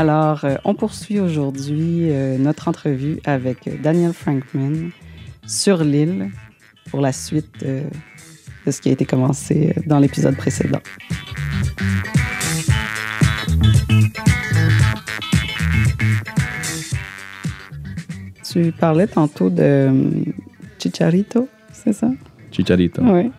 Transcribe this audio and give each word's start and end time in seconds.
Alors, 0.00 0.46
euh, 0.46 0.54
on 0.64 0.72
poursuit 0.72 1.20
aujourd'hui 1.20 2.10
euh, 2.10 2.38
notre 2.38 2.68
entrevue 2.68 3.20
avec 3.26 3.68
Daniel 3.82 4.14
Frankman 4.14 4.92
sur 5.46 5.84
l'île 5.84 6.30
pour 6.90 7.02
la 7.02 7.12
suite 7.12 7.62
euh, 7.64 7.82
de 8.64 8.70
ce 8.70 8.80
qui 8.80 8.88
a 8.88 8.92
été 8.92 9.04
commencé 9.04 9.74
dans 9.84 9.98
l'épisode 9.98 10.38
précédent. 10.38 10.80
Tu 18.50 18.72
parlais 18.72 19.06
tantôt 19.06 19.50
de 19.50 19.90
Chicharito, 20.78 21.46
c'est 21.74 21.92
ça? 21.92 22.08
Chicharito. 22.50 23.02
Oui. 23.04 23.30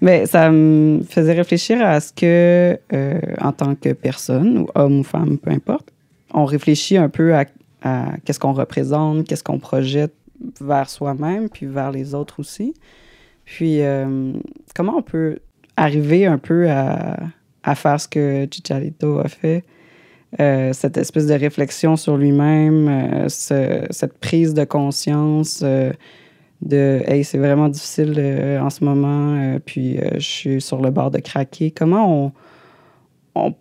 Mais 0.00 0.24
ça 0.26 0.50
me 0.50 1.02
faisait 1.02 1.34
réfléchir 1.34 1.84
à 1.84 2.00
ce 2.00 2.12
que, 2.12 2.78
euh, 2.92 3.20
en 3.40 3.52
tant 3.52 3.74
que 3.74 3.92
personne, 3.92 4.58
ou 4.58 4.66
homme 4.74 5.00
ou 5.00 5.02
femme, 5.02 5.36
peu 5.38 5.50
importe, 5.50 5.92
on 6.32 6.44
réfléchit 6.44 6.96
un 6.96 7.08
peu 7.08 7.34
à, 7.34 7.44
qu'est-ce 8.24 8.38
qu'on 8.40 8.52
représente, 8.52 9.26
qu'est-ce 9.26 9.44
qu'on 9.44 9.58
projette 9.58 10.14
vers 10.60 10.88
soi-même, 10.88 11.48
puis 11.50 11.66
vers 11.66 11.90
les 11.90 12.14
autres 12.14 12.40
aussi. 12.40 12.72
Puis, 13.44 13.82
euh, 13.82 14.32
comment 14.74 14.96
on 14.96 15.02
peut 15.02 15.38
arriver 15.76 16.24
un 16.26 16.38
peu 16.38 16.70
à, 16.70 17.16
à 17.62 17.74
faire 17.74 18.00
ce 18.00 18.08
que 18.08 18.46
Chicharito 18.50 19.18
a 19.18 19.28
fait? 19.28 19.64
Euh, 20.38 20.72
cette 20.72 20.96
espèce 20.96 21.26
de 21.26 21.34
réflexion 21.34 21.96
sur 21.96 22.16
lui-même, 22.16 23.28
ce- 23.28 23.84
cette 23.90 24.16
prise 24.18 24.54
de 24.54 24.64
conscience 24.64 25.62
de 26.62 27.02
Hey, 27.06 27.24
c'est 27.24 27.38
vraiment 27.38 27.68
difficile 27.68 28.14
euh, 28.18 28.60
en 28.60 28.70
ce 28.70 28.84
moment, 28.84 29.34
euh, 29.36 29.58
puis 29.64 29.98
euh, 29.98 30.10
je 30.14 30.20
suis 30.20 30.60
sur 30.60 30.80
le 30.80 30.90
bord 30.90 31.10
de 31.10 31.18
craquer. 31.18 31.70
Comment 31.70 32.24
on. 32.26 32.32
on- 33.34 33.54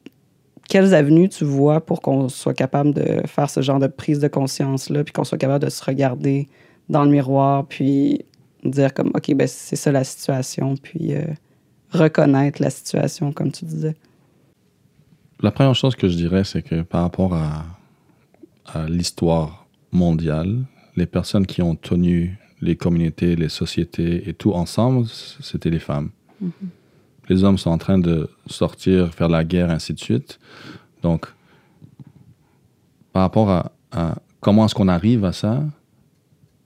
quelles 0.68 0.94
avenues 0.94 1.30
tu 1.30 1.46
vois 1.46 1.82
pour 1.84 2.00
qu'on 2.00 2.30
soit 2.30 2.54
capable 2.54 2.94
de 2.94 3.26
faire 3.26 3.50
ce 3.50 3.62
genre 3.62 3.80
de 3.80 3.88
prise 3.88 4.20
de 4.20 4.28
conscience-là, 4.28 5.04
puis 5.04 5.12
qu'on 5.14 5.24
soit 5.24 5.40
capable 5.40 5.66
de 5.66 5.70
se 5.72 5.84
regarder 5.84 6.48
dans 6.90 7.04
le 7.04 7.10
miroir, 7.10 7.66
puis 7.66 8.24
dire 8.64 8.94
comme 8.94 9.08
OK, 9.16 9.34
ben 9.34 9.48
c'est 9.48 9.76
ça 9.76 9.92
la 9.92 10.04
situation, 10.04 10.76
puis 10.78 11.14
reconnaître 11.92 12.62
la 12.62 12.70
situation, 12.70 13.32
comme 13.32 13.52
tu 13.52 13.66
disais? 13.66 13.96
La 15.42 15.50
première 15.50 15.74
chose 15.74 15.96
que 15.96 16.08
je 16.08 16.16
dirais, 16.16 16.44
c'est 16.44 16.62
que 16.62 16.84
par 16.84 17.02
rapport 17.02 17.34
à 17.34 17.66
l'histoire 18.88 19.66
mondiale, 19.92 20.66
les 20.96 21.08
personnes 21.08 21.48
qui 21.48 21.64
ont 21.64 21.76
tenu 21.76 22.38
les 22.62 22.76
communautés, 22.76 23.36
les 23.36 23.50
sociétés 23.50 24.28
et 24.30 24.34
tout 24.34 24.54
ensemble, 24.54 25.08
c'était 25.08 25.70
les 25.70 25.80
femmes. 25.80 26.10
Les 27.30 27.44
hommes 27.44 27.58
sont 27.58 27.70
en 27.70 27.78
train 27.78 28.00
de 28.00 28.30
sortir, 28.48 29.14
faire 29.14 29.30
la 29.30 29.44
guerre, 29.44 29.70
ainsi 29.70 29.94
de 29.94 30.00
suite. 30.00 30.40
Donc, 31.04 31.28
par 33.14 33.22
rapport 33.24 33.50
à, 33.50 33.72
à 33.92 34.16
comment 34.40 34.66
est-ce 34.66 34.76
qu'on 34.76 34.88
arrive 34.88 35.26
à 35.26 35.32
ça, 35.34 35.64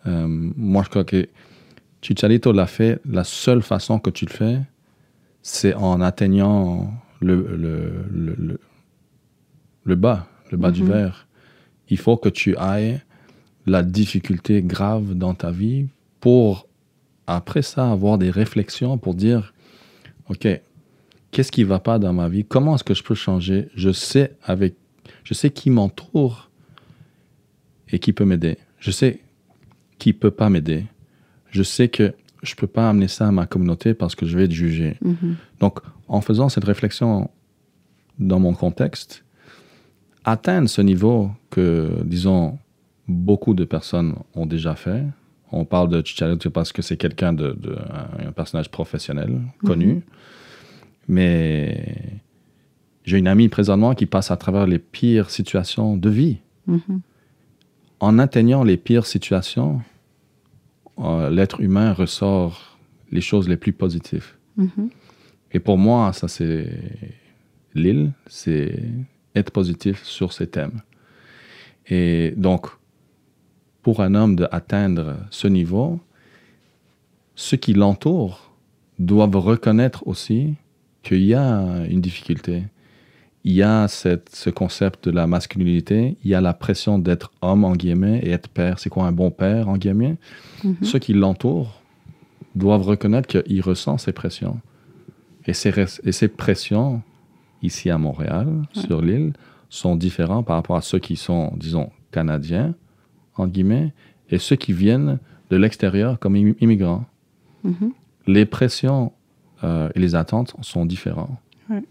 euh, 0.07 0.25
moi 0.27 0.83
je 0.83 0.89
crois 0.89 1.03
que 1.03 1.27
Chicharito 2.01 2.51
l'a 2.51 2.67
fait, 2.67 2.99
la 3.05 3.23
seule 3.23 3.61
façon 3.61 3.99
que 3.99 4.09
tu 4.09 4.25
le 4.25 4.31
fais, 4.31 4.59
c'est 5.41 5.73
en 5.73 6.01
atteignant 6.01 6.93
le, 7.21 7.35
le, 7.55 8.05
le, 8.11 8.35
le, 8.37 8.59
le 9.85 9.95
bas, 9.95 10.27
le 10.51 10.57
bas 10.57 10.71
du 10.71 10.83
Mhm. 10.83 10.89
verre. 10.89 11.27
Il 11.89 11.97
faut 11.97 12.17
que 12.17 12.29
tu 12.29 12.55
ailles 12.57 13.01
la 13.65 13.83
difficulté 13.83 14.61
grave 14.61 15.13
dans 15.13 15.33
ta 15.33 15.51
vie 15.51 15.87
pour, 16.19 16.67
après 17.27 17.61
ça, 17.61 17.91
avoir 17.91 18.17
des 18.17 18.29
réflexions 18.29 18.97
pour 18.97 19.13
dire, 19.13 19.53
OK, 20.29 20.47
qu'est-ce 21.31 21.51
qui 21.51 21.63
va 21.63 21.79
pas 21.79 21.99
dans 21.99 22.13
ma 22.13 22.29
vie? 22.29 22.45
Comment 22.45 22.75
est-ce 22.75 22.83
que 22.83 22.93
je 22.93 23.03
peux 23.03 23.15
changer? 23.15 23.69
Je 23.75 23.91
sais 23.91 24.35
avec, 24.43 24.75
je 25.23 25.33
sais 25.33 25.49
qui 25.49 25.69
m'entoure 25.69 26.49
et 27.89 27.99
qui 27.99 28.13
peut 28.13 28.25
m'aider. 28.25 28.57
Je 28.79 28.91
sais 28.91 29.21
qui 29.99 30.13
peut 30.13 30.31
pas 30.31 30.49
m'aider. 30.49 30.85
Je 31.51 31.63
sais 31.63 31.87
que 31.87 32.13
je 32.41 32.55
peux 32.55 32.67
pas 32.67 32.89
amener 32.89 33.07
ça 33.07 33.27
à 33.27 33.31
ma 33.31 33.45
communauté 33.45 33.93
parce 33.93 34.15
que 34.15 34.25
je 34.25 34.37
vais 34.37 34.45
être 34.45 34.51
jugé. 34.51 34.97
Donc, 35.59 35.79
en 36.07 36.19
faisant 36.19 36.49
cette 36.49 36.65
réflexion 36.65 37.29
dans 38.19 38.39
mon 38.39 38.53
contexte, 38.53 39.23
atteindre 40.25 40.69
ce 40.69 40.81
niveau 40.81 41.31
que, 41.49 41.89
disons, 42.03 42.59
beaucoup 43.07 43.53
de 43.53 43.63
personnes 43.65 44.15
ont 44.33 44.45
déjà 44.45 44.75
fait. 44.75 45.03
On 45.51 45.65
parle 45.65 45.89
de 45.89 46.01
Chicharito 46.05 46.49
parce 46.49 46.71
que 46.71 46.81
c'est 46.81 46.97
quelqu'un 46.97 47.33
de, 47.33 47.51
de- 47.53 47.75
un, 48.21 48.27
un 48.29 48.31
personnage 48.31 48.69
professionnel, 48.71 49.39
connu. 49.63 50.01
Mais 51.07 52.21
j'ai 53.03 53.17
une 53.17 53.27
amie 53.27 53.49
présentement 53.49 53.93
qui 53.93 54.05
passe 54.05 54.31
à 54.31 54.37
travers 54.37 54.65
les 54.67 54.79
pires 54.79 55.29
situations 55.29 55.97
de 55.97 56.09
vie. 56.09 56.37
Mhm. 56.67 57.01
En 57.99 58.19
atteignant 58.19 58.63
les 58.63 58.77
pires 58.77 59.05
situations, 59.05 59.81
euh, 60.99 61.29
l'être 61.29 61.61
humain 61.61 61.93
ressort 61.93 62.77
les 63.11 63.21
choses 63.21 63.47
les 63.47 63.57
plus 63.57 63.73
positives. 63.73 64.31
Mhm. 64.57 64.89
Et 65.51 65.59
pour 65.59 65.77
moi, 65.77 66.13
ça 66.13 66.27
c'est 66.27 66.67
l'île, 67.75 68.11
c'est 68.27 68.79
être 69.35 69.51
positif 69.51 70.03
sur 70.03 70.33
ces 70.33 70.47
thèmes. 70.47 70.81
Et 71.87 72.33
donc, 72.37 72.67
pour 73.83 74.01
un 74.01 74.15
homme 74.15 74.35
d'atteindre 74.35 75.17
ce 75.29 75.47
niveau, 75.47 75.99
ceux 77.35 77.57
qui 77.57 77.73
l'entourent 77.73 78.51
doivent 78.99 79.35
reconnaître 79.35 80.07
aussi 80.07 80.55
qu'il 81.03 81.23
y 81.23 81.33
a 81.33 81.85
une 81.89 82.01
difficulté. 82.01 82.63
Il 83.43 83.51
y 83.51 83.61
a 83.61 83.89
cette, 83.89 84.33
ce 84.33 84.49
concept 84.49 85.05
de 85.09 85.11
la 85.11 85.27
masculinité, 85.27 86.15
il 86.23 86.31
y 86.31 86.33
a 86.35 86.39
la 86.39 86.53
pression 86.53 86.97
d'être 86.97 87.31
homme, 87.41 87.65
en 87.65 87.73
guillemets, 87.75 88.19
et 88.23 88.29
être 88.31 88.47
père. 88.47 88.79
C'est 88.79 88.89
quoi 88.89 89.05
un 89.05 89.11
bon 89.11 89.31
père, 89.31 89.67
en 89.67 89.77
guillemets? 89.77 90.15
Mhm. 90.63 90.77
Ceux 90.81 90.99
qui 90.99 91.13
l'entourent 91.13 91.81
doivent 92.55 92.83
reconnaître 92.83 93.27
qu'il 93.27 93.61
ressent 93.61 93.97
ces 93.97 94.13
pressions. 94.13 94.59
Et 95.45 95.53
ces, 95.53 95.71
res- 95.71 95.99
et 96.05 96.13
ces 96.13 96.29
pressions, 96.29 97.01
ici 97.61 97.89
à 97.89 97.97
Montréal, 97.97 98.47
sur 98.71 99.01
l'île, 99.01 99.33
sont 99.69 99.97
différents 99.97 100.43
par 100.43 100.55
rapport 100.55 100.77
à 100.77 100.81
ceux 100.81 100.99
qui 100.99 101.17
sont, 101.17 101.51
disons, 101.57 101.89
canadiens, 102.11 102.75
en 103.35 103.47
guillemets, 103.47 103.93
et 104.29 104.37
ceux 104.37 104.55
qui 104.55 104.73
viennent 104.73 105.19
de 105.49 105.57
l'extérieur 105.57 106.19
comme 106.19 106.35
immi- 106.35 106.55
immigrants. 106.61 107.05
Mhm. 107.63 107.91
Les 108.27 108.45
pressions 108.45 109.11
euh, 109.63 109.89
et 109.95 109.99
les 109.99 110.15
attentes 110.15 110.55
sont 110.61 110.85
différents. 110.85 111.39
Ouais. 111.69 111.83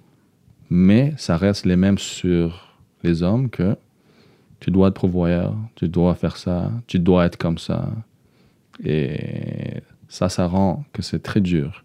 Mais 0.71 1.15
ça 1.17 1.37
reste 1.37 1.67
les 1.67 1.77
mêmes 1.77 1.99
sur 1.99 2.77
les 3.03 3.23
hommes 3.23 3.51
que 3.51 3.77
tu 4.61 4.71
dois 4.71 4.89
être 4.89 4.95
pourvoyeur, 5.01 5.57
tu 5.75 5.89
dois 5.89 6.15
faire 6.15 6.37
ça, 6.37 6.71
tu 6.87 6.99
dois 6.99 7.27
être 7.27 7.37
comme 7.37 7.59
ça. 7.59 7.91
Et 8.85 9.83
ça, 10.09 10.29
ça 10.29 10.47
rend 10.47 10.85
que 10.93 11.03
c'est 11.03 11.23
très 11.23 11.41
dur. 11.41 11.85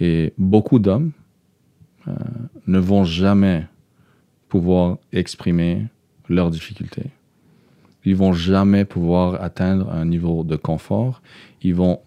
Et 0.00 0.32
beaucoup 0.38 0.78
d'hommes 0.78 1.12
euh, 2.08 2.14
ne 2.66 2.78
vont 2.78 3.04
jamais 3.04 3.66
pouvoir 4.48 4.98
exprimer 5.12 5.86
leurs 6.28 6.50
difficultés. 6.50 7.10
Ils 8.08 8.16
vont 8.16 8.32
jamais 8.32 8.86
pouvoir 8.86 9.42
atteindre 9.42 9.90
un 9.92 10.06
niveau 10.06 10.42
de 10.42 10.56
confort. 10.56 11.20
Ils 11.60 11.74
vont 11.74 12.00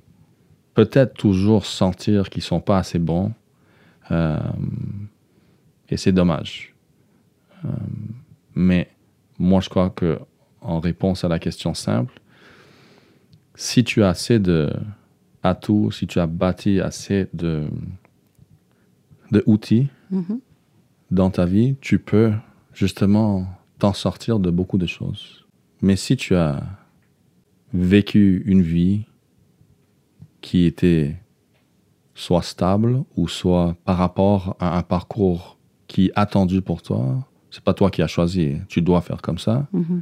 peut-être 0.73 1.13
toujours 1.13 1.63
sentir 1.65 2.31
qu'ils 2.31 2.41
sont 2.41 2.59
pas 2.59 2.79
assez 2.79 2.97
bons. 2.97 3.33
Euh, 4.09 4.39
et 5.89 5.97
c'est 5.97 6.11
dommage. 6.11 6.73
Euh, 7.65 7.67
mais 8.55 8.89
moi, 9.37 9.61
je 9.61 9.69
crois 9.69 9.91
que 9.91 10.17
en 10.61 10.79
réponse 10.79 11.23
à 11.23 11.27
la 11.27 11.37
question 11.37 11.75
simple, 11.75 12.19
si 13.53 13.83
tu 13.83 14.01
as 14.01 14.09
assez 14.09 14.39
de 14.39 14.71
atouts, 15.43 15.91
si 15.91 16.07
tu 16.07 16.19
as 16.19 16.25
bâti 16.25 16.79
assez 16.79 17.27
de, 17.33 17.67
de 19.31 19.43
outils 19.45 19.87
Mhm. 20.09 20.39
dans 21.11 21.29
ta 21.29 21.45
vie, 21.45 21.75
tu 21.79 21.99
peux 21.99 22.33
justement 22.73 23.45
t'en 23.77 23.93
sortir 23.93 24.39
de 24.39 24.49
beaucoup 24.49 24.79
de 24.79 24.87
choses. 24.87 25.40
Mais 25.81 25.95
si 25.95 26.15
tu 26.15 26.35
as 26.35 26.61
vécu 27.73 28.43
une 28.45 28.61
vie 28.61 29.05
qui 30.41 30.65
était 30.65 31.15
soit 32.13 32.41
stable 32.41 33.03
ou 33.15 33.27
soit 33.27 33.75
par 33.85 33.97
rapport 33.97 34.55
à 34.59 34.77
un 34.77 34.83
parcours 34.83 35.57
qui 35.87 36.07
est 36.07 36.11
attendu 36.15 36.61
pour 36.61 36.81
toi, 36.81 37.27
c'est 37.49 37.63
pas 37.63 37.73
toi 37.73 37.89
qui 37.89 38.01
as 38.01 38.07
choisi, 38.07 38.57
tu 38.67 38.81
dois 38.81 39.01
faire 39.01 39.21
comme 39.21 39.37
ça. 39.37 39.67
Mhm. 39.73 40.01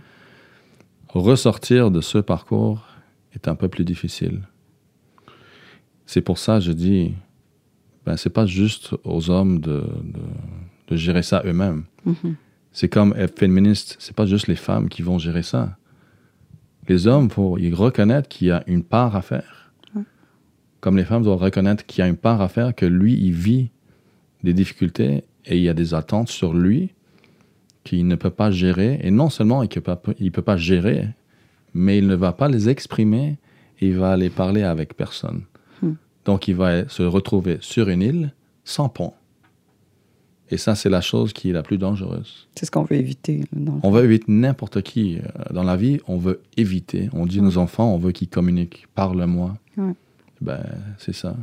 Ressortir 1.10 1.92
de 1.92 2.02
ce 2.02 2.20
parcours 2.20 2.86
est 3.34 3.48
un 3.48 3.56
peu 3.56 3.68
plus 3.68 3.86
difficile. 3.86 4.42
C'est 6.06 6.22
pour 6.22 6.38
ça 6.38 6.56
que 6.56 6.66
je 6.66 6.72
dis, 6.72 7.14
ben, 8.06 8.18
c'est 8.18 8.30
pas 8.30 8.46
juste 8.46 8.96
aux 9.04 9.30
hommes 9.30 9.60
de, 9.60 9.84
de, 10.04 10.22
de 10.88 10.96
gérer 10.96 11.24
ça 11.24 11.42
eux-mêmes. 11.46 11.86
Mhm. 12.06 12.36
C'est 12.72 12.90
comme 12.90 13.14
être 13.18 13.38
féministe, 13.40 13.96
c'est 14.00 14.16
pas 14.16 14.26
juste 14.26 14.48
les 14.48 14.56
femmes 14.56 14.90
qui 14.90 15.02
vont 15.02 15.18
gérer 15.18 15.44
ça. 15.44 15.78
Les 16.88 17.08
hommes, 17.08 17.30
faut 17.30 17.58
y 17.58 17.72
reconnaître 17.74 18.28
qu'il 18.30 18.48
y 18.48 18.52
a 18.52 18.64
une 18.68 18.84
part 18.84 19.16
à 19.16 19.22
faire. 19.22 19.72
Ouais. 19.96 20.04
Comme 20.80 20.98
les 20.98 21.04
femmes 21.06 21.24
doivent 21.24 21.42
reconnaître 21.42 21.86
qu'il 21.86 22.00
y 22.00 22.06
a 22.06 22.08
une 22.08 22.18
part 22.18 22.42
à 22.42 22.48
faire, 22.48 22.74
que 22.74 22.86
lui, 22.86 23.14
il 23.14 23.34
vit 23.34 23.70
des 24.44 24.54
difficultés 24.54 25.24
et 25.46 25.58
il 25.58 25.64
y 25.64 25.70
a 25.70 25.74
des 25.74 25.94
attentes 25.94 26.30
sur 26.30 26.54
lui 26.54 26.94
qu'il 27.84 28.08
ne 28.08 28.16
peut 28.16 28.30
pas 28.30 28.52
gérer. 28.52 29.00
Et 29.04 29.12
non 29.12 29.30
seulement 29.30 29.62
il 29.64 29.68
ne 29.68 29.74
peut, 29.82 29.82
pas- 29.96 30.14
il 30.20 30.32
peut 30.32 30.42
pas 30.42 30.58
gérer, 30.58 31.08
mais 31.74 31.98
il 31.98 32.08
ne 32.08 32.16
va 32.16 32.34
pas 32.34 32.48
les 32.48 32.70
exprimer, 32.70 33.38
il 33.82 33.98
va 33.98 34.16
les 34.18 34.30
parler 34.30 34.64
avec 34.64 34.96
personne. 34.96 35.44
Hmm. 35.82 35.94
Donc 36.26 36.48
il 36.48 36.56
va 36.56 36.88
se 36.88 37.04
retrouver 37.04 37.58
sur 37.62 37.90
une 37.90 38.02
île 38.02 38.34
sans 38.64 38.90
pont. 38.90 39.14
Et 40.52 40.58
ça, 40.58 40.76
c'est 40.76 40.90
la 40.90 41.02
chose 41.02 41.32
qui 41.32 41.50
est 41.50 41.54
la 41.54 41.62
plus 41.62 41.78
dangereuse. 41.78 42.48
C'est 42.56 42.66
ce 42.66 42.72
qu'on 42.72 42.84
veut 42.84 42.96
éviter. 42.96 43.44
On 43.84 43.92
veut 43.92 44.04
éviter 44.04 44.26
n'importe 44.30 44.82
qui 44.82 45.18
euh, 45.18 45.54
dans 45.54 45.64
la 45.64 45.76
vie, 45.76 46.00
on 46.08 46.18
veut 46.18 46.42
éviter. 46.58 47.10
On 47.14 47.26
dit 47.26 47.40
à 47.40 47.44
nos 47.44 47.58
enfants, 47.58 47.94
on 47.94 47.98
veut 47.98 48.12
qu'ils 48.12 48.30
communiquent, 48.30 48.88
parle-moi. 48.96 49.56
Ouais. 49.78 49.94
Ben, 50.42 50.64
c'est 50.98 51.14
ça. 51.14 51.36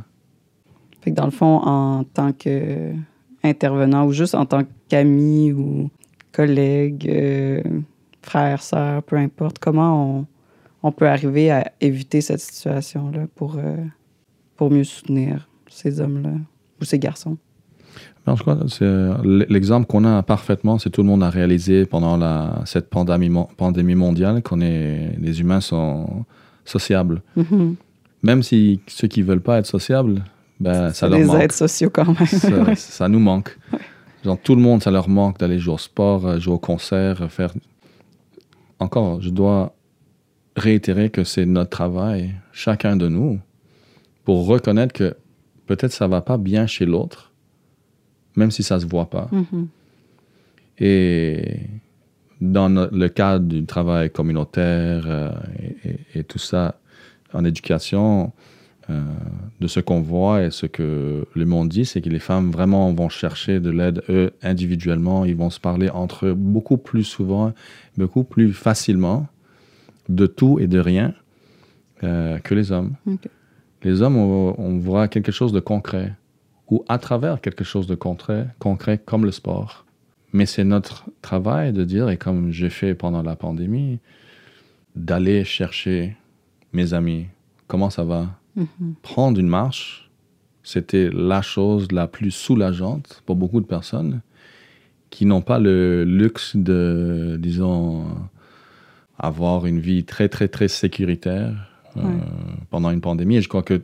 Fait 1.01 1.11
que 1.11 1.15
dans 1.15 1.25
le 1.25 1.31
fond, 1.31 1.61
en 1.63 2.03
tant 2.03 2.33
qu'intervenant 2.33 4.05
ou 4.05 4.11
juste 4.11 4.35
en 4.35 4.45
tant 4.45 4.63
qu'ami 4.89 5.53
ou 5.53 5.89
collègue, 6.33 7.07
euh, 7.09 7.63
frère, 8.21 8.61
sœur, 8.61 9.03
peu 9.03 9.15
importe, 9.15 9.57
comment 9.59 10.19
on, 10.19 10.25
on 10.83 10.91
peut 10.91 11.07
arriver 11.07 11.49
à 11.49 11.71
éviter 11.79 12.19
cette 12.19 12.41
situation-là 12.41 13.27
pour, 13.35 13.55
euh, 13.57 13.77
pour 14.57 14.69
mieux 14.69 14.83
soutenir 14.83 15.47
ces 15.69 16.01
hommes-là 16.01 16.33
ou 16.81 16.85
ces 16.85 16.99
garçons? 16.99 17.37
Euh, 18.81 19.13
l'exemple 19.49 19.87
qu'on 19.87 20.03
a 20.03 20.21
parfaitement, 20.23 20.77
c'est 20.79 20.89
tout 20.89 21.01
le 21.01 21.07
monde 21.07 21.23
a 21.23 21.29
réalisé 21.29 21.85
pendant 21.85 22.17
la, 22.17 22.61
cette 22.65 22.89
pandémie, 22.89 23.29
mon- 23.29 23.45
pandémie 23.57 23.95
mondiale 23.95 24.41
qu'on 24.43 24.59
est, 24.61 25.15
les 25.19 25.39
humains 25.39 25.61
sont 25.61 26.25
sociables. 26.65 27.21
Mhm. 27.35 27.75
Même 28.23 28.43
si 28.43 28.81
ceux 28.87 29.07
qui 29.07 29.21
veulent 29.21 29.41
pas 29.41 29.59
être 29.59 29.65
sociables, 29.65 30.23
ben, 30.59 30.91
ça 30.91 31.07
leur 31.07 31.19
manque. 31.19 31.41
aides 31.41 31.51
sociaux 31.51 31.89
quand 31.89 32.05
même. 32.05 32.25
ça, 32.27 32.49
ça 32.75 33.07
nous 33.07 33.19
manque. 33.19 33.57
Genre, 34.25 34.37
tout 34.43 34.55
le 34.55 34.61
monde, 34.61 34.81
ça 34.83 34.91
leur 34.91 35.07
manque 35.07 35.39
d'aller 35.39 35.59
jouer 35.59 35.75
au 35.75 35.77
sport, 35.77 36.25
euh, 36.27 36.39
jouer 36.39 36.55
au 36.55 36.59
concert, 36.59 37.21
euh, 37.21 37.27
faire. 37.29 37.53
Encore, 38.79 39.21
je 39.21 39.29
dois 39.29 39.73
réitérer 40.55 41.09
que 41.09 41.23
c'est 41.23 41.45
notre 41.45 41.69
travail, 41.69 42.33
chacun 42.51 42.95
de 42.95 43.07
nous, 43.07 43.39
pour 44.25 44.47
reconnaître 44.47 44.93
que 44.93 45.15
peut-être 45.67 45.91
ça 45.91 46.07
va 46.07 46.21
pas 46.21 46.37
bien 46.37 46.65
chez 46.67 46.85
l'autre, 46.85 47.26
même 48.37 48.51
si 48.51 48.63
ça 48.63 48.79
se 48.79 48.85
voit 48.85 49.09
pas. 49.09 49.27
Mhm. 49.31 49.67
Et 50.79 51.59
dans 52.39 52.69
le 52.91 53.07
cadre 53.09 53.45
du 53.45 53.65
travail 53.65 54.09
communautaire 54.11 55.03
euh, 55.07 55.31
et, 55.83 55.89
et- 55.89 56.19
et 56.19 56.23
tout 56.23 56.37
ça 56.39 56.79
en 57.33 57.43
éducation, 57.43 58.31
euh, 58.89 59.01
de 59.59 59.67
ce 59.67 59.81
qu'on 59.81 59.99
voit 60.01 60.43
et 60.45 60.51
ce 60.51 60.65
que 60.65 61.25
le 61.33 61.45
monde 61.45 61.67
dit, 61.67 61.83
c'est 61.83 61.99
que 62.01 62.09
les 62.09 62.19
femmes 62.19 62.51
vraiment 62.51 62.93
vont 62.93 63.09
chercher 63.09 63.59
de 63.59 63.69
l'aide 63.69 64.01
eux 64.07 64.31
individuellement. 64.43 65.25
Ils 65.25 65.35
vont 65.35 65.49
se 65.49 65.59
parler 65.59 65.89
entre 65.89 66.27
eux 66.27 66.33
beaucoup 66.33 66.77
plus 66.77 67.03
souvent, 67.03 67.51
beaucoup 67.97 68.23
plus 68.23 68.53
facilement 68.53 69.27
de 70.07 70.25
tout 70.25 70.57
et 70.59 70.67
de 70.67 70.79
rien 70.79 71.13
euh, 72.05 72.37
que 72.39 72.55
les 72.55 72.71
hommes. 72.71 72.93
Les 73.83 74.01
hommes, 74.01 74.15
on, 74.15 74.55
on 74.57 74.77
voit 74.77 75.07
quelque 75.09 75.31
chose 75.33 75.51
de 75.51 75.59
concret 75.59 76.13
ou 76.69 76.83
à 76.87 76.97
travers 76.97 77.41
quelque 77.41 77.63
chose 77.63 77.87
de 77.87 77.95
concret, 77.95 78.47
concret 78.59 78.97
comme 79.03 79.25
le 79.25 79.31
sport. 79.31 79.85
Mais 80.33 80.45
c'est 80.45 80.63
notre 80.63 81.05
travail 81.21 81.71
de 81.71 81.83
dire, 81.83 82.09
et 82.09 82.17
comme 82.17 82.51
j'ai 82.51 82.69
fait 82.69 82.93
pendant 82.93 83.23
la 83.23 83.35
pandémie, 83.35 83.99
d'aller 84.95 85.43
chercher 85.43 86.17
mes 86.73 86.93
amis. 86.93 87.27
Comment 87.67 87.89
ça 87.89 88.03
va? 88.03 88.39
Mhm. 88.55 88.95
Prendre 89.01 89.39
une 89.39 89.47
marche, 89.47 90.09
c'était 90.63 91.09
la 91.13 91.41
chose 91.41 91.91
la 91.91 92.07
plus 92.07 92.31
soulageante 92.31 93.23
pour 93.25 93.35
beaucoup 93.35 93.61
de 93.61 93.65
personnes 93.65 94.21
qui 95.09 95.25
n'ont 95.25 95.41
pas 95.41 95.59
le 95.59 96.03
luxe 96.03 96.55
de, 96.55 97.37
disons, 97.39 98.05
avoir 99.17 99.65
une 99.65 99.79
vie 99.79 100.03
très, 100.03 100.27
très, 100.29 100.47
très 100.47 100.67
sécuritaire 100.67 101.53
euh, 101.97 102.01
pendant 102.69 102.91
une 102.91 103.01
pandémie. 103.01 103.37
Et 103.37 103.41
je 103.41 103.47
crois 103.47 103.63
que 103.63 103.81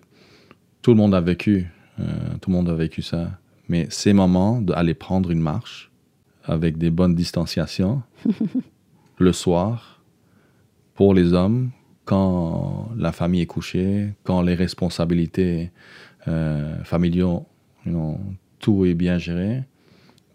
tout 0.81 0.91
le 0.91 0.97
monde 0.97 1.15
a 1.15 1.21
vécu, 1.21 1.71
tout 1.97 2.49
le 2.49 2.55
monde 2.55 2.69
a 2.69 2.75
vécu 2.75 3.01
ça. 3.01 3.31
Mais 3.69 3.87
ces 3.89 4.13
moments 4.13 4.61
d'aller 4.61 4.93
prendre 4.93 5.31
une 5.31 5.39
marche 5.39 5.91
avec 6.43 6.77
des 6.77 6.89
bonnes 6.89 7.15
distanciations 7.15 8.01
le 9.17 9.31
soir 9.31 10.01
pour 10.95 11.13
les 11.13 11.33
hommes 11.33 11.71
quand 12.05 12.89
la 12.97 13.11
famille 13.11 13.41
est 13.41 13.47
couchée, 13.47 14.13
quand 14.23 14.41
les 14.41 14.55
responsabilités 14.55 15.71
euh, 16.27 16.75
you 16.91 17.45
know, 17.85 18.19
tout 18.59 18.85
est 18.85 18.93
bien 18.93 19.17
géré, 19.17 19.63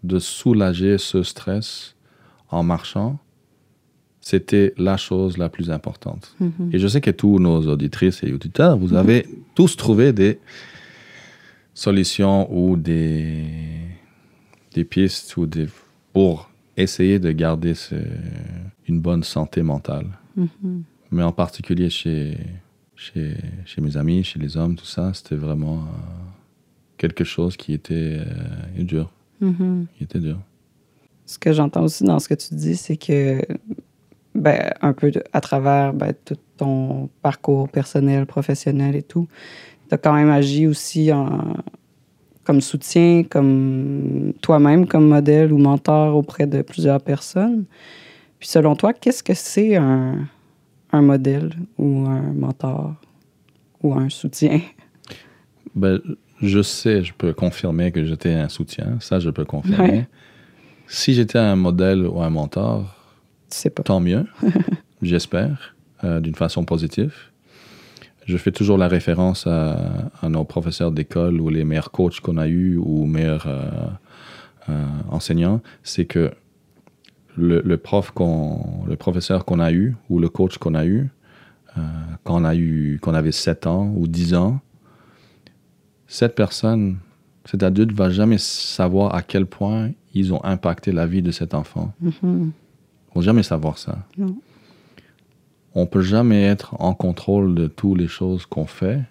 de 0.03 0.19
soulager 0.19 0.97
ce 0.97 1.23
stress 1.23 1.95
en 2.49 2.63
marchant, 2.63 3.19
c'était 4.21 4.73
la 4.77 4.97
chose 4.97 5.37
la 5.37 5.49
plus 5.49 5.71
importante. 5.71 6.35
Mhm. 6.39 6.69
Et 6.73 6.79
je 6.79 6.87
sais 6.87 7.01
que 7.01 7.11
tous 7.11 7.39
nos 7.39 7.67
auditrices 7.67 8.23
et 8.23 8.31
auditeurs, 8.33 8.77
vous 8.77 8.93
avez 8.93 9.27
tous 9.55 9.75
trouvé 9.75 10.13
des 10.13 10.39
solutions 11.79 12.47
ou 12.53 12.75
des, 12.75 13.45
des 14.73 14.83
pistes 14.83 15.37
ou 15.37 15.45
des, 15.45 15.67
pour 16.13 16.49
essayer 16.75 17.19
de 17.19 17.31
garder 17.31 17.73
ce- 17.73 17.95
une 18.87 18.99
bonne 18.99 19.23
santé 19.23 19.61
mentale. 19.63 20.07
Mhm. 20.35 20.83
Mais 21.11 21.23
en 21.23 21.31
particulier 21.31 21.89
chez, 21.89 22.37
chez, 22.95 23.35
chez 23.65 23.81
mes 23.81 23.95
amis, 23.97 24.23
chez 24.23 24.39
les 24.39 24.57
hommes, 24.57 24.75
tout 24.75 24.85
ça, 24.85 25.11
c'était 25.13 25.35
vraiment 25.35 25.77
euh, 25.77 25.87
quelque 26.97 27.23
chose 27.23 27.55
qui 27.55 27.73
était 27.73 28.17
euh, 28.19 28.83
dur. 28.83 29.11
Mhm. 29.41 29.87
Qui 29.97 30.03
était 30.03 30.19
dur. 30.19 30.37
Ce 31.25 31.39
que 31.39 31.53
j'entends 31.53 31.83
aussi 31.83 32.03
dans 32.03 32.19
ce 32.19 32.27
que 32.27 32.33
tu 32.33 32.55
dis, 32.55 32.75
c'est 32.75 32.97
que, 32.97 33.41
ben, 34.35 34.71
un 34.81 34.93
peu 34.93 35.11
de- 35.11 35.23
à 35.31 35.39
travers 35.41 35.93
ben, 35.93 36.13
tout 36.25 36.35
ton 36.57 37.09
parcours 37.21 37.69
personnel, 37.69 38.25
professionnel 38.25 38.95
et 38.97 39.03
tout, 39.03 39.27
tu 39.89 39.95
as 39.95 39.97
quand 39.97 40.13
même 40.13 40.29
agi 40.29 40.67
aussi 40.67 41.11
en, 41.11 41.55
comme 42.43 42.61
soutien, 42.61 43.23
comme 43.23 44.33
toi-même, 44.41 44.87
comme 44.87 45.07
modèle 45.07 45.51
ou 45.53 45.57
mentor 45.57 46.15
auprès 46.15 46.47
de 46.47 46.61
plusieurs 46.61 47.01
personnes. 47.01 47.65
Puis 48.39 48.47
selon 48.47 48.75
toi, 48.75 48.93
qu'est-ce 48.93 49.21
que 49.21 49.33
c'est 49.33 49.75
un, 49.75 50.27
un 50.91 51.01
modèle 51.01 51.51
ou 51.77 52.07
un 52.07 52.33
mentor 52.33 52.95
ou 53.83 53.93
un 53.93 54.09
soutien? 54.09 54.61
Ben, 55.75 55.99
je 56.41 56.61
sais, 56.61 57.03
je 57.03 57.13
peux 57.13 57.33
confirmer 57.33 57.91
que 57.91 58.03
j'étais 58.03 58.33
un 58.33 58.49
soutien. 58.49 58.97
Ça, 58.99 59.19
je 59.19 59.29
peux 59.29 59.45
confirmer. 59.45 59.89
Ouais. 59.89 60.07
Si 60.87 61.13
j'étais 61.13 61.37
un 61.37 61.55
modèle 61.55 62.07
ou 62.07 62.21
un 62.21 62.29
mentor, 62.29 62.95
pas. 63.75 63.83
tant 63.83 63.99
mieux, 63.99 64.25
j'espère, 65.01 65.75
euh, 66.03 66.19
d'une 66.19 66.35
façon 66.35 66.65
positive. 66.65 67.13
Je 68.29 68.37
fais 68.37 68.51
toujours 68.51 68.77
la 68.77 68.87
référence 68.87 69.47
à, 69.47 70.11
à 70.21 70.29
nos 70.29 70.43
professeurs 70.43 70.91
d'école 70.91 71.41
ou 71.41 71.49
les 71.49 71.63
meilleurs 71.63 71.89
coachs 71.89 72.19
qu'on 72.19 72.37
a 72.37 72.47
eus 72.47 72.77
ou 72.77 73.05
meilleurs 73.05 73.47
euh, 73.47 73.59
euh, 74.69 74.85
enseignants. 75.09 75.61
C'est 75.81 76.05
que 76.05 76.31
le, 77.35 77.59
le 77.65 77.77
prof 77.77 78.11
qu'on, 78.11 78.85
le 78.87 78.95
professeur 78.97 79.45
qu'on 79.45 79.59
a 79.59 79.71
eu 79.71 79.95
ou 80.11 80.19
le 80.19 80.29
coach 80.29 80.59
qu'on 80.59 80.75
a 80.75 80.85
eu, 80.85 81.09
euh, 81.75 81.81
quand 82.23 82.39
on 82.39 82.45
a 82.45 82.53
eu, 82.53 82.99
qu'on 83.01 83.15
avait 83.15 83.31
7 83.31 83.65
ans 83.65 83.91
ou 83.97 84.07
10 84.07 84.35
ans, 84.35 84.59
cette 86.05 86.35
personne, 86.35 86.97
cet 87.45 87.63
adulte 87.63 87.93
va 87.93 88.11
jamais 88.11 88.37
savoir 88.37 89.15
à 89.15 89.23
quel 89.23 89.47
point 89.47 89.89
ils 90.13 90.35
ont 90.35 90.43
impacté 90.45 90.91
la 90.91 91.07
vie 91.07 91.23
de 91.23 91.31
cet 91.31 91.55
enfant. 91.55 91.93
Mhm. 91.99 92.51
Ils 93.09 93.15
vont 93.15 93.21
jamais 93.21 93.43
savoir 93.43 93.79
ça. 93.79 94.05
Non. 94.19 94.35
On 95.75 95.85
peut 95.85 96.01
jamais 96.01 96.43
être 96.43 96.75
en 96.79 96.93
contrôle 96.93 97.53
de 97.53 97.67
toutes 97.67 97.99
les 97.99 98.07
choses 98.07 98.45
qu'on 98.45 98.65
fait 98.65 99.01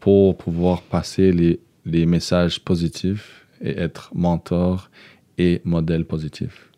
pour 0.00 0.36
pouvoir 0.36 0.82
passer 0.82 1.32
les, 1.32 2.06
messages 2.06 2.60
positifs 2.60 3.46
et 3.60 3.76
être 3.78 4.10
mentor 4.14 4.90
et 5.38 5.60
modèle 5.64 6.04
positif. 6.04 6.70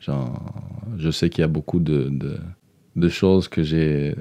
Genre, 0.00 0.40
je 0.96 1.10
sais 1.10 1.30
qu'il 1.30 1.42
y 1.42 1.44
a 1.44 1.48
beaucoup 1.48 1.78
de, 1.78 2.20
choses 3.08 3.48
que 3.48 3.62
j'ai, 3.62 4.14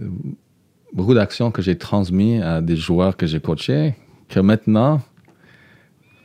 beaucoup 0.93 1.13
d'actions 1.13 1.51
que 1.51 1.61
j'ai 1.61 1.77
transmises 1.77 2.41
à 2.41 2.61
des 2.61 2.75
joueurs 2.75 3.17
que 3.17 3.25
j'ai 3.25 3.39
coachés, 3.39 3.95
que 4.29 4.39
maintenant, 4.39 5.01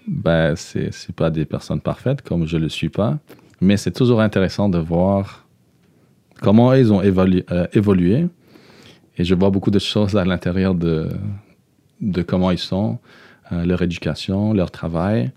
ben, 0.07 0.55
c'est, 0.57 0.93
c'est 0.93 1.15
pas 1.15 1.31
des 1.31 1.45
personnes 1.45 1.81
parfaites 1.81 2.23
comme 2.23 2.47
je 2.47 2.57
le 2.57 2.69
suis 2.69 2.89
pas, 2.89 3.19
mais 3.61 3.77
c'est 3.77 3.93
toujours 3.93 4.21
intéressant 4.21 4.69
de 4.69 4.79
voir 4.79 5.48
comment 6.41 6.73
ils 6.75 6.93
ont 6.93 7.01
euh, 7.03 7.67
évolué. 7.73 8.27
Et 9.17 9.25
je 9.25 9.35
vois 9.35 9.51
beaucoup 9.51 9.71
de 9.71 9.79
choses 9.79 10.17
à 10.17 10.25
l'intérieur 10.25 10.75
de, 10.75 11.09
de 12.01 12.23
comment 12.23 12.51
ils 12.51 12.59
sont, 12.59 12.99
euh, 13.53 13.65
leur 13.65 13.83
éducation, 13.83 14.53
leur 14.53 14.71
travail, 14.71 15.33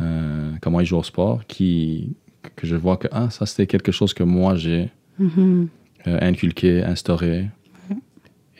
euh, 0.00 0.50
comment 0.60 0.80
ils 0.80 0.86
jouent 0.86 0.98
au 0.98 1.02
sport, 1.04 1.46
qui, 1.46 2.14
que 2.56 2.66
je 2.66 2.74
vois 2.74 2.96
que 2.96 3.06
ah, 3.12 3.30
ça, 3.30 3.46
c'était 3.46 3.66
quelque 3.66 3.92
chose 3.92 4.12
que 4.14 4.24
moi, 4.24 4.54
j'ai 4.56 4.90
Mhm. 5.18 5.68
euh, 6.06 6.18
inculqué, 6.22 6.82
instauré. 6.82 7.48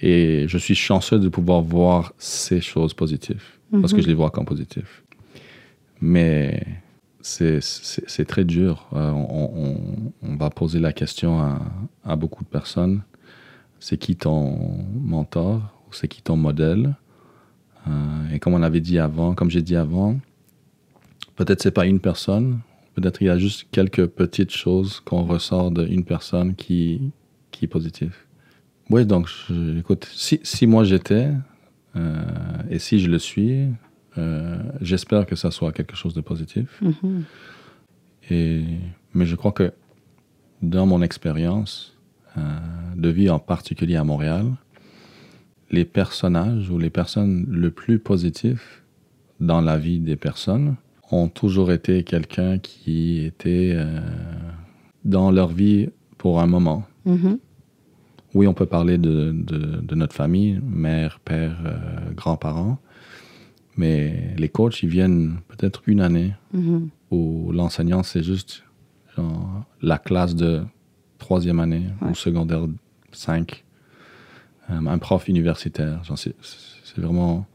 Et 0.03 0.45
je 0.49 0.57
suis 0.59 0.75
chanceux 0.75 1.19
de 1.19 1.29
pouvoir 1.29 1.61
voir 1.63 2.13
ces 2.19 2.61
choses 2.61 2.95
positives, 2.95 3.43
parce 3.81 3.93
que 3.93 3.99
Mhm. 3.99 4.03
je 4.03 4.09
les 4.09 4.15
vois 4.15 4.31
comme 4.31 4.45
positives. 4.47 4.89
Mais 6.01 6.63
c'est- 7.23 8.25
très 8.25 8.45
dur. 8.45 8.89
Euh, 8.93 9.11
on, 9.11 10.37
va 10.37 10.51
poser 10.51 10.79
la 10.79 10.93
question 10.93 11.41
à, 12.05 12.17
beaucoup 12.17 12.45
de 12.45 12.49
personnes. 12.49 13.03
C'est 13.79 13.97
qui 13.97 14.17
ton 14.17 14.85
mentor 14.95 15.61
ou 15.89 15.93
c'est 15.93 16.09
qui 16.09 16.23
ton 16.23 16.37
modèle? 16.37 16.97
Euh, 17.89 18.31
Et 18.33 18.39
comme 18.39 18.55
on 18.55 18.63
avait 18.63 18.81
dit 18.81 18.99
avant, 18.99 19.35
comme 19.35 19.51
j'ai 19.51 19.63
dit 19.63 19.77
avant, 19.77 20.19
peut-être 21.37 21.63
c'est 21.63 21.71
pas 21.71 21.87
une 21.87 22.01
personne, 22.01 22.61
peut-être 22.95 23.23
il 23.23 23.27
y 23.27 23.31
a 23.31 23.39
juste 23.39 23.67
quelques 23.71 24.07
petites 24.07 24.53
choses 24.53 25.01
qu'on 25.01 25.23
ressort 25.23 25.71
d'une 25.71 26.05
personne 26.05 26.55
qui, 26.55 27.11
qui 27.51 27.65
est 27.65 27.69
positive. 27.69 28.15
Oui, 28.91 29.07
donc 29.07 29.31
écoute, 29.79 30.09
si, 30.13 30.41
si 30.43 30.67
moi 30.67 30.85
j'étais 30.85 31.29
euh, 31.97 32.23
et 32.71 32.79
si 32.79 33.01
je 33.01 33.09
le 33.09 33.19
suis, 33.19 33.69
euh, 34.19 34.59
j'espère 34.81 35.27
que 35.27 35.37
ça 35.37 35.51
soit 35.51 35.73
quelque 35.73 35.97
chose 35.97 36.15
de 36.15 36.21
positif. 36.21 36.81
Mhm. 36.83 37.25
Et, 38.31 38.65
mais 39.15 39.27
je 39.27 39.37
crois 39.37 39.53
que 39.53 39.73
dans 40.63 40.87
mon 40.87 41.03
expérience 41.03 41.97
euh, 42.37 42.41
de 42.97 43.09
vie, 43.09 43.31
en 43.31 43.39
particulier 43.39 43.97
à 43.97 44.05
Montréal, 44.05 44.47
les 45.71 45.85
personnages 45.85 46.71
ou 46.71 46.79
les 46.79 46.91
personnes 46.91 47.47
le 47.49 47.71
plus 47.71 47.99
positifs 47.99 48.83
dans 49.41 49.61
la 49.61 49.79
vie 49.79 50.01
des 50.01 50.17
personnes 50.17 50.77
ont 51.13 51.29
toujours 51.29 51.73
été 51.73 52.05
quelqu'un 52.05 52.59
qui 52.59 53.25
était 53.25 53.73
euh, 53.75 54.01
dans 55.05 55.31
leur 55.31 55.49
vie 55.49 55.89
pour 56.19 56.41
un 56.41 56.47
moment. 56.47 56.85
Mhm. 57.05 57.39
Oui, 58.35 58.47
on 58.47 58.55
peut 58.55 58.67
parler 58.67 58.97
de, 58.99 59.33
de- 59.33 59.81
de 59.81 59.95
notre 59.97 60.15
famille, 60.15 60.61
mère, 60.63 61.19
père, 61.25 61.57
euh, 61.65 62.13
grands-parents, 62.15 62.79
mais 63.77 64.35
les 64.37 64.49
coachs, 64.49 64.83
ils 64.83 64.89
viennent 64.89 65.39
peut-être 65.49 65.83
une 65.87 66.01
année 66.01 66.35
Mhm. 66.53 66.89
où 67.11 67.51
l'enseignant, 67.53 68.03
c'est 68.03 68.23
juste 68.23 68.65
genre, 69.17 69.65
la 69.83 69.99
classe 69.99 70.35
de 70.35 70.63
troisième 71.19 71.61
année 71.61 71.87
Ouais. 72.03 72.11
ou 72.11 72.15
secondaire 72.15 72.67
5. 73.13 73.65
Euh, 74.71 74.87
un 74.87 74.99
prof 74.99 75.29
universitaire. 75.29 76.03
Genre, 76.05 76.19
c'est, 76.19 76.35
vraiment 76.97 77.47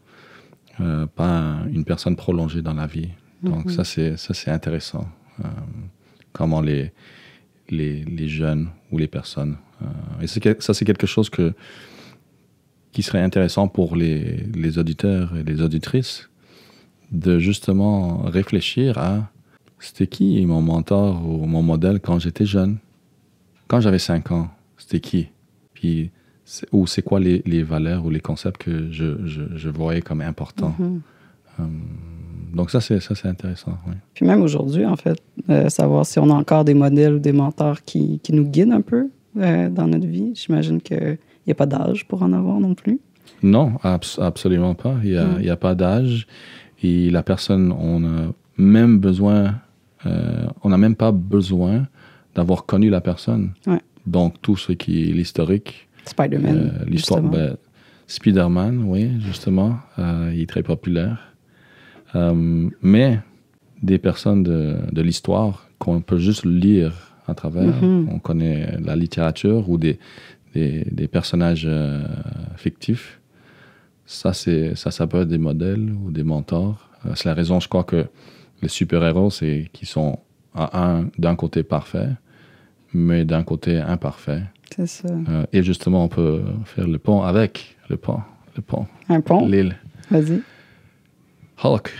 euh, 0.81 1.05
pas 1.05 1.27
un- 1.27 1.67
une 1.69 1.85
personne 1.85 2.15
prolongée 2.15 2.61
dans 2.61 2.73
la 2.73 2.87
vie. 2.87 3.09
Donc 3.43 3.69
ça, 3.71 3.83
c'est, 3.83 4.17
ça, 4.17 4.33
c'est 4.33 4.51
intéressant. 4.51 5.07
Euh, 5.39 5.47
comment 6.33 6.61
les, 6.61 6.91
les, 7.69 8.03
les 8.03 8.27
jeunes 8.27 8.69
ou 8.91 8.97
les 8.97 9.07
personnes. 9.07 9.57
et 10.21 10.27
ça, 10.27 10.73
c'est 10.73 10.85
quelque 10.85 11.07
chose 11.07 11.29
que, 11.29 11.53
qui 12.95 13.03
serait 13.03 13.21
intéressant 13.21 13.67
pour 13.67 13.97
les, 13.97 14.47
les 14.55 14.77
auditeurs 14.77 15.35
et 15.35 15.43
les 15.43 15.61
auditrices 15.61 16.29
de 17.11 17.39
justement 17.39 18.19
réfléchir 18.23 18.97
à 18.97 19.29
c'était 19.79 20.07
qui 20.07 20.45
mon 20.45 20.61
mentor 20.61 21.21
ou 21.27 21.45
mon 21.45 21.61
modèle 21.61 21.99
quand 21.99 22.19
j'étais 22.19 22.45
jeune. 22.45 22.77
Quand 23.67 23.81
j'avais 23.81 23.99
5 23.99 24.31
ans, 24.31 24.47
c'était 24.77 25.01
qui? 25.01 25.27
Puis, 25.73 26.09
ou 26.71 26.87
c'est 26.87 27.01
quoi 27.01 27.19
les, 27.19 27.43
les 27.45 27.63
valeurs 27.63 28.05
ou 28.05 28.09
les 28.09 28.21
concepts 28.21 28.63
que 28.63 28.89
je, 28.91 29.25
je, 29.25 29.41
je 29.53 29.69
voyais 29.69 30.01
comme 30.01 30.21
importants? 30.21 30.73
Mhm. 30.79 31.01
Hum, 31.59 31.81
donc 32.53 32.71
ça, 32.71 32.79
c'est, 32.79 33.01
ça, 33.01 33.13
c'est 33.13 33.27
intéressant. 33.27 33.77
oui. 33.87 33.95
Puis 34.13 34.25
même 34.25 34.41
aujourd'hui, 34.41 34.85
en 34.85 34.95
fait, 34.95 35.21
euh, 35.49 35.67
savoir 35.67 36.05
si 36.05 36.17
on 36.17 36.29
a 36.29 36.33
encore 36.33 36.63
des 36.63 36.73
modèles 36.73 37.15
ou 37.15 37.19
des 37.19 37.33
mentors 37.33 37.81
qui, 37.81 38.21
qui 38.23 38.31
nous 38.31 38.45
guident 38.45 38.71
un 38.71 38.81
peu 38.81 39.09
euh, 39.37 39.69
dans 39.69 39.87
notre 39.87 40.07
vie. 40.07 40.31
J'imagine 40.33 40.79
qu'il 40.79 41.17
n'y 41.47 41.51
a 41.51 41.55
pas 41.55 41.65
d'âge 41.65 42.07
pour 42.07 42.21
en 42.23 42.31
avoir 42.33 42.59
non 42.59 42.73
plus? 42.75 42.99
Non, 43.43 43.73
abs- 43.83 44.19
absolument 44.19 44.75
pas. 44.75 44.95
Il 45.03 45.11
n'y 45.11 45.17
a, 45.17 45.25
Mm. 45.25 45.49
a 45.49 45.55
pas 45.55 45.75
d'âge. 45.75 46.27
Et 46.83 47.09
la 47.09 47.23
personne, 47.23 47.71
on 47.71 48.03
a 48.05 48.31
même 48.57 48.99
besoin, 48.99 49.55
euh, 50.05 50.45
on 50.63 50.69
n'a 50.69 50.77
même 50.77 50.95
pas 50.95 51.11
besoin 51.11 51.87
d'avoir 52.35 52.65
connu 52.65 52.89
la 52.89 53.01
personne. 53.01 53.51
Ouais. 53.67 53.81
Donc, 54.05 54.41
tout 54.41 54.55
ce 54.57 54.71
qui 54.73 55.09
est 55.09 55.13
l'historique, 55.13 55.87
Spider-Man. 56.05 56.55
euh, 56.81 56.85
l'histoire, 56.87 57.21
ben, 57.21 57.55
Spider-Man, 58.07 58.83
oui, 58.85 59.09
justement, 59.19 59.77
euh, 59.97 60.31
il 60.33 60.41
est 60.41 60.49
très 60.49 60.61
populaire. 60.63 61.31
Mais 62.81 63.19
des 63.83 63.97
personnes 63.97 64.43
de, 64.43 64.77
de 64.91 65.01
l'histoire 65.01 65.67
qu'on 65.79 65.99
peut 66.01 66.17
juste 66.17 66.45
lire 66.45 66.93
à 67.27 67.33
travers, 67.33 67.75
Mhm. 67.83 68.07
on 68.11 68.19
connaît 68.19 68.77
la 68.83 68.95
littérature 68.95 69.69
ou 69.69 69.77
des, 69.77 69.99
des, 70.55 70.87
des 70.91 71.07
personnages 71.07 71.65
euh, 71.67 72.01
fictifs, 72.55 73.19
ça, 74.05 74.33
c'est, 74.33 74.75
ça, 74.75 74.89
ça 74.91 75.05
peut 75.07 75.21
être 75.21 75.27
des 75.27 75.37
modèles 75.37 75.91
ou 76.03 76.11
des 76.11 76.23
mentors. 76.23 76.89
Euh, 77.05 77.11
c'est 77.15 77.25
la 77.27 77.33
raison, 77.35 77.59
je 77.59 77.67
crois, 77.67 77.83
que 77.83 78.05
les 78.61 78.67
super-héros, 78.69 79.29
c'est 79.31 79.69
qu'ils 79.73 79.87
sont 79.87 80.19
à 80.55 80.81
un, 80.87 81.09
d'un 81.17 81.35
côté 81.35 81.63
parfait, 81.63 82.09
mais 82.93 83.25
d'un 83.25 83.43
côté 83.43 83.77
imparfait. 83.79 84.43
C'est 84.75 84.87
ça. 84.87 85.09
Euh, 85.29 85.45
et 85.53 85.61
justement, 85.63 86.03
on 86.03 86.07
peut 86.07 86.41
faire 86.65 86.87
le 86.87 86.97
pont 86.97 87.21
avec 87.23 87.77
le 87.89 87.97
pont, 87.97 88.21
le 88.55 88.61
pont, 88.61 88.87
Un 89.09 89.21
pont? 89.21 89.45
l'île. 89.47 89.75
Vas-y. 90.09 90.41
Hulk. 91.63 91.91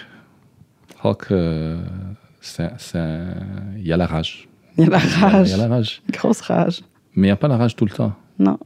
Hulk, 1.04 1.32
euh, 1.32 1.82
c'est, 2.42 2.70
c'est 2.78 2.98
un- 3.00 3.36
il 3.78 3.86
y 3.88 3.94
a 3.94 3.98
la 3.98 4.08
rage. 4.08 4.48
Il 4.78 4.84
y 4.86 4.88
a 4.88 4.90
la 4.92 4.98
rage. 5.00 5.48
Il 5.48 5.52
y 5.52 5.54
a 5.54 5.58
la 5.58 5.68
rage. 5.68 6.02
Grosse 6.12 6.42
rage. 6.42 6.82
Mais 7.16 7.28
il 7.28 7.30
n'y 7.30 7.32
a 7.32 7.36
pas 7.38 7.48
la 7.48 7.58
rage 7.58 7.76
tout 7.76 7.86
le 7.86 7.92
temps. 7.92 8.14
Non. 8.40 8.58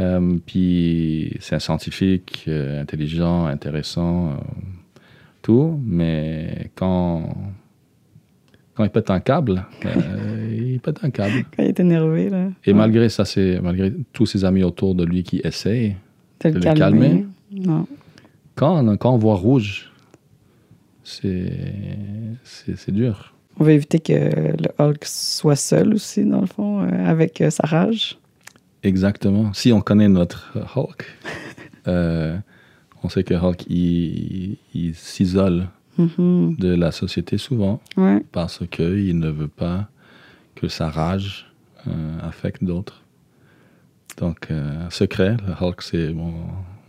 Euh, 0.00 0.38
puis 0.46 1.36
c'est 1.40 1.56
un 1.56 1.58
scientifique 1.58 2.44
euh, 2.48 2.80
intelligent, 2.82 3.46
intéressant, 3.46 4.28
euh, 4.30 4.34
tout, 5.42 5.80
mais 5.84 6.70
quand, 6.76 7.34
quand 8.74 8.84
il 8.84 8.90
pète 8.90 9.10
un 9.10 9.18
câble, 9.20 9.64
il 10.52 10.78
pète 10.80 11.02
un 11.02 11.10
câble. 11.10 11.44
Quand 11.56 11.62
il 11.64 11.68
est 11.70 11.80
énervé, 11.80 12.30
là. 12.30 12.48
Et 12.64 12.70
Ouais. 12.70 12.76
malgré 12.78 13.08
ça, 13.08 13.24
c'est 13.24 13.58
malgré 13.60 13.92
tous 14.12 14.26
ses 14.26 14.44
amis 14.44 14.62
autour 14.62 14.94
de 14.94 15.04
lui 15.04 15.22
qui 15.24 15.40
essayent, 15.42 15.96
De 16.44 16.50
de 16.50 16.54
le 16.54 16.60
le 16.60 16.74
calmer. 16.74 17.26
Non. 17.50 17.86
quand, 18.54 18.96
quand 18.98 19.12
on 19.14 19.18
voit 19.18 19.34
rouge, 19.34 19.90
c'est 21.02 21.50
c'est 22.44 22.92
dur. 22.92 23.34
On 23.58 23.64
va 23.64 23.72
éviter 23.72 23.98
que 23.98 24.12
le 24.12 24.68
Hulk 24.78 25.04
soit 25.04 25.56
seul 25.56 25.92
aussi, 25.94 26.24
dans 26.24 26.42
le 26.42 26.46
fond, 26.46 26.80
avec 26.80 27.42
sa 27.50 27.66
rage. 27.66 28.16
Exactement. 28.82 29.52
Si 29.54 29.72
on 29.72 29.80
connaît 29.80 30.08
notre 30.08 30.52
Hulk, 30.76 31.04
euh, 31.88 32.36
on 33.02 33.08
sait 33.08 33.24
que 33.24 33.34
Hulk, 33.34 33.64
il, 33.68 34.56
il 34.74 34.94
s'isole 34.94 35.68
Mhm. 35.98 36.54
de 36.60 36.68
la 36.74 36.92
société 36.92 37.38
souvent 37.38 37.80
Ouais. 37.96 38.22
parce 38.30 38.62
qu'il 38.70 39.18
ne 39.18 39.30
veut 39.30 39.48
pas 39.48 39.88
que 40.54 40.68
sa 40.68 40.88
rage 40.90 41.46
euh, 41.88 42.18
affecte 42.22 42.62
d'autres. 42.62 43.02
Donc, 44.18 44.46
euh, 44.52 44.88
secret, 44.90 45.36
le 45.46 45.54
Hulk, 45.64 45.82
c'est 45.82 46.12
mon, 46.12 46.32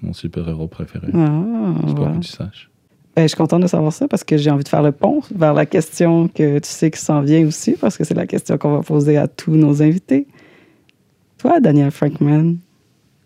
mon 0.03 0.13
super-héros 0.13 0.67
préféré. 0.67 1.07
Ah, 1.13 1.17
Je 1.87 1.93
pas 1.93 1.99
voilà. 2.01 2.15
que 2.17 2.19
tu 2.19 2.29
saches. 2.31 2.69
Ben, 3.15 3.23
je 3.23 3.29
suis 3.29 3.37
contente 3.37 3.63
de 3.63 3.67
savoir 3.67 3.91
ça 3.93 4.07
parce 4.07 4.23
que 4.23 4.37
j'ai 4.37 4.51
envie 4.51 4.63
de 4.63 4.69
faire 4.69 4.83
le 4.83 4.91
pont 4.91 5.21
vers 5.33 5.53
la 5.55 5.65
question 5.65 6.27
que 6.27 6.59
tu 6.59 6.69
sais 6.69 6.91
qui 6.91 6.99
s'en 6.99 7.21
vient 7.21 7.45
aussi, 7.47 7.73
parce 7.81 7.97
que 7.97 8.03
c'est 8.03 8.13
la 8.13 8.27
question 8.27 8.57
qu'on 8.59 8.73
va 8.77 8.83
poser 8.83 9.17
à 9.17 9.27
tous 9.27 9.55
nos 9.55 9.81
invités. 9.81 10.27
Toi, 11.39 11.59
Daniel 11.59 11.89
Frankman, 11.91 12.55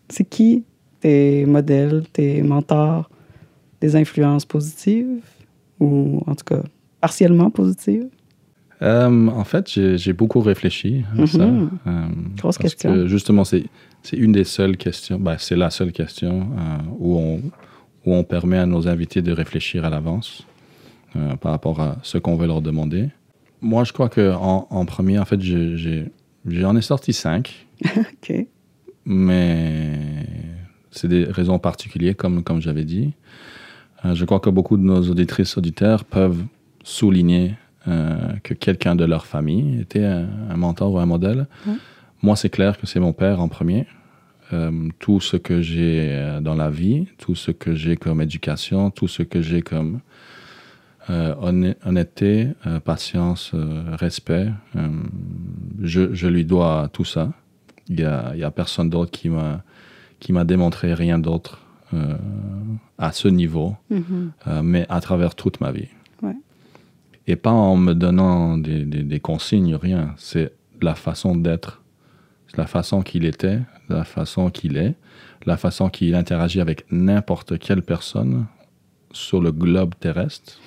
c'est 0.10 0.24
qui 0.24 0.64
tes 1.02 1.46
modèles, 1.46 2.04
tes 2.14 2.42
mentors, 2.42 3.10
des 3.82 3.96
influences 3.96 4.46
positives 4.46 5.20
ou 5.80 6.22
en 6.28 6.36
tout 6.36 6.46
cas 6.46 6.62
partiellement 7.02 7.50
positives? 7.50 8.08
Euh, 8.82 9.28
en 9.28 9.44
fait, 9.44 9.68
j'ai 9.98 10.14
beaucoup 10.14 10.42
réfléchi 10.42 11.04
à 11.18 11.28
ça. 11.28 11.46
Mhm. 11.46 11.70
euh, 11.88 12.06
Grosse 12.38 12.58
parce 12.58 12.58
question. 12.58 12.94
que 12.94 13.08
justement, 13.08 13.44
c'est 13.44 13.66
une 14.14 14.32
des 14.32 14.44
seules 14.44 14.78
questions, 14.78 15.20
ben, 15.20 15.36
c'est 15.40 15.56
la 15.56 15.70
seule 15.70 15.92
question 15.92 16.42
euh, 16.58 16.78
où, 17.00 17.18
on, 17.18 17.36
où 18.06 18.14
on 18.14 18.24
permet 18.24 18.58
à 18.58 18.66
nos 18.66 18.88
invités 18.88 19.22
de 19.22 19.32
réfléchir 19.32 19.86
à 19.86 19.90
l'avance 19.90 20.46
par 21.42 21.52
rapport 21.52 21.80
à 21.80 21.98
ce 22.02 22.18
qu'on 22.18 22.36
veut 22.36 22.48
leur 22.48 22.62
demander. 22.62 23.10
Moi, 23.62 23.84
je 23.84 23.94
crois 23.94 24.10
qu'en 24.10 24.66
en 24.70 24.86
premier, 24.86 25.20
en 25.20 25.26
fait, 25.26 25.40
j'ai- 25.42 26.06
j'en 26.48 26.76
ai 26.76 26.82
sorti 26.82 27.14
cinq, 27.14 27.68
OK. 27.86 28.34
mais 29.06 30.26
c'est 30.92 31.08
des 31.08 31.24
raisons 31.26 31.60
particulières, 31.60 32.16
comme, 32.16 32.44
comme 32.44 32.62
j'avais 32.62 32.84
dit. 32.86 33.14
Euh, 34.06 34.14
je 34.16 34.26
crois 34.26 34.40
que 34.40 34.50
beaucoup 34.50 34.78
de 34.78 34.84
nos 34.84 35.02
auditrices, 35.10 35.58
auditeurs 35.58 36.04
peuvent 36.06 36.44
souligner 36.84 37.56
euh, 37.88 38.16
que 38.44 38.54
quelqu'un 38.54 38.96
de 38.96 39.06
leur 39.06 39.26
famille 39.26 39.80
était 39.82 40.04
un, 40.06 40.28
un 40.50 40.56
mentor 40.58 40.94
ou 40.94 41.00
un 41.00 41.06
modèle. 41.06 41.48
Moi, 42.22 42.36
c'est 42.36 42.50
clair 42.50 42.78
que 42.78 42.86
c'est 42.88 43.00
mon 43.00 43.14
père 43.14 43.42
en 43.42 43.48
premier. 43.48 43.88
Euh, 44.52 44.90
tout 45.00 45.20
ce 45.20 45.36
que 45.38 45.62
j'ai 45.62 46.38
dans 46.42 46.54
la 46.56 46.70
vie, 46.70 47.08
tout 47.18 47.34
ce 47.36 47.52
que 47.52 47.74
j'ai 47.76 47.96
comme 47.98 48.22
éducation, 48.22 48.92
tout 48.92 49.08
ce 49.08 49.24
que 49.24 49.42
j'ai 49.42 49.62
comme 49.62 50.00
honn- 51.10 51.76
honnêteté, 51.86 52.48
patience, 52.86 53.52
respect, 54.00 54.50
je, 55.84 56.14
je 56.14 56.28
lui 56.28 56.46
dois 56.46 56.90
tout 56.92 57.06
ça. 57.06 57.32
Il 57.90 57.98
n'y 57.98 58.04
a, 58.04 58.32
il 58.34 58.40
y 58.40 58.44
a 58.44 58.50
personne 58.52 58.90
d'autre 58.90 59.12
qui 59.12 59.30
m'a 59.30 59.64
qui 60.20 60.32
m'a 60.32 60.46
démontré 60.46 60.94
rien 60.94 61.20
d'autre 61.20 61.60
euh, 61.94 62.16
à 62.98 63.12
ce 63.12 63.28
niveau, 63.28 63.76
Mhm. 63.90 64.32
euh, 64.48 64.62
mais 64.64 64.86
à 64.90 65.02
travers 65.02 65.36
toute 65.36 65.60
ma 65.60 65.72
vie. 65.72 65.90
Ouais. 66.22 66.36
Et 67.28 67.36
pas 67.36 67.52
en 67.52 67.76
me 67.76 67.94
donnant 67.94 68.58
des, 68.58 68.86
des, 68.86 69.04
des 69.04 69.20
consignes, 69.20 69.76
rien. 69.76 70.14
C'est 70.18 70.54
la 70.82 70.96
façon 70.96 71.36
d'être. 71.36 71.82
C'est 72.48 72.58
la 72.58 72.68
façon 72.68 73.02
qu'il 73.02 73.26
était, 73.26 73.60
la 73.90 74.06
façon 74.06 74.50
qu'il 74.50 74.78
est, 74.78 74.96
la 75.46 75.58
façon 75.58 75.90
qu'il 75.90 76.16
interagit 76.16 76.62
avec 76.62 76.86
n'importe 76.90 77.60
quelle 77.60 77.82
personne 77.82 78.46
sur 79.12 79.42
le 79.42 79.52
globe 79.52 79.94
terrestre, 80.00 80.58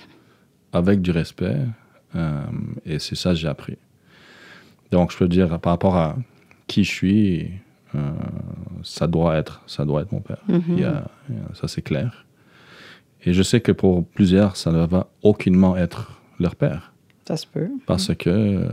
avec 0.73 1.00
du 1.00 1.12
respect. 1.12 1.56
Euh, 2.14 2.42
et 2.85 2.99
c'est 2.99 3.14
ça 3.16 3.30
que 3.30 3.37
j'ai 3.37 3.49
appris. 3.49 3.78
Donc, 4.90 5.12
je 5.12 5.16
peux 5.18 5.28
dire, 5.28 5.58
par 5.60 5.72
rapport 5.72 5.96
à 5.96 6.16
qui 6.66 6.84
je 6.84 6.90
suis, 6.90 7.50
euh, 7.94 8.12
ça 8.82 9.06
doit 9.06 9.36
être, 9.36 9.62
ça 9.66 9.84
doit 9.84 10.02
être 10.02 10.12
mon 10.12 10.20
père. 10.20 10.42
Mhm. 10.48 10.62
Il 10.68 10.80
y 10.80 10.84
a- 10.84 11.04
il 11.28 11.34
y 11.36 11.38
a- 11.38 11.54
ça, 11.54 11.68
c'est 11.68 11.82
clair. 11.82 12.24
Et 13.24 13.32
je 13.32 13.42
sais 13.42 13.60
que 13.60 13.72
pour 13.72 14.04
plusieurs, 14.06 14.56
ça 14.56 14.70
ne 14.70 14.84
va 14.86 15.08
aucunement 15.22 15.76
être 15.76 16.20
leur 16.38 16.54
père. 16.54 16.92
Ça 17.26 17.36
se 17.36 17.46
peut. 17.46 17.68
Parce 17.86 18.14
que 18.14 18.30
euh, 18.30 18.68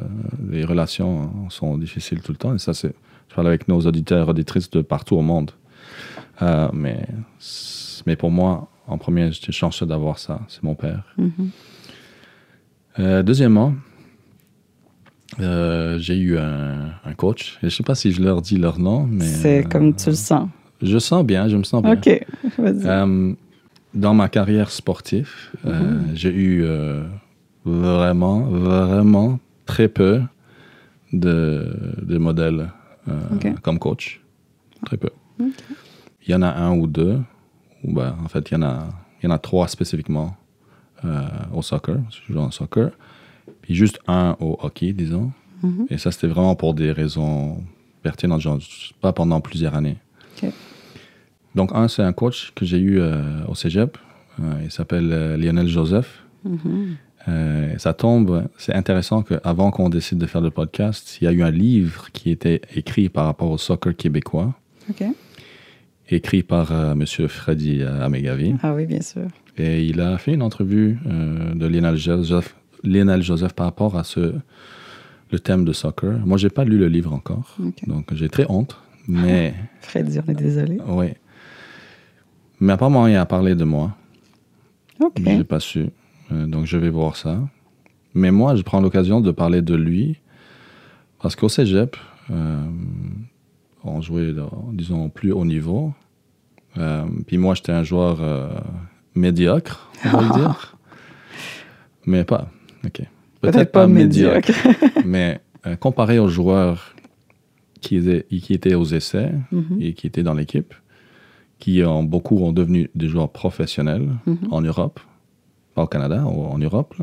les 0.50 0.64
relations 0.64 1.50
sont 1.50 1.78
difficiles 1.78 2.22
tout 2.22 2.32
le 2.32 2.38
temps. 2.38 2.54
Et 2.54 2.60
ça, 2.60 2.74
c'est. 2.74 2.94
Je 3.30 3.36
parle 3.36 3.48
avec 3.48 3.68
nos 3.68 3.80
auditeurs 3.82 4.28
et 4.28 4.30
auditrices 4.30 4.70
de 4.70 4.82
partout 4.84 5.16
au 5.16 5.22
monde. 5.24 5.52
Euh, 6.44 6.68
mais, 6.72 7.08
mais 8.06 8.16
pour 8.16 8.30
moi, 8.30 8.70
en 8.86 9.00
premier, 9.00 9.32
j'étais 9.32 9.52
chanceux 9.52 9.88
d'avoir 9.88 10.20
ça. 10.20 10.42
C'est 10.48 10.62
mon 10.62 10.76
père. 10.76 11.16
Mhm. 11.18 11.50
Deuxièmement, 13.24 13.74
euh, 15.40 15.98
j'ai 16.00 16.18
eu 16.18 16.38
un, 16.38 16.92
un 17.06 17.14
coach. 17.16 17.58
Je 17.62 17.68
ne 17.68 17.70
sais 17.72 17.84
pas 17.84 17.96
si 17.96 18.12
je 18.12 18.22
leur 18.22 18.42
dis 18.42 18.58
leur 18.58 18.80
nom, 18.80 19.06
mais. 19.10 19.26
C'est 19.26 19.66
euh, 19.66 19.68
comme 19.68 19.96
tu 19.96 20.10
le 20.10 20.16
sens. 20.16 20.50
Je 20.82 20.98
sens 20.98 21.24
bien, 21.26 21.48
je 21.48 21.58
me 21.58 21.64
sens 21.64 21.82
bien. 21.82 21.94
OK. 21.94 22.26
Vas-y. 22.58 22.86
Euh, 22.88 23.34
dans 23.94 24.14
ma 24.14 24.28
carrière 24.30 24.70
sportive, 24.72 25.30
Mhm. 25.64 26.08
j'ai 26.16 26.34
eu 26.34 26.66
vraiment, 27.66 28.42
vraiment 28.42 29.40
très 29.66 29.88
peu 29.88 30.22
de, 31.14 31.96
de 32.02 32.18
modèles 32.18 32.70
comme 33.62 33.80
coach. 33.80 34.22
Très 34.86 34.98
peu. 34.98 35.10
Il 35.40 36.32
y 36.32 36.36
en 36.36 36.42
a 36.42 36.50
un 36.52 36.76
ou 36.76 36.88
deux. 36.88 37.20
Ou 37.84 37.94
ben, 37.94 38.16
en 38.24 38.28
fait, 38.28 38.50
il 38.52 38.56
y, 38.56 38.58
en 38.58 38.64
a, 38.64 38.88
il 39.22 39.26
y 39.26 39.32
en 39.32 39.36
a 39.36 39.38
trois 39.38 39.68
spécifiquement 39.68 40.36
au 41.54 41.62
soccer. 41.62 41.98
Je 42.28 42.34
joue 42.34 42.40
en 42.40 42.52
soccer. 42.52 42.92
Puis 43.64 43.74
juste 43.74 44.00
un 44.08 44.38
au 44.40 44.58
hockey, 44.62 44.94
disons. 44.94 45.32
Mhm. 45.64 45.88
Et 45.90 45.98
ça, 45.98 46.12
c'était 46.12 46.28
vraiment 46.28 46.56
pour 46.56 46.76
des 46.76 46.92
raisons 46.92 47.58
pertinentes, 48.04 48.42
genre 48.42 48.60
pas 49.02 49.14
pendant 49.14 49.42
plusieurs 49.42 49.74
années. 49.76 49.98
Donc, 51.56 51.70
un, 51.76 51.88
c'est 51.88 52.02
un 52.02 52.14
coach 52.14 52.52
que 52.56 52.66
j'ai 52.66 52.80
eu 52.80 53.00
euh, 53.00 53.46
au 53.48 53.54
cégep. 53.54 53.98
Euh, 54.40 54.54
il 54.64 54.72
s'appelle 54.72 55.10
euh, 55.12 55.38
Lionel 55.38 55.68
Joseph. 55.68 56.24
Mhm. 56.44 56.98
Ça 57.78 57.94
tombe, 57.94 58.50
c'est 58.58 58.74
intéressant 58.74 59.22
qu'avant 59.22 59.72
qu'on 59.72 59.88
décide 59.88 60.18
de 60.18 60.26
faire 60.26 60.42
le 60.42 60.50
podcast, 60.50 61.20
il 61.22 61.24
y 61.24 61.28
a 61.28 61.32
eu 61.32 61.42
un 61.42 61.52
livre 61.52 62.12
qui 62.12 62.32
était 62.32 62.60
écrit 62.76 63.08
par 63.08 63.26
rapport 63.26 63.50
au 63.50 63.58
soccer 63.58 63.96
québécois, 63.96 64.54
écrit 66.10 66.44
par 66.44 66.98
Monsieur 66.98 67.30
Freddy 67.30 67.82
euh, 67.82 68.04
Amegavi. 68.04 68.56
Ah 68.62 68.74
oui, 68.74 68.86
bien 68.86 69.00
sûr. 69.02 69.28
Et 69.58 69.86
il 69.86 70.02
a 70.02 70.18
fait 70.18 70.34
une 70.34 70.42
entrevue 70.42 70.98
de 71.06 71.66
Lionel 71.66 71.96
Joseph, 71.96 72.56
Lionel 72.84 73.22
Joseph 73.22 73.54
par 73.54 73.66
rapport 73.66 73.98
à 73.98 74.04
ce, 74.04 74.34
le 75.32 75.40
thème 75.40 75.66
de 75.66 75.74
soccer. 75.74 76.20
Moi, 76.26 76.38
j'ai 76.38 76.50
pas 76.50 76.64
lu 76.64 76.78
le 76.78 76.88
livre 76.88 77.14
encore, 77.14 77.58
donc 77.88 78.14
j'ai 78.14 78.30
très 78.30 78.46
honte. 78.50 78.78
Mais 79.08 79.54
Freddy, 79.82 80.20
on 80.20 80.32
est 80.32 80.36
désolé. 80.36 80.78
oui. 80.88 81.14
Mais 82.60 82.74
apparemment, 82.74 83.08
il 83.08 83.16
a 83.18 83.26
parlé 83.26 83.56
de 83.56 83.66
moi. 83.66 83.92
OK. 85.02 85.22
J'ai 85.22 85.44
pas 85.44 85.60
su. 85.60 85.90
Euh, 86.32 86.46
donc, 86.46 86.66
je 86.66 86.78
vais 86.78 86.90
voir 86.90 87.18
ça. 87.18 87.40
Mais 88.14 88.32
moi, 88.32 88.56
je 88.56 88.62
prends 88.62 88.80
l'occasion 88.80 89.20
de 89.20 89.32
parler 89.32 89.62
de 89.62 89.76
lui 89.76 90.18
parce 91.22 91.36
qu'au 91.36 91.50
cégep, 91.50 91.98
euh, 92.32 92.66
on 93.84 94.02
jouait, 94.02 94.34
disons, 94.72 95.10
plus 95.10 95.34
haut 95.34 95.44
niveau. 95.44 95.94
Euh, 96.78 97.04
puis 97.28 97.38
moi, 97.38 97.54
j'étais 97.54 97.72
un 97.74 97.84
joueur 97.84 98.20
médiocre, 99.16 99.92
on 100.06 100.18
va 100.18 100.38
dire. 100.38 100.78
Mais 102.06 102.24
pas. 102.24 102.50
OK. 102.86 103.02
Peut-être 103.42 103.72
pas 103.72 103.88
médiocre. 103.88 104.52
mais 105.06 105.42
euh, 105.66 105.76
comparé 105.76 106.20
aux 106.20 106.30
joueurs 106.30 106.96
qui 107.82 107.98
étaient, 107.98 108.26
qui 108.30 108.54
étaient 108.54 108.76
aux 108.76 108.86
essais 108.86 109.34
Mhm. 109.52 109.78
et 109.82 109.94
qui 109.94 110.08
étaient 110.08 110.24
dans 110.24 110.34
l'équipe, 110.34 110.74
qui 111.60 111.84
ont 111.84 112.04
beaucoup 112.04 112.38
ont 112.44 112.54
devenu 112.54 112.90
des 112.96 113.08
joueurs 113.10 113.32
professionnels 113.32 114.10
Mhm. 114.26 114.38
en 114.52 114.62
Europe, 114.62 115.00
pas 115.76 115.84
au 115.84 115.88
Canada, 115.88 116.24
au- 116.26 116.46
en 116.46 116.58
Europe. 116.58 116.96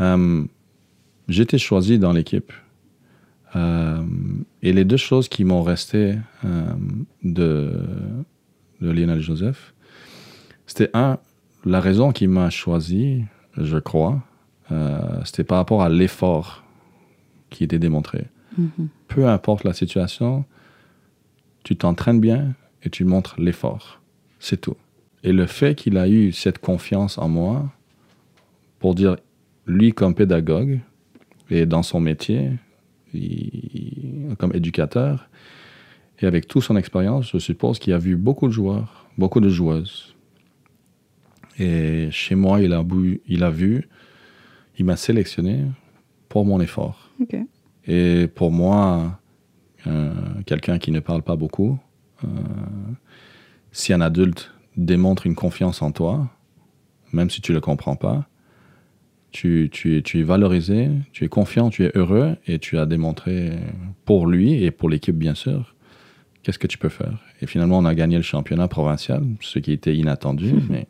Euh, 0.00 0.44
été 1.28 1.58
choisi 1.58 1.98
dans 1.98 2.12
l'équipe. 2.12 2.52
Euh, 3.56 4.02
et 4.62 4.72
les 4.72 4.84
deux 4.84 4.96
choses 4.98 5.28
qui 5.28 5.44
m'ont 5.44 5.62
resté 5.62 6.16
euh, 6.44 6.72
de, 7.24 7.72
de 8.80 8.90
Lionel 8.90 9.20
Joseph, 9.20 9.74
c'était 10.66 10.90
un, 10.94 11.18
la 11.64 11.80
raison 11.80 12.12
qui 12.12 12.26
m'a 12.26 12.50
choisi, 12.50 13.24
je 13.56 13.78
crois, 13.78 14.22
c'était 15.24 15.44
par 15.44 15.58
rapport 15.58 15.82
à 15.82 15.88
l'effort 15.88 16.62
qui 17.50 17.64
était 17.64 17.78
démontré. 17.78 18.26
Mhm. 18.56 18.88
Peu 19.08 19.26
importe 19.26 19.64
la 19.64 19.72
situation, 19.72 20.44
tu 21.64 21.76
t'entraînes 21.76 22.20
bien 22.20 22.54
et 22.82 22.90
tu 22.90 23.04
montres 23.04 23.40
l'effort. 23.40 24.00
C'est 24.38 24.60
tout. 24.60 24.76
Et 25.24 25.32
le 25.32 25.46
fait 25.46 25.74
qu'il 25.74 25.96
a 25.98 26.08
eu 26.08 26.32
cette 26.32 26.58
confiance 26.58 27.18
en 27.18 27.28
moi 27.28 27.70
pour 28.78 28.94
dire, 28.94 29.16
lui 29.66 29.92
comme 29.92 30.14
pédagogue 30.14 30.80
et 31.50 31.66
dans 31.66 31.82
son 31.82 32.00
métier, 32.00 32.50
il- 33.14 34.34
comme 34.38 34.52
éducateur, 34.54 35.28
et 36.20 36.26
avec 36.26 36.46
toute 36.46 36.62
son 36.62 36.76
expérience, 36.76 37.30
je 37.32 37.38
suppose 37.38 37.78
qu'il 37.78 37.92
a 37.94 37.98
vu 37.98 38.16
beaucoup 38.16 38.46
de 38.48 38.52
joueurs, 38.52 39.06
beaucoup 39.16 39.40
de 39.40 39.48
joueuses. 39.48 40.14
Et 41.58 42.08
chez 42.10 42.34
moi, 42.34 42.60
il 42.60 42.72
a, 42.72 42.82
bu- 42.82 43.20
il 43.26 43.42
a 43.42 43.50
vu, 43.50 43.88
il 44.78 44.84
m'a 44.84 44.96
sélectionné 44.96 45.64
pour 46.28 46.44
mon 46.44 46.60
effort. 46.60 47.10
Et 47.86 48.28
pour 48.34 48.52
moi, 48.52 49.18
euh, 49.86 50.12
quelqu'un 50.46 50.78
qui 50.78 50.90
ne 50.90 51.00
parle 51.00 51.22
pas 51.22 51.36
beaucoup, 51.36 51.78
euh, 52.24 52.28
si 53.72 53.92
un 53.92 54.00
adulte 54.00 54.52
démontre 54.76 55.26
une 55.26 55.34
confiance 55.34 55.82
en 55.82 55.90
toi, 55.90 56.28
même 57.12 57.30
si 57.30 57.40
tu 57.40 57.52
ne 57.52 57.56
le 57.56 57.60
comprends 57.60 57.96
pas, 57.96 58.28
tu, 59.30 59.70
tu 59.72 60.02
es 60.18 60.22
valorisé, 60.22 60.90
tu 61.12 61.24
es 61.24 61.28
confiant, 61.28 61.70
tu 61.70 61.84
es 61.84 61.92
heureux 61.94 62.36
et 62.46 62.58
tu 62.58 62.78
as 62.78 62.86
démontré 62.86 63.58
pour 64.04 64.26
lui 64.26 64.62
et 64.64 64.70
pour 64.70 64.88
l'équipe, 64.88 65.16
bien 65.16 65.34
sûr, 65.34 65.74
qu'est-ce 66.42 66.58
que 66.58 66.66
tu 66.66 66.78
peux 66.78 66.88
faire. 66.88 67.22
Et 67.40 67.46
finalement, 67.46 67.78
on 67.78 67.84
a 67.84 67.94
gagné 67.94 68.16
le 68.16 68.22
championnat 68.22 68.68
provincial, 68.68 69.22
ce 69.40 69.58
qui 69.58 69.72
était 69.72 69.94
inattendu, 69.94 70.54
mais, 70.70 70.86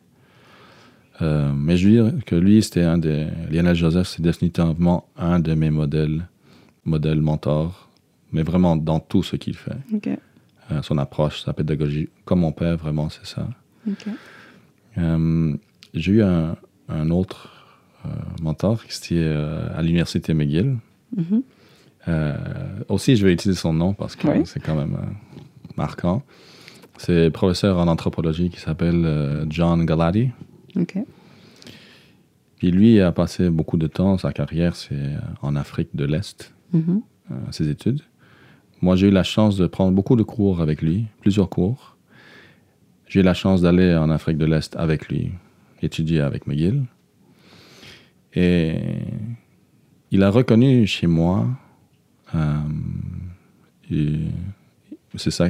euh, 1.21 1.53
mais 1.55 1.77
je 1.77 1.89
veux 1.89 2.11
dire 2.11 2.25
que 2.25 2.37
lui, 2.37 2.63
c'était 2.63 2.83
un 2.83 2.99
des. 2.99 3.27
Lionel 3.51 3.75
Joseph, 3.75 4.07
c'est 4.09 4.23
définitivement 4.23 5.09
un 5.17 5.41
de 5.41 5.55
mes 5.55 5.71
modèles, 5.71 6.29
modèles 6.85 7.21
mentors, 7.21 7.89
mais 8.33 8.43
vraiment 8.43 8.77
dans 8.77 9.01
tout 9.01 9.23
ce 9.23 9.37
qu'il 9.37 9.55
fait. 9.55 9.77
Euh, 10.71 10.83
son 10.83 10.99
approche, 10.99 11.43
sa 11.43 11.53
pédagogie, 11.53 12.09
comme 12.25 12.41
mon 12.41 12.53
père, 12.53 12.77
vraiment, 12.77 13.09
c'est 13.09 13.27
ça. 13.27 13.49
Euh, 14.99 15.57
j'ai 15.95 16.13
eu 16.13 16.23
un, 16.23 16.57
un 16.89 17.11
autre 17.11 17.55
mentor 18.41 18.85
qui 18.85 19.15
était 19.15 19.27
à 19.75 19.83
l'université 19.83 20.33
McGill. 20.35 20.77
Mhm. 21.17 21.43
Euh, 22.07 22.37
aussi, 22.89 23.17
je 23.17 23.27
vais 23.27 23.33
utiliser 23.33 23.59
son 23.59 23.73
nom 23.73 23.93
parce 23.93 24.17
que 24.17 24.29
Oui. 24.29 24.43
c'est 24.45 24.61
quand 24.61 24.75
même 24.77 24.97
marquant. 25.77 26.23
C'est 26.97 27.27
un 27.27 27.31
professeur 27.31 27.79
en 27.79 27.87
anthropologie 27.89 28.51
qui 28.51 28.61
s'appelle 28.61 29.47
John 29.51 29.85
Galati. 29.85 30.31
OK. 30.79 30.97
Puis 32.57 32.71
lui 32.71 33.01
a 33.01 33.13
passé 33.13 33.51
beaucoup 33.51 33.77
de 33.77 33.87
temps, 33.87 34.19
sa 34.19 34.33
carrière, 34.33 34.75
c'est 34.77 34.95
euh, 34.95 35.19
en 35.43 35.55
Afrique 35.57 35.91
de 35.95 36.05
l'Est, 36.05 36.53
Mhm. 36.73 37.03
euh, 37.31 37.35
ses 37.51 37.69
études. 37.69 38.01
Moi, 38.81 38.97
j'ai 38.97 39.09
eu 39.09 39.11
la 39.13 39.23
chance 39.25 39.57
de 39.57 39.67
prendre 39.67 39.93
beaucoup 39.93 40.17
de 40.17 40.23
cours 40.23 40.61
avec 40.61 40.83
lui, 40.83 41.07
plusieurs 41.21 41.49
cours. 41.49 41.97
J'ai 43.07 43.21
eu 43.21 43.23
la 43.23 43.35
chance 43.35 43.63
d'aller 43.63 43.95
en 43.97 44.11
Afrique 44.11 44.39
de 44.39 44.45
l'Est 44.45 44.77
avec 44.77 45.09
lui, 45.09 45.31
étudier 45.83 46.21
avec 46.21 46.47
McGill. 46.47 46.83
Et 48.35 48.75
il 50.11 50.23
a 50.23 50.31
reconnu 50.31 50.87
chez 50.87 51.07
moi, 51.07 51.47
euh, 52.35 52.55
ça, 55.17 55.49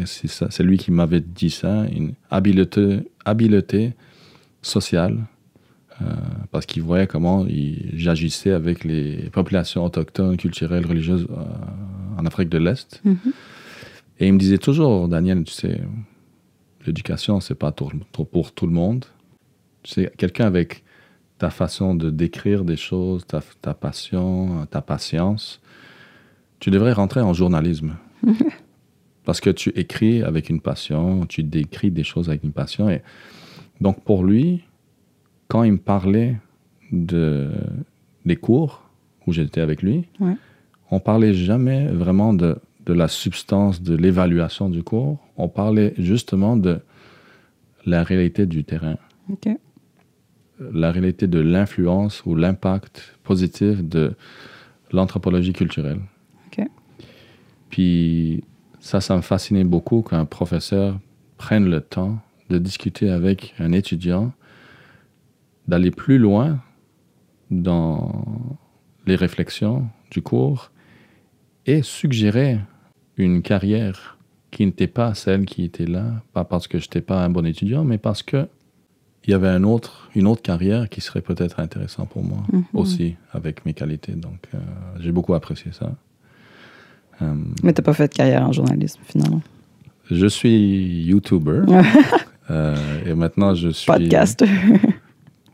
c'est 0.50 0.62
lui 0.62 0.78
qui 0.78 0.90
m'avait 0.90 1.20
dit 1.20 1.50
ça, 1.50 1.84
une 1.86 2.14
habileté, 2.30 3.00
habileté 3.24 3.92
sociale, 4.62 5.18
euh, 6.02 6.04
parce 6.50 6.66
qu'il 6.66 6.82
voyait 6.82 7.06
comment 7.06 7.46
j'agissais 7.94 8.52
avec 8.52 8.84
les 8.84 9.30
populations 9.30 9.84
autochtones, 9.84 10.36
culturelles, 10.36 10.86
religieuses 10.86 11.26
euh, 11.30 11.42
en 12.18 12.24
Afrique 12.26 12.48
de 12.48 12.58
l'Est. 12.58 13.00
Mhm. 13.04 13.18
Et 14.20 14.26
il 14.26 14.32
me 14.32 14.38
disait 14.38 14.58
toujours, 14.58 15.08
Daniel, 15.08 15.44
tu 15.44 15.52
sais, 15.52 15.80
l'éducation, 16.86 17.40
c'est 17.40 17.54
pas 17.54 17.72
pour, 17.72 17.92
pour- 18.12 18.28
pour 18.28 18.52
tout 18.52 18.66
le 18.66 18.72
monde. 18.72 19.04
Tu 19.82 19.92
sais, 19.94 20.12
quelqu'un 20.16 20.46
avec 20.46 20.82
ta 21.38 21.50
façon 21.50 21.94
de 21.94 22.10
décrire 22.10 22.64
des 22.64 22.76
choses, 22.76 23.24
ta, 23.26 23.40
ta 23.62 23.74
passion, 23.74 24.66
ta 24.70 24.82
patience, 24.82 25.60
tu 26.58 26.70
devrais 26.70 26.92
rentrer 26.92 27.20
en 27.20 27.32
journalisme. 27.32 27.94
Parce 29.24 29.40
que 29.40 29.50
tu 29.50 29.68
écris 29.70 30.22
avec 30.22 30.48
une 30.50 30.60
passion, 30.60 31.26
tu 31.26 31.42
décris 31.44 31.90
des 31.92 32.02
choses 32.02 32.28
avec 32.28 32.42
une 32.42 32.52
passion. 32.52 32.88
Et 32.90 33.02
donc 33.80 34.02
pour 34.02 34.24
lui, 34.24 34.64
quand 35.48 35.62
il 35.62 35.72
me 35.72 35.78
parlait 35.78 36.36
de, 36.92 37.50
des 38.24 38.36
cours 38.36 38.82
où 39.26 39.32
j'étais 39.32 39.60
avec 39.60 39.82
lui, 39.82 40.06
Ouais. 40.20 40.34
on 40.90 41.00
parlait 41.00 41.34
jamais 41.34 41.86
vraiment 41.86 42.32
de, 42.34 42.56
de 42.86 42.92
la 42.92 43.08
substance, 43.08 43.82
de 43.82 43.94
l'évaluation 43.94 44.68
du 44.70 44.82
cours. 44.82 45.18
On 45.36 45.48
parlait 45.48 45.94
justement 45.98 46.56
de 46.56 46.80
la 47.86 48.02
réalité 48.02 48.46
du 48.46 48.64
terrain, 48.64 48.96
la 50.72 50.90
réalité 50.90 51.26
de 51.26 51.38
l'influence 51.38 52.24
ou 52.26 52.34
l'impact 52.34 53.14
positif 53.22 53.82
de 53.84 54.14
l'anthropologie 54.92 55.52
culturelle. 55.52 56.00
Puis 57.70 58.42
ça, 58.80 59.00
ça 59.00 59.14
me 59.16 59.20
fascinait 59.22 59.64
beaucoup 59.64 60.02
qu'un 60.02 60.24
professeur 60.24 60.98
prenne 61.36 61.68
le 61.68 61.80
temps 61.80 62.18
de 62.50 62.58
discuter 62.58 63.10
avec 63.10 63.54
un 63.58 63.72
étudiant, 63.72 64.32
d'aller 65.66 65.90
plus 65.90 66.18
loin 66.18 66.60
dans 67.50 68.24
les 69.06 69.16
réflexions 69.16 69.86
du 70.10 70.22
cours 70.22 70.70
et 71.66 71.82
suggérer 71.82 72.58
une 73.16 73.42
carrière 73.42 74.18
qui 74.50 74.64
n'était 74.64 74.86
pas 74.86 75.14
celle 75.14 75.44
qui 75.44 75.64
était 75.64 75.86
là, 75.86 76.22
pas 76.32 76.44
parce 76.44 76.66
que 76.68 76.78
je 76.78 76.84
n'étais 76.86 77.00
pas 77.02 77.22
un 77.24 77.28
bon 77.30 77.44
étudiant, 77.44 77.84
mais 77.84 77.98
parce 77.98 78.22
que 78.22 78.48
il 79.26 79.32
y 79.32 79.34
avait 79.34 79.48
un 79.48 79.64
autre, 79.64 80.08
une 80.14 80.26
autre 80.26 80.40
carrière 80.40 80.88
qui 80.88 81.02
serait 81.02 81.20
peut-être 81.20 81.60
intéressante 81.60 82.08
pour 82.08 82.22
moi 82.24 82.38
Mhm. 82.50 82.64
aussi, 82.72 83.16
avec 83.32 83.66
mes 83.66 83.74
qualités. 83.74 84.12
Donc, 84.12 84.46
euh, 84.54 84.58
j'ai 85.00 85.12
beaucoup 85.12 85.34
apprécié 85.34 85.70
ça. 85.72 85.94
Euh, 87.20 87.34
Mais 87.62 87.74
t'as 87.74 87.82
pas 87.82 87.92
fait 87.92 88.08
de 88.08 88.14
carrière 88.14 88.46
en 88.48 88.52
journalisme, 88.52 89.00
finalement. 89.04 89.42
je 90.10 90.26
suis 90.26 91.02
YouTuber 91.04 91.62
euh, 92.50 92.74
et 93.06 93.14
maintenant 93.14 93.54
je 93.54 93.68
suis 93.70 93.86
Podcast. 93.86 94.44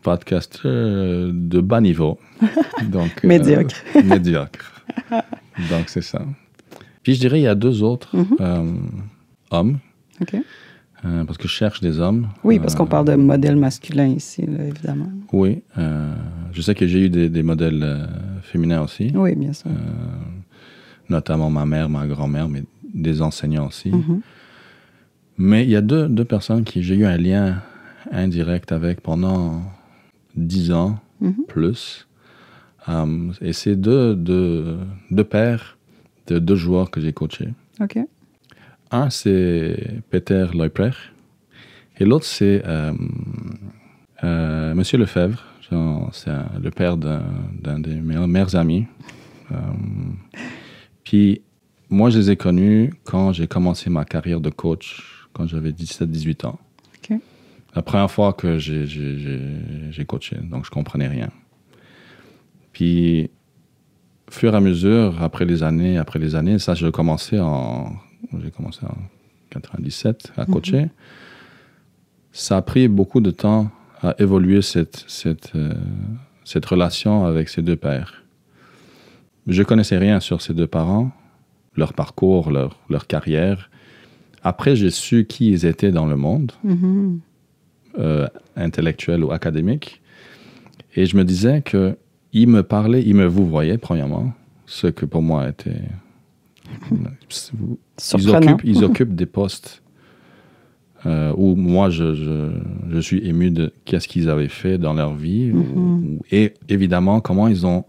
podcaster 0.02 0.68
de 1.32 1.60
bas 1.60 1.80
niveau. 1.80 2.18
Donc, 2.90 3.10
euh, 3.24 3.28
Médiocre. 3.28 3.76
médiocre. 4.04 4.82
Donc, 5.70 5.88
c'est 5.88 6.02
ça. 6.02 6.22
Puis, 7.02 7.14
je 7.14 7.20
dirais, 7.20 7.40
il 7.40 7.44
y 7.44 7.46
a 7.48 7.54
deux 7.54 7.82
autres 7.82 8.16
Mhm. 8.16 8.36
euh, 8.40 8.72
hommes, 9.50 9.78
OK. 10.20 10.34
euh, 11.04 11.24
parce 11.24 11.36
que 11.38 11.48
je 11.48 11.52
cherche 11.52 11.80
des 11.80 12.00
hommes. 12.00 12.28
Oui, 12.44 12.58
parce 12.58 12.74
qu'on 12.74 12.84
Euh, 12.84 12.88
parle 12.88 13.06
de 13.06 13.14
modèle 13.14 13.56
masculin 13.56 14.06
ici, 14.08 14.42
là, 14.46 14.64
évidemment. 14.64 15.08
Oui. 15.32 15.62
euh, 15.78 16.14
je 16.52 16.62
sais 16.62 16.74
que 16.74 16.86
j'ai 16.86 17.06
eu 17.06 17.08
des, 17.10 17.28
des 17.28 17.42
modèles 17.42 17.82
euh, 17.82 18.06
féminins 18.42 18.82
aussi, 18.82 19.10
Oui, 19.14 19.34
bien 19.34 19.52
sûr. 19.52 19.70
euh, 19.70 19.74
notamment 21.08 21.50
ma 21.50 21.66
mère, 21.66 21.88
ma 21.88 22.06
grand-mère, 22.06 22.48
mais 22.48 22.62
des 22.92 23.20
enseignants 23.22 23.66
aussi. 23.66 23.90
Mhm. 23.90 24.20
Mais 25.36 25.64
il 25.64 25.70
y 25.70 25.76
a 25.76 25.80
deux, 25.80 26.08
deux 26.08 26.24
personnes 26.24 26.64
qui 26.64 26.82
j'ai 26.82 26.94
eu 26.96 27.04
un 27.06 27.16
lien 27.16 27.62
indirect 28.12 28.72
avec 28.72 29.00
pendant 29.00 29.62
dix 30.36 30.72
ans 30.72 30.98
Mhm. 31.20 31.44
plus. 31.48 32.06
Um, 32.86 33.32
et 33.40 33.52
c'est 33.54 33.76
deux, 33.76 34.14
deux, 34.14 34.76
deux 35.10 35.24
pères 35.24 35.78
de 36.26 36.38
deux 36.38 36.56
joueurs 36.56 36.90
que 36.90 37.00
j'ai 37.00 37.12
coachés. 37.12 37.54
OK. 37.80 37.98
Un, 38.90 39.08
c'est 39.10 40.02
Peter 40.10 40.46
Leuprecht 40.54 40.98
et 41.98 42.04
l'autre, 42.04 42.26
c'est 42.26 42.62
euh, 42.66 42.92
euh, 44.24 44.74
Monsieur 44.74 44.98
Lefebvre. 44.98 45.42
C'est 46.12 46.30
le 46.62 46.70
père 46.70 46.96
d'un 46.96 47.22
d'un 47.60 47.78
des 47.80 47.94
meilleurs, 47.94 48.28
meilleurs 48.28 48.54
amis. 48.54 48.86
Um, 49.50 50.16
puis, 51.04 51.40
moi, 51.88 52.10
je 52.10 52.18
les 52.18 52.30
ai 52.32 52.36
connus 52.36 52.92
quand 53.04 53.32
j'ai 53.32 53.46
commencé 53.46 53.90
ma 53.90 54.04
carrière 54.04 54.40
de 54.40 54.50
coach, 54.50 55.13
quand 55.34 55.46
j'avais 55.46 55.72
17-18 55.72 56.46
ans. 56.46 56.58
La 57.74 57.82
première 57.82 58.10
fois 58.10 58.32
que 58.32 58.56
j'ai- 58.58 58.86
coaché, 60.06 60.36
donc 60.42 60.64
je 60.64 60.70
comprenais 60.70 61.08
rien. 61.08 61.28
Puis, 62.72 63.30
fur 64.30 64.54
et 64.54 64.56
à 64.56 64.60
mesure, 64.60 65.22
après 65.22 65.44
les 65.44 65.62
années, 65.62 65.98
après 65.98 66.18
les 66.18 66.34
années, 66.34 66.58
ça, 66.58 66.74
j'ai 66.74 66.90
commencé 66.90 67.38
en, 67.40 67.92
j'ai 68.42 68.50
commencé 68.50 68.80
en 68.86 68.96
97 69.50 70.32
à 70.36 70.46
coacher. 70.46 70.86
Ça 72.32 72.56
a 72.56 72.62
pris 72.62 72.88
beaucoup 72.88 73.20
de 73.20 73.30
temps 73.30 73.70
à 74.02 74.14
évoluer 74.18 74.60
cette, 74.62 75.04
cette, 75.08 75.54
euh, 75.54 75.72
cette 76.44 76.66
relation 76.66 77.24
avec 77.26 77.48
ces 77.48 77.62
deux 77.62 77.76
pères. 77.76 78.24
Je 79.46 79.62
connaissais 79.62 79.98
rien 79.98 80.20
sur 80.20 80.40
ces 80.42 80.54
deux 80.54 80.66
parents, 80.66 81.10
leur 81.76 81.92
parcours, 81.92 82.50
leur, 82.50 82.78
leur 82.88 83.06
carrière. 83.06 83.70
Après, 84.44 84.76
j'ai 84.76 84.90
su 84.90 85.24
qui 85.24 85.48
ils 85.50 85.64
étaient 85.66 85.90
dans 85.92 86.06
le 86.06 86.16
monde 86.16 86.52
Mhm. 86.62 87.20
euh, 87.98 88.26
intellectuel 88.56 89.24
ou 89.24 89.30
académique. 89.32 90.00
Et 90.96 91.06
je 91.06 91.16
me 91.16 91.24
disais 91.24 91.62
que 91.62 91.96
il 92.32 92.48
me 92.48 92.62
parlait, 92.62 93.02
il 93.02 93.14
me 93.14 93.26
vous 93.26 93.46
voyait 93.46 93.78
premièrement, 93.78 94.32
ce 94.66 94.86
que 94.88 95.06
pour 95.06 95.22
moi 95.22 95.48
était. 95.48 95.82
ils, 98.18 98.30
occupent, 98.30 98.64
ils 98.64 98.84
occupent 98.88 99.14
des 99.14 99.26
postes 99.26 99.82
euh, 101.06 101.32
où 101.36 101.54
moi 101.54 101.90
je, 101.90 102.14
je, 102.14 102.50
je 102.90 102.98
suis 102.98 103.18
ému 103.26 103.50
de 103.50 103.72
qu'est-ce 103.84 104.08
qu'ils 104.08 104.28
avaient 104.30 104.48
fait 104.48 104.78
dans 104.78 104.94
leur 104.94 105.14
vie 105.14 105.50
Mhm. 105.52 105.76
ou- 105.76 106.20
et 106.30 106.54
évidemment 106.68 107.20
comment 107.20 107.48
ils 107.48 107.66
ont 107.66 107.84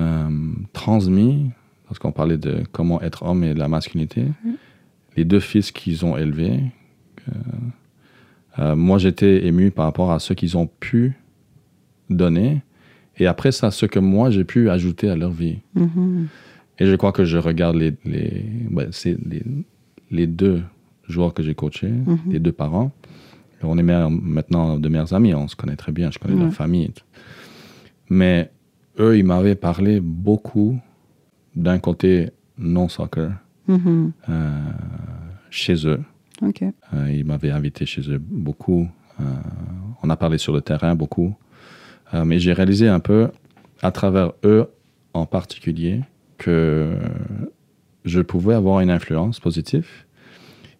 euh, 0.00 0.28
transmis, 0.72 1.50
parce 1.86 1.98
qu'on 1.98 2.12
parlait 2.12 2.36
de 2.38 2.62
comment 2.72 3.00
être 3.00 3.22
homme 3.22 3.44
et 3.44 3.54
la 3.54 3.68
masculinité, 3.68 4.24
les 5.16 5.24
deux 5.24 5.40
fils 5.40 5.70
qu'ils 5.72 6.04
ont 6.04 6.16
élevés. 6.16 6.60
euh, 7.28 7.32
euh, 8.58 8.76
moi, 8.76 8.98
j'étais 8.98 9.46
ému 9.46 9.70
par 9.70 9.84
rapport 9.84 10.12
à 10.12 10.18
ce 10.18 10.32
qu'ils 10.32 10.56
ont 10.56 10.66
pu 10.80 11.12
donner 12.08 12.62
et 13.18 13.26
après 13.26 13.52
ça, 13.52 13.70
ce 13.70 13.84
que 13.86 13.98
moi 13.98 14.30
j'ai 14.30 14.44
pu 14.44 14.70
ajouter 14.70 15.08
à 15.10 15.16
leur 15.16 15.30
vie. 15.30 15.58
Mhm. 15.74 16.28
Et 16.78 16.86
je 16.86 16.94
crois 16.96 17.12
que 17.12 17.24
je 17.24 17.38
regarde 17.38 17.76
les, 17.76 17.94
les, 18.04 18.44
ben, 18.70 18.90
les, 19.04 19.42
les 20.10 20.26
deux 20.26 20.62
joueurs 21.08 21.32
que 21.34 21.42
j'ai 21.42 21.54
coachés, 21.54 21.90
Mhm. 21.90 22.18
les 22.30 22.38
deux 22.38 22.52
parents. 22.52 22.92
On 23.62 23.78
est 23.78 23.82
maintenant 23.82 24.78
de 24.78 24.88
meilleurs 24.88 25.12
amis, 25.14 25.34
on 25.34 25.48
se 25.48 25.56
connaît 25.56 25.76
très 25.76 25.92
bien, 25.92 26.10
je 26.10 26.18
connais 26.18 26.34
Ouais. 26.34 26.42
leur 26.42 26.52
famille. 26.52 26.92
Mais 28.10 28.50
eux, 28.98 29.16
ils 29.18 29.24
m'avaient 29.24 29.54
parlé 29.54 30.00
beaucoup 30.00 30.78
d'un 31.54 31.78
côté 31.78 32.30
non-soccer 32.58 33.32
Mhm. 33.68 34.12
euh, 34.28 34.60
chez 35.56 35.86
eux. 35.86 36.00
Euh, 36.94 37.10
ils 37.10 37.24
m'avaient 37.24 37.50
invité 37.50 37.86
chez 37.86 38.02
eux 38.10 38.18
beaucoup. 38.18 38.88
Euh, 39.20 39.24
on 40.02 40.10
a 40.10 40.16
parlé 40.16 40.38
sur 40.38 40.52
le 40.52 40.60
terrain 40.60 40.94
beaucoup. 40.94 41.34
Euh, 42.14 42.24
mais 42.24 42.38
j'ai 42.38 42.52
réalisé 42.52 42.88
un 42.88 43.00
peu, 43.00 43.30
à 43.82 43.90
travers 43.90 44.32
eux 44.44 44.68
en 45.14 45.26
particulier, 45.26 46.02
que 46.38 46.96
je 48.04 48.20
pouvais 48.20 48.54
avoir 48.54 48.80
une 48.80 48.90
influence 48.90 49.40
positive 49.40 49.88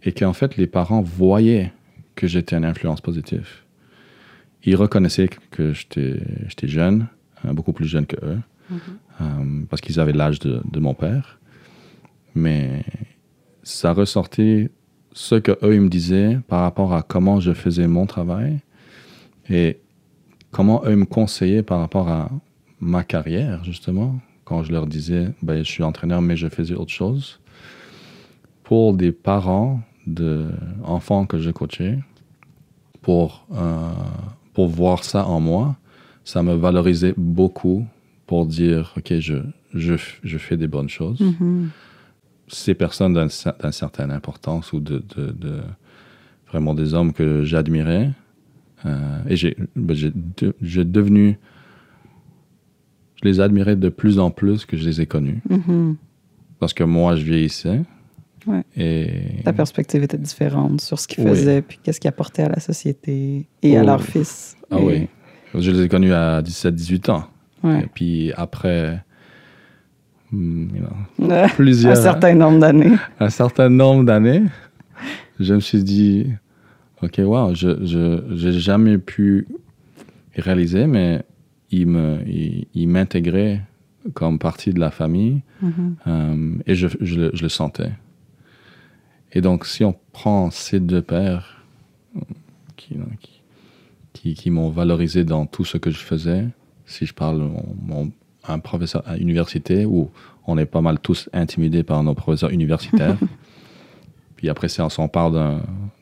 et 0.02 0.12
qu'en 0.12 0.34
fait, 0.34 0.56
les 0.58 0.66
parents 0.66 1.00
voyaient 1.00 1.72
que 2.14 2.26
j'étais 2.26 2.54
une 2.54 2.64
influence 2.66 3.00
positive. 3.00 3.48
Ils 4.64 4.76
reconnaissaient 4.76 5.30
que 5.50 5.72
j'étais 5.72 6.68
jeune, 6.68 7.06
beaucoup 7.44 7.72
plus 7.72 7.86
jeune 7.86 8.06
que 8.06 8.16
eux, 8.24 8.38
euh, 9.20 9.62
parce 9.70 9.80
qu'ils 9.80 9.98
avaient 9.98 10.12
l'âge 10.12 10.38
de, 10.38 10.60
de 10.70 10.80
mon 10.80 10.94
père. 10.94 11.38
Mais 12.34 12.84
ça 13.66 13.92
ressortait 13.92 14.70
ce 15.12 15.34
que 15.34 15.58
eux 15.64 15.80
me 15.80 15.88
disaient 15.88 16.38
par 16.46 16.60
rapport 16.60 16.94
à 16.94 17.02
comment 17.02 17.40
je 17.40 17.52
faisais 17.52 17.88
mon 17.88 18.06
travail 18.06 18.60
et 19.50 19.78
comment 20.52 20.82
eux 20.86 20.94
me 20.94 21.04
conseillaient 21.04 21.64
par 21.64 21.80
rapport 21.80 22.08
à 22.08 22.30
ma 22.80 23.02
carrière 23.02 23.64
justement. 23.64 24.20
Quand 24.44 24.62
je 24.62 24.70
leur 24.70 24.86
disais 24.86 25.32
ben, 25.42 25.64
je 25.64 25.70
suis 25.70 25.82
entraîneur 25.82 26.22
mais 26.22 26.36
je 26.36 26.48
faisais 26.48 26.74
autre 26.74 26.92
chose. 26.92 27.40
Pour 28.62 28.94
des 28.94 29.10
parents 29.10 29.80
de 30.06 30.46
enfants 30.84 31.26
que 31.26 31.38
je 31.38 31.50
coachais 31.50 31.98
pour 33.02 33.48
euh, 33.52 33.90
pour 34.54 34.68
voir 34.68 35.02
ça 35.02 35.26
en 35.26 35.40
moi 35.40 35.74
ça 36.24 36.44
me 36.44 36.54
valorisait 36.54 37.14
beaucoup 37.16 37.84
pour 38.28 38.46
dire 38.46 38.94
ok 38.96 39.18
je 39.18 39.38
je, 39.74 39.94
je 40.22 40.38
fais 40.38 40.56
des 40.56 40.68
bonnes 40.68 40.88
choses. 40.88 41.20
Mhm. 41.20 41.70
Ces 42.48 42.74
personnes 42.74 43.14
d'une 43.14 43.72
certaine 43.72 44.10
importance 44.10 44.72
ou 44.72 44.80
de, 44.80 45.02
de- 45.16 45.32
de- 45.32 45.62
vraiment 46.48 46.74
des 46.74 46.94
hommes 46.94 47.12
que 47.12 47.44
j'admirais. 47.44 48.10
Euh, 48.84 49.18
et 49.28 49.36
j'ai 49.36 49.56
ben, 49.74 49.96
de- 49.96 50.54
devenu. 50.84 51.38
Je 53.22 53.28
les 53.28 53.40
admirais 53.40 53.76
de 53.76 53.88
plus 53.88 54.18
en 54.18 54.30
plus 54.30 54.64
que 54.66 54.76
je 54.76 54.84
les 54.86 55.00
ai 55.00 55.06
connus. 55.06 55.40
Mhm. 55.48 55.96
Parce 56.58 56.74
que 56.74 56.84
moi, 56.84 57.16
je 57.16 57.24
vieillissais. 57.24 57.80
Ouais. 58.46 58.62
Et. 58.76 59.42
Ta 59.44 59.52
perspective 59.52 60.02
était 60.02 60.18
différente 60.18 60.80
sur 60.80 61.00
ce 61.00 61.08
qu'ils 61.08 61.24
Oui. 61.24 61.30
faisaient, 61.30 61.62
puis 61.62 61.78
qu'est-ce 61.82 61.98
qu'ils 61.98 62.08
apportaient 62.08 62.44
à 62.44 62.48
la 62.48 62.60
société 62.60 63.46
et 63.62 63.76
à 63.76 63.82
Oh. 63.82 63.86
leurs 63.86 64.02
fils. 64.02 64.56
Ah 64.70 64.78
Et- 64.78 64.84
oui. 64.84 65.08
Je 65.54 65.70
les 65.70 65.82
ai 65.84 65.88
connus 65.88 66.12
à 66.12 66.42
17-18 66.42 67.08
ans. 67.10 67.24
Ouais. 67.62 67.82
Et 67.84 67.86
puis 67.92 68.32
après, 68.36 69.02
hmm, 70.32 70.68
plusieurs, 71.56 71.92
un 71.92 72.02
certain 72.02 72.34
nombre 72.34 72.58
d'années. 72.60 72.92
un 73.20 73.30
certain 73.30 73.68
nombre 73.68 74.04
d'années, 74.04 74.42
je 75.40 75.54
me 75.54 75.60
suis 75.60 75.82
dit, 75.82 76.26
OK, 77.02 77.18
wow, 77.18 77.54
je 77.54 78.24
j'ai 78.34 78.52
jamais 78.52 78.98
pu 78.98 79.46
réaliser, 80.36 80.86
mais 80.86 81.22
il 81.70 81.86
me 81.88 82.18
il, 82.26 82.66
il 82.74 82.88
m'intégrait 82.88 83.62
comme 84.14 84.38
partie 84.38 84.72
de 84.72 84.80
la 84.80 84.90
famille 84.90 85.42
Mhm. 85.62 85.96
euh, 86.06 86.52
et 86.66 86.74
je, 86.74 86.86
je, 87.00 87.16
le, 87.20 87.30
je 87.34 87.42
le 87.42 87.48
sentais. 87.48 87.90
Et 89.32 89.40
donc, 89.40 89.66
si 89.66 89.84
on 89.84 89.94
prend 90.12 90.50
ces 90.50 90.80
deux 90.80 91.02
pères 91.02 91.64
qui, 92.76 92.96
qui, 93.20 93.40
qui, 94.12 94.34
qui 94.34 94.50
m'ont 94.50 94.70
valorisé 94.70 95.24
dans 95.24 95.46
tout 95.46 95.64
ce 95.64 95.76
que 95.78 95.90
je 95.90 95.98
faisais, 95.98 96.46
si 96.84 97.04
je 97.06 97.12
parle 97.14 97.38
mon, 97.38 97.64
mon- 97.82 98.12
un 98.48 98.58
professeur 98.58 99.02
à 99.06 99.16
l'université 99.16 99.84
où 99.84 100.10
on 100.46 100.58
est 100.58 100.66
pas 100.66 100.80
mal 100.80 100.98
tous 100.98 101.28
intimidés 101.32 101.82
par 101.82 102.02
nos 102.02 102.14
professeurs 102.14 102.50
universitaires. 102.50 103.16
Puis 104.36 104.48
après, 104.48 104.68
on 104.98 105.08
parle 105.08 105.32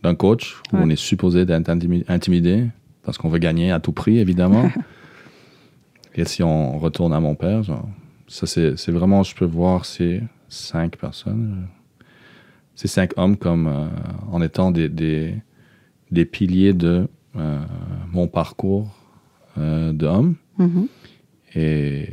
d'un- 0.02 0.14
coach 0.14 0.56
où 0.72 0.76
Ouais. 0.76 0.82
on 0.84 0.90
est 0.90 0.96
supposé 0.96 1.44
d'être 1.46 1.68
intimi- 1.68 2.04
intimidé 2.08 2.66
parce 3.02 3.16
qu'on 3.16 3.28
veut 3.28 3.38
gagner 3.38 3.70
à 3.70 3.80
tout 3.80 3.92
prix, 3.92 4.18
évidemment. 4.18 4.70
Et 6.14 6.24
si 6.24 6.42
on 6.42 6.78
retourne 6.78 7.12
à 7.12 7.20
mon 7.20 7.34
père, 7.34 7.62
genre, 7.62 7.88
ça 8.28 8.46
c'est 8.46 8.90
vraiment, 8.90 9.22
je 9.22 9.34
peux 9.34 9.44
voir 9.44 9.84
ces 9.84 10.22
cinq 10.48 10.96
personnes, 10.96 11.66
ces 12.74 12.88
cinq 12.88 13.12
hommes 13.16 13.36
comme 13.36 13.66
euh, 13.66 13.86
en 14.30 14.40
étant 14.42 14.70
des, 14.70 14.88
des, 14.88 15.34
des 16.10 16.24
piliers 16.24 16.72
de 16.72 17.08
euh, 17.36 17.60
mon 18.12 18.28
parcours 18.28 18.94
euh, 19.58 19.92
d'homme 19.92 20.34
Mhm. 20.58 20.86
Et, 21.54 22.08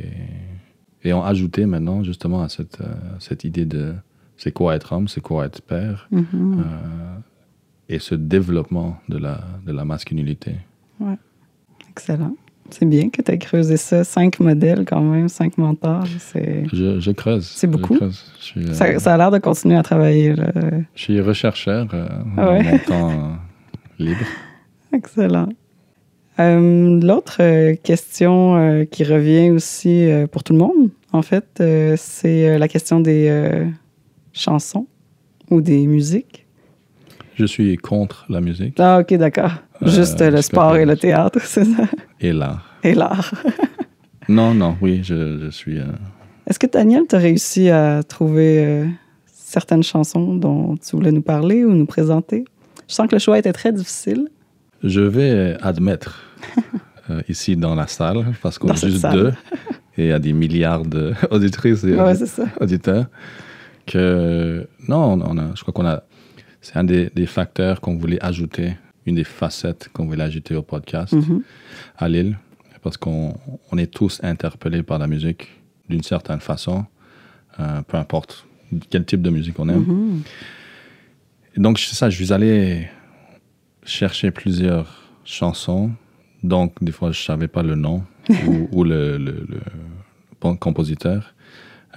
et 1.04 1.12
ont 1.12 1.24
ajouté 1.24 1.66
maintenant 1.66 2.02
justement 2.02 2.42
à 2.42 2.48
cette, 2.48 2.80
euh, 2.80 2.94
cette 3.18 3.44
idée 3.44 3.64
de 3.66 3.94
c'est 4.36 4.52
quoi 4.52 4.74
être 4.74 4.92
homme, 4.92 5.08
c'est 5.08 5.20
quoi 5.20 5.46
être 5.46 5.60
père 5.62 6.08
Mhm. 6.10 6.24
euh, 6.64 7.16
et 7.88 7.98
ce 7.98 8.14
développement 8.14 8.96
de 9.08 9.18
la, 9.18 9.40
de 9.66 9.72
la 9.72 9.84
masculinité. 9.84 10.54
Excellent. 11.90 12.36
C'est 12.70 12.86
bien 12.86 13.10
que 13.10 13.20
tu 13.20 13.30
aies 13.30 13.38
creusé 13.38 13.76
ça. 13.76 14.02
Cinq 14.02 14.40
modèles, 14.40 14.84
quand 14.86 15.02
même, 15.02 15.28
cinq 15.28 15.58
mentors. 15.58 16.06
Je, 16.06 17.00
je 17.00 17.10
creuse. 17.10 17.46
C'est 17.46 17.66
je 17.66 17.72
beaucoup. 17.76 17.96
creuse. 17.96 18.24
Je 18.38 18.44
suis, 18.44 18.60
euh, 18.68 18.72
Ça, 18.72 18.98
ça 18.98 19.14
a 19.14 19.16
l'air 19.18 19.30
de 19.30 19.38
continuer 19.38 19.76
à 19.76 19.82
travailler. 19.82 20.34
là. 20.34 20.50
Je 20.94 21.02
suis 21.02 21.20
rechercheur 21.20 21.88
euh, 21.92 22.08
Ah 22.38 22.46
dans 22.46 22.52
ouais? 22.52 22.62
mon 22.62 22.78
temps 22.78 23.36
libre. 23.98 24.24
Excellent. 24.94 25.48
Euh, 26.40 27.00
l'autre 27.00 27.38
euh, 27.40 27.74
question 27.82 28.56
euh, 28.56 28.84
qui 28.84 29.04
revient 29.04 29.50
aussi 29.50 30.08
pour 30.30 30.42
tout 30.42 30.52
le 30.52 30.58
monde, 30.60 30.90
en 31.12 31.22
fait, 31.22 31.62
c'est 31.96 32.58
la 32.58 32.68
question 32.68 33.00
des 33.00 33.66
chansons 34.32 34.86
ou 35.50 35.60
des 35.60 35.86
musiques. 35.86 36.46
Je 37.34 37.44
suis 37.44 37.76
contre 37.76 38.26
la 38.28 38.40
musique 38.40 38.76
Ah, 38.78 39.00
ok, 39.00 39.14
d'accord. 39.14 39.52
Juste 39.82 40.20
le 40.20 40.40
sport 40.42 40.76
et 40.76 40.84
le 40.86 40.96
théâtre, 40.96 41.40
c'est 41.44 41.64
ça? 41.64 41.84
et 42.20 42.32
l'art. 42.32 42.78
Et 42.82 42.94
l'art. 42.94 43.32
Non, 44.28 44.54
non, 44.54 44.76
oui, 44.80 45.00
je, 45.02 45.40
je 45.42 45.50
suis. 45.50 45.78
Est-ce 46.46 46.56
que 46.56 46.68
Daniel, 46.68 47.02
tu 47.08 47.16
as 47.16 47.18
réussi 47.18 47.68
à 47.70 48.04
trouver 48.04 48.86
certaines 49.26 49.82
chansons 49.82 50.36
dont 50.36 50.76
tu 50.76 50.94
voulais 50.94 51.10
nous 51.10 51.22
parler 51.22 51.64
ou 51.64 51.72
nous 51.72 51.86
présenter? 51.86 52.44
Je 52.88 52.94
sens 52.94 53.08
que 53.08 53.16
le 53.16 53.18
choix 53.18 53.36
était 53.36 53.52
très 53.52 53.72
difficile. 53.72 54.28
Je 54.82 55.00
vais 55.00 55.56
admettre 55.60 56.22
euh, 57.10 57.22
ici 57.28 57.56
dans 57.56 57.74
la 57.74 57.86
salle, 57.86 58.34
parce 58.42 58.58
qu'on 58.58 58.72
est 58.72 58.86
juste 58.86 59.06
deux, 59.10 59.32
et 59.96 60.04
il 60.04 60.08
y 60.08 60.12
a 60.12 60.18
des 60.18 60.32
milliards 60.32 60.84
d'auditrices 60.84 61.84
et 61.84 61.94
Ouais, 61.94 62.14
auditeurs, 62.60 63.06
que 63.86 64.66
non, 64.88 65.20
on 65.22 65.38
a, 65.38 65.54
je 65.54 65.62
crois 65.62 65.74
qu'on 65.74 65.86
a. 65.86 66.02
C'est 66.60 66.76
un 66.76 66.84
des, 66.84 67.10
des 67.14 67.26
facteurs 67.26 67.80
qu'on 67.80 67.96
voulait 67.96 68.22
ajouter, 68.24 68.76
une 69.04 69.16
des 69.16 69.24
facettes 69.24 69.88
qu'on 69.92 70.06
voulait 70.06 70.22
ajouter 70.22 70.54
au 70.54 70.62
podcast. 70.62 71.12
Mhm. 71.12 71.42
à 71.98 72.08
Lille, 72.08 72.38
parce 72.82 72.96
qu'on 72.96 73.34
on 73.70 73.78
est 73.78 73.92
tous 73.92 74.20
interpellés 74.22 74.82
par 74.82 74.98
la 74.98 75.06
musique 75.08 75.48
d'une 75.88 76.02
certaine 76.02 76.40
façon, 76.40 76.84
euh, 77.58 77.82
peu 77.82 77.96
importe 77.96 78.46
quel 78.90 79.04
type 79.04 79.22
de 79.22 79.30
musique 79.30 79.58
on 79.58 79.68
aime. 79.68 80.22
Et 81.54 81.60
donc, 81.60 81.78
c'est 81.78 81.94
ça, 81.94 82.08
je 82.08 82.16
suis 82.16 82.32
allé 82.32 82.88
chercher 83.84 84.30
plusieurs 84.30 85.02
chansons, 85.24 85.90
donc 86.42 86.72
des 86.82 86.92
fois, 86.92 87.12
je 87.12 87.22
savais 87.22 87.48
pas 87.48 87.62
le 87.62 87.74
nom 87.74 88.02
ou, 88.46 88.68
ou 88.72 88.84
le, 88.84 89.18
le- 89.18 89.46
compositeur. 90.60 91.34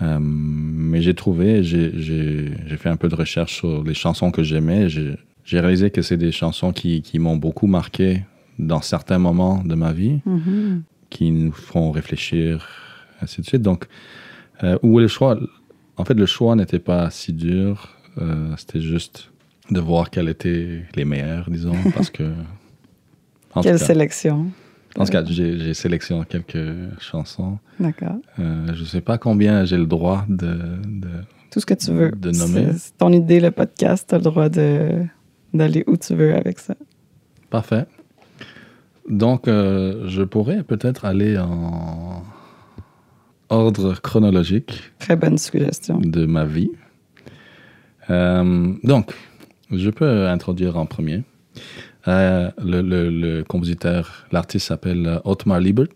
Euh, 0.01 0.19
mais 0.21 1.01
j'ai 1.01 1.13
trouvé, 1.13 1.63
j'ai 1.63 2.77
fait 2.77 2.89
un 2.89 2.97
peu 2.97 3.07
de 3.09 3.15
recherche 3.15 3.55
sur 3.55 3.83
les 3.83 3.93
chansons 3.93 4.29
que 4.29 4.43
j'aimais. 4.43 4.87
J'ai 4.89 5.59
réalisé 5.59 5.89
que 5.89 6.01
c'est 6.01 6.17
des 6.17 6.31
chansons 6.31 6.73
qui, 6.73 7.01
qui 7.01 7.17
m'ont 7.17 7.37
beaucoup 7.37 7.65
marqué 7.67 8.23
dans 8.59 8.81
certains 8.81 9.19
moments 9.19 9.63
de 9.63 9.75
ma 9.75 9.93
vie 9.93 10.19
Mhm. 10.25 10.83
qui 11.09 11.31
nous 11.31 11.51
font 11.51 11.91
réfléchir, 11.91 12.67
ainsi 13.21 13.41
de 13.41 13.45
suite. 13.45 13.61
Donc, 13.61 13.85
euh, 14.63 14.77
où 14.83 14.99
le 14.99 15.07
choix, 15.07 15.39
en 15.97 16.05
fait, 16.05 16.13
le 16.15 16.25
choix 16.25 16.55
n'était 16.55 16.79
pas 16.79 17.09
si 17.09 17.31
dur, 17.33 17.89
euh, 18.17 18.53
c'était 18.57 18.81
juste 18.81 19.31
de 19.71 19.79
voir 19.79 20.09
quelles 20.09 20.29
étaient 20.29 20.83
les 20.95 21.05
meilleures, 21.05 21.49
disons, 21.49 21.73
parce 21.95 22.09
que. 22.09 22.31
Quelle 23.61 23.77
cas, 23.79 23.85
sélection. 23.85 24.47
en 24.97 25.05
tout 25.05 25.11
cas, 25.11 25.23
j'ai 25.25 25.73
sélectionné 25.73 26.25
quelques 26.27 26.99
chansons. 26.99 27.57
D'accord. 27.79 28.17
Euh, 28.39 28.67
je 28.73 28.81
ne 28.81 28.85
sais 28.85 29.01
pas 29.01 29.17
combien 29.17 29.63
j'ai 29.65 29.77
le 29.77 29.85
droit 29.85 30.25
de. 30.27 30.57
de- 30.85 31.07
Tout 31.51 31.59
ce 31.61 31.65
que 31.65 31.73
tu 31.73 31.91
veux. 31.91 32.11
De 32.11 32.31
nommer. 32.31 32.73
C'est- 32.77 32.97
ton 32.97 33.11
idée, 33.13 33.39
le 33.39 33.51
podcast. 33.51 34.07
Tu 34.09 34.15
as 34.15 34.17
le 34.17 34.23
droit 34.25 34.49
d'aller 34.49 35.83
où 35.87 35.95
tu 35.95 36.15
veux 36.15 36.35
avec 36.35 36.59
ça. 36.59 36.75
Parfait. 37.49 37.85
Donc, 39.09 39.47
euh, 39.47 40.07
je 40.09 40.23
pourrais 40.23 40.63
peut-être 40.63 41.05
aller 41.05 41.37
en 41.37 42.23
ordre 43.49 43.93
chronologique. 44.01 44.81
Très 44.99 45.15
bonne 45.15 45.37
suggestion. 45.37 45.99
de 45.99 46.25
ma 46.25 46.43
vie. 46.43 46.71
Euh, 48.09 48.73
donc, 48.83 49.13
je 49.77 49.89
peux 49.89 50.27
introduire 50.27 50.77
en 50.77 50.85
premier. 50.85 51.23
Euh, 52.07 52.51
le, 52.57 53.41
compositeur, 53.43 54.27
l'artiste 54.31 54.67
s'appelle 54.67 55.19
Otmar 55.23 55.59
Liebert. 55.59 55.87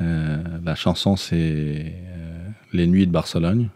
Euh, 0.00 0.42
la 0.64 0.74
chanson, 0.74 1.16
c'est 1.16 1.36
euh, 1.36 2.48
Les 2.72 2.86
Nuits 2.86 3.06
de 3.06 3.12
Barcelone. 3.12 3.68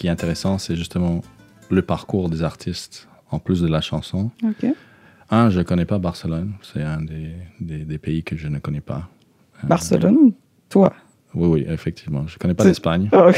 Qui 0.00 0.06
est 0.06 0.10
intéressant, 0.10 0.56
c'est 0.56 0.76
justement 0.76 1.20
le 1.68 1.82
parcours 1.82 2.30
des 2.30 2.42
artistes 2.42 3.06
en 3.30 3.38
plus 3.38 3.60
de 3.60 3.68
la 3.68 3.82
chanson. 3.82 4.30
OK. 4.42 4.64
Un, 5.30 5.50
je 5.50 5.58
ne 5.58 5.62
connais 5.62 5.84
pas 5.84 5.98
Barcelone. 5.98 6.54
C'est 6.62 6.82
un 6.82 7.02
des, 7.02 7.32
des- 7.60 7.84
des 7.84 7.98
pays 7.98 8.22
que 8.24 8.34
je 8.36 8.48
ne 8.48 8.58
connais 8.58 8.80
pas. 8.80 9.08
Euh, 9.62 9.66
Barcelone, 9.68 10.32
toi? 10.70 10.92
Oui, 11.34 11.48
oui, 11.48 11.66
effectivement. 11.68 12.26
Je 12.26 12.34
ne 12.34 12.38
connais 12.38 12.54
pas 12.54 12.64
l'Espagne. 12.64 13.10
Oh, 13.12 13.30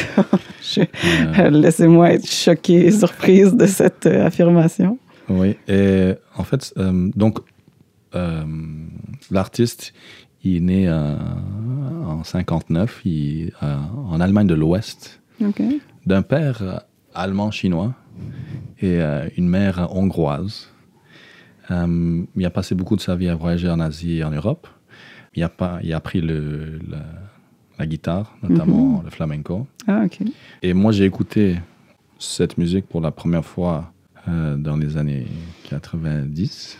je- 0.62 0.80
Euh, 1.04 1.50
Laissez-moi 1.62 2.12
être 2.12 2.26
choquée 2.30 2.86
et 2.86 2.92
surprise 2.92 3.52
de 3.54 3.66
cette 3.66 4.06
euh, 4.06 4.24
affirmation. 4.24 4.98
Oui, 5.28 5.56
et 5.66 6.12
en 6.36 6.44
fait, 6.44 6.72
donc, 7.16 7.38
l'artiste, 9.30 9.92
il 10.44 10.56
est 10.56 10.60
né 10.60 10.90
en 10.90 12.22
59, 12.24 13.02
il, 13.04 13.52
en 13.62 14.20
Allemagne 14.20 14.46
de 14.46 14.54
l'Ouest, 14.54 15.20
OK. 15.44 15.60
D'un 16.06 16.22
père 16.22 16.84
allemand-chinois 17.14 17.94
et 18.80 19.00
euh, 19.00 19.28
une 19.36 19.48
mère 19.48 19.88
hongroise. 19.94 20.68
Euh, 21.70 22.24
il 22.36 22.44
a 22.44 22.50
passé 22.50 22.74
beaucoup 22.74 22.96
de 22.96 23.00
sa 23.00 23.16
vie 23.16 23.28
à 23.28 23.34
voyager 23.34 23.68
en 23.68 23.80
Asie 23.80 24.18
et 24.18 24.24
en 24.24 24.30
Europe. 24.30 24.66
Il 25.34 25.42
a, 25.42 25.48
pas, 25.48 25.78
il 25.82 25.92
a 25.92 25.96
appris 25.96 26.20
le, 26.20 26.78
la, 26.88 27.04
la 27.78 27.86
guitare, 27.86 28.36
notamment 28.42 29.02
le 29.04 29.10
flamenco. 29.10 29.66
Ah. 29.86 30.04
Et 30.62 30.74
moi, 30.74 30.92
j'ai 30.92 31.04
écouté 31.04 31.56
cette 32.18 32.58
musique 32.58 32.86
pour 32.86 33.00
la 33.00 33.10
première 33.10 33.44
fois 33.44 33.92
euh, 34.28 34.56
dans 34.56 34.76
les 34.76 34.96
années 34.96 35.26
90. 35.70 36.78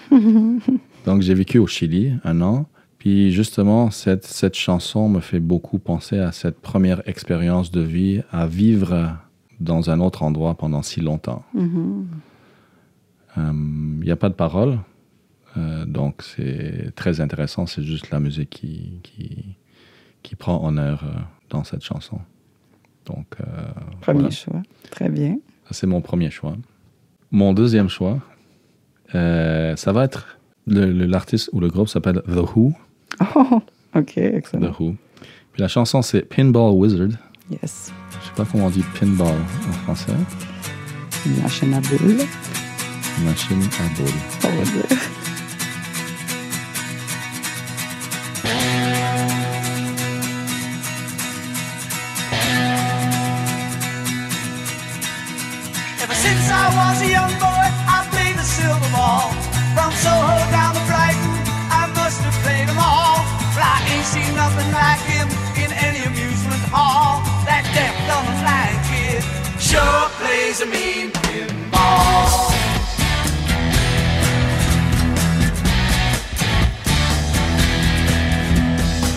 Donc, 1.07 1.23
j'ai 1.23 1.35
vécu 1.35 1.59
au 1.59 1.67
Chili 1.67 2.13
un 2.25 2.41
an, 2.43 2.67
Puis 3.03 3.33
justement, 3.33 3.91
cette, 3.91 4.25
cette 4.25 4.55
chanson 4.55 5.09
me 5.09 5.19
fait 5.19 5.41
beaucoup 5.41 5.81
penser 5.81 6.21
à 6.21 6.31
cette 6.31 6.61
première 6.61 7.03
expérience 7.09 7.73
de 7.73 7.81
vie, 7.81 8.23
à 8.31 8.47
vivre 8.47 9.17
dans 9.59 9.91
un 9.91 9.99
autre 9.99 10.23
endroit 10.23 10.55
pendant 10.55 10.83
si 10.83 11.01
longtemps. 11.01 11.45
Il 13.37 14.05
n'y 14.05 14.11
a 14.12 14.15
pas 14.15 14.29
de 14.29 14.35
parole, 14.35 14.79
euh, 15.57 15.85
donc 15.85 16.23
c'est 16.23 16.93
très 16.95 17.21
intéressant, 17.21 17.67
c'est 17.67 17.83
juste 17.83 18.12
la 18.12 18.21
musique 18.21 18.51
qui, 18.51 19.01
qui, 19.03 19.57
qui 20.23 20.37
prend 20.37 20.65
honneur 20.65 21.03
euh, 21.03 21.19
dans 21.51 21.65
cette 21.65 21.83
chanson. 21.83 22.21
Donc, 23.07 23.27
euh, 23.41 23.45
Premier 24.01 24.21
voilà. 24.21 24.31
choix. 24.31 24.62
Très 24.93 25.09
bien. 25.09 25.38
C'est 25.73 25.88
mon 25.88 26.03
premier 26.03 26.31
choix. 26.31 26.55
Mon 27.33 27.53
deuxième 27.53 27.88
choix, 27.88 28.21
euh, 29.17 29.75
ça 29.75 29.91
va 29.91 30.05
être 30.05 30.38
l'artiste 30.69 31.51
ou 31.53 31.59
le 31.59 31.67
groupe 31.67 31.88
s'appelle 31.88 32.23
The 32.29 32.45
Who. 32.55 32.75
Oh, 33.20 33.62
OK, 33.94 34.14
The 34.14 34.35
excellent. 34.35 34.75
Who. 34.79 34.96
Puis 35.53 35.61
la 35.62 35.68
chanson, 35.68 36.03
c'est 36.03 36.22
Pinball 36.22 36.72
Wizard. 36.75 37.11
Yes. 37.51 37.92
Je 38.11 38.27
sais 38.29 38.33
pas 38.37 38.44
comment 38.51 38.66
on 38.66 38.70
dit 38.70 38.85
pinball 38.98 39.37
en 39.68 39.72
français. 39.85 40.12
Une 41.27 41.42
machine 41.42 41.75
à 41.75 41.81
boules, 41.81 42.16
Machine 43.25 43.62
à 43.62 43.98
boules. 44.01 44.09
on 44.44 44.48
va 44.48 44.64
dire. 44.64 44.98
Ever 56.03 56.14
since 56.14 56.51
I 56.51 56.64
was 56.75 57.01
a 57.03 57.09
young 57.16 57.33
boy, 57.38 57.66
I 57.94 57.98
played 58.11 58.37
the 58.37 58.42
silver 58.57 58.90
ball. 58.90 59.31
From 59.75 59.92
Soho 60.03 60.32
sure 69.73 70.09
plays 70.21 70.61
a 70.61 70.67
mean 70.67 71.11
pinball. 71.13 72.53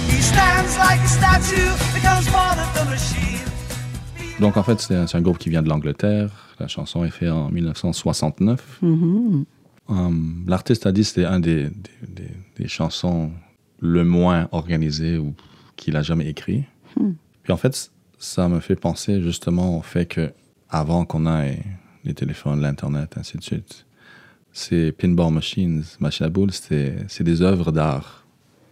He 0.10 0.22
stands 0.22 0.78
like 0.78 1.02
a 1.02 1.08
statue, 1.08 1.72
becomes 1.94 2.28
part 2.30 2.58
of 2.58 2.70
the 2.76 2.86
machine. 2.90 3.42
Donc 4.40 4.58
en 4.58 4.64
fait, 4.64 4.80
c'est 4.82 5.16
un, 5.16 5.22
groupe 5.22 5.38
qui 5.38 5.50
vient 5.50 5.62
de 5.62 5.70
l'Angleterre. 5.70 6.30
La 6.60 6.68
chanson 6.68 7.04
est 7.06 7.10
faite 7.10 7.32
en 7.32 7.50
1969. 7.50 8.80
Mhm. 8.82 9.46
Hum, 9.88 10.44
L'artiste 10.48 10.86
a 10.88 10.92
dit 10.92 11.02
que 11.02 11.08
c'était 11.08 11.26
un 11.26 11.40
des, 11.40 11.64
des, 11.66 11.72
des- 12.08 12.32
des 12.58 12.68
chansons 12.68 13.32
le 13.80 14.04
moins 14.04 14.48
organisées 14.52 15.18
ou 15.18 15.36
qu'il 15.76 15.96
a 15.96 16.02
jamais 16.02 16.28
écrit. 16.28 16.64
Puis 17.44 17.52
en 17.54 17.58
fait, 17.58 17.92
ça 18.18 18.48
me 18.48 18.60
fait 18.62 18.76
penser 18.78 19.22
justement 19.22 19.78
au 19.78 19.82
fait 19.82 20.06
que 20.06 20.32
avant 20.76 21.06
qu'on 21.06 21.26
ait 21.42 21.60
les 22.04 22.14
téléphones, 22.14 22.62
l'internet, 22.62 23.16
ainsi 23.18 23.38
de 23.38 23.44
suite, 23.44 23.86
ces 24.52 24.92
pinball 24.92 25.32
machines, 25.34 25.84
machines 26.00 26.26
à 26.26 26.30
boules, 26.30 26.52
c'est 26.52 27.24
des 27.24 27.42
œuvres 27.42 27.72
d'art. 27.72 28.26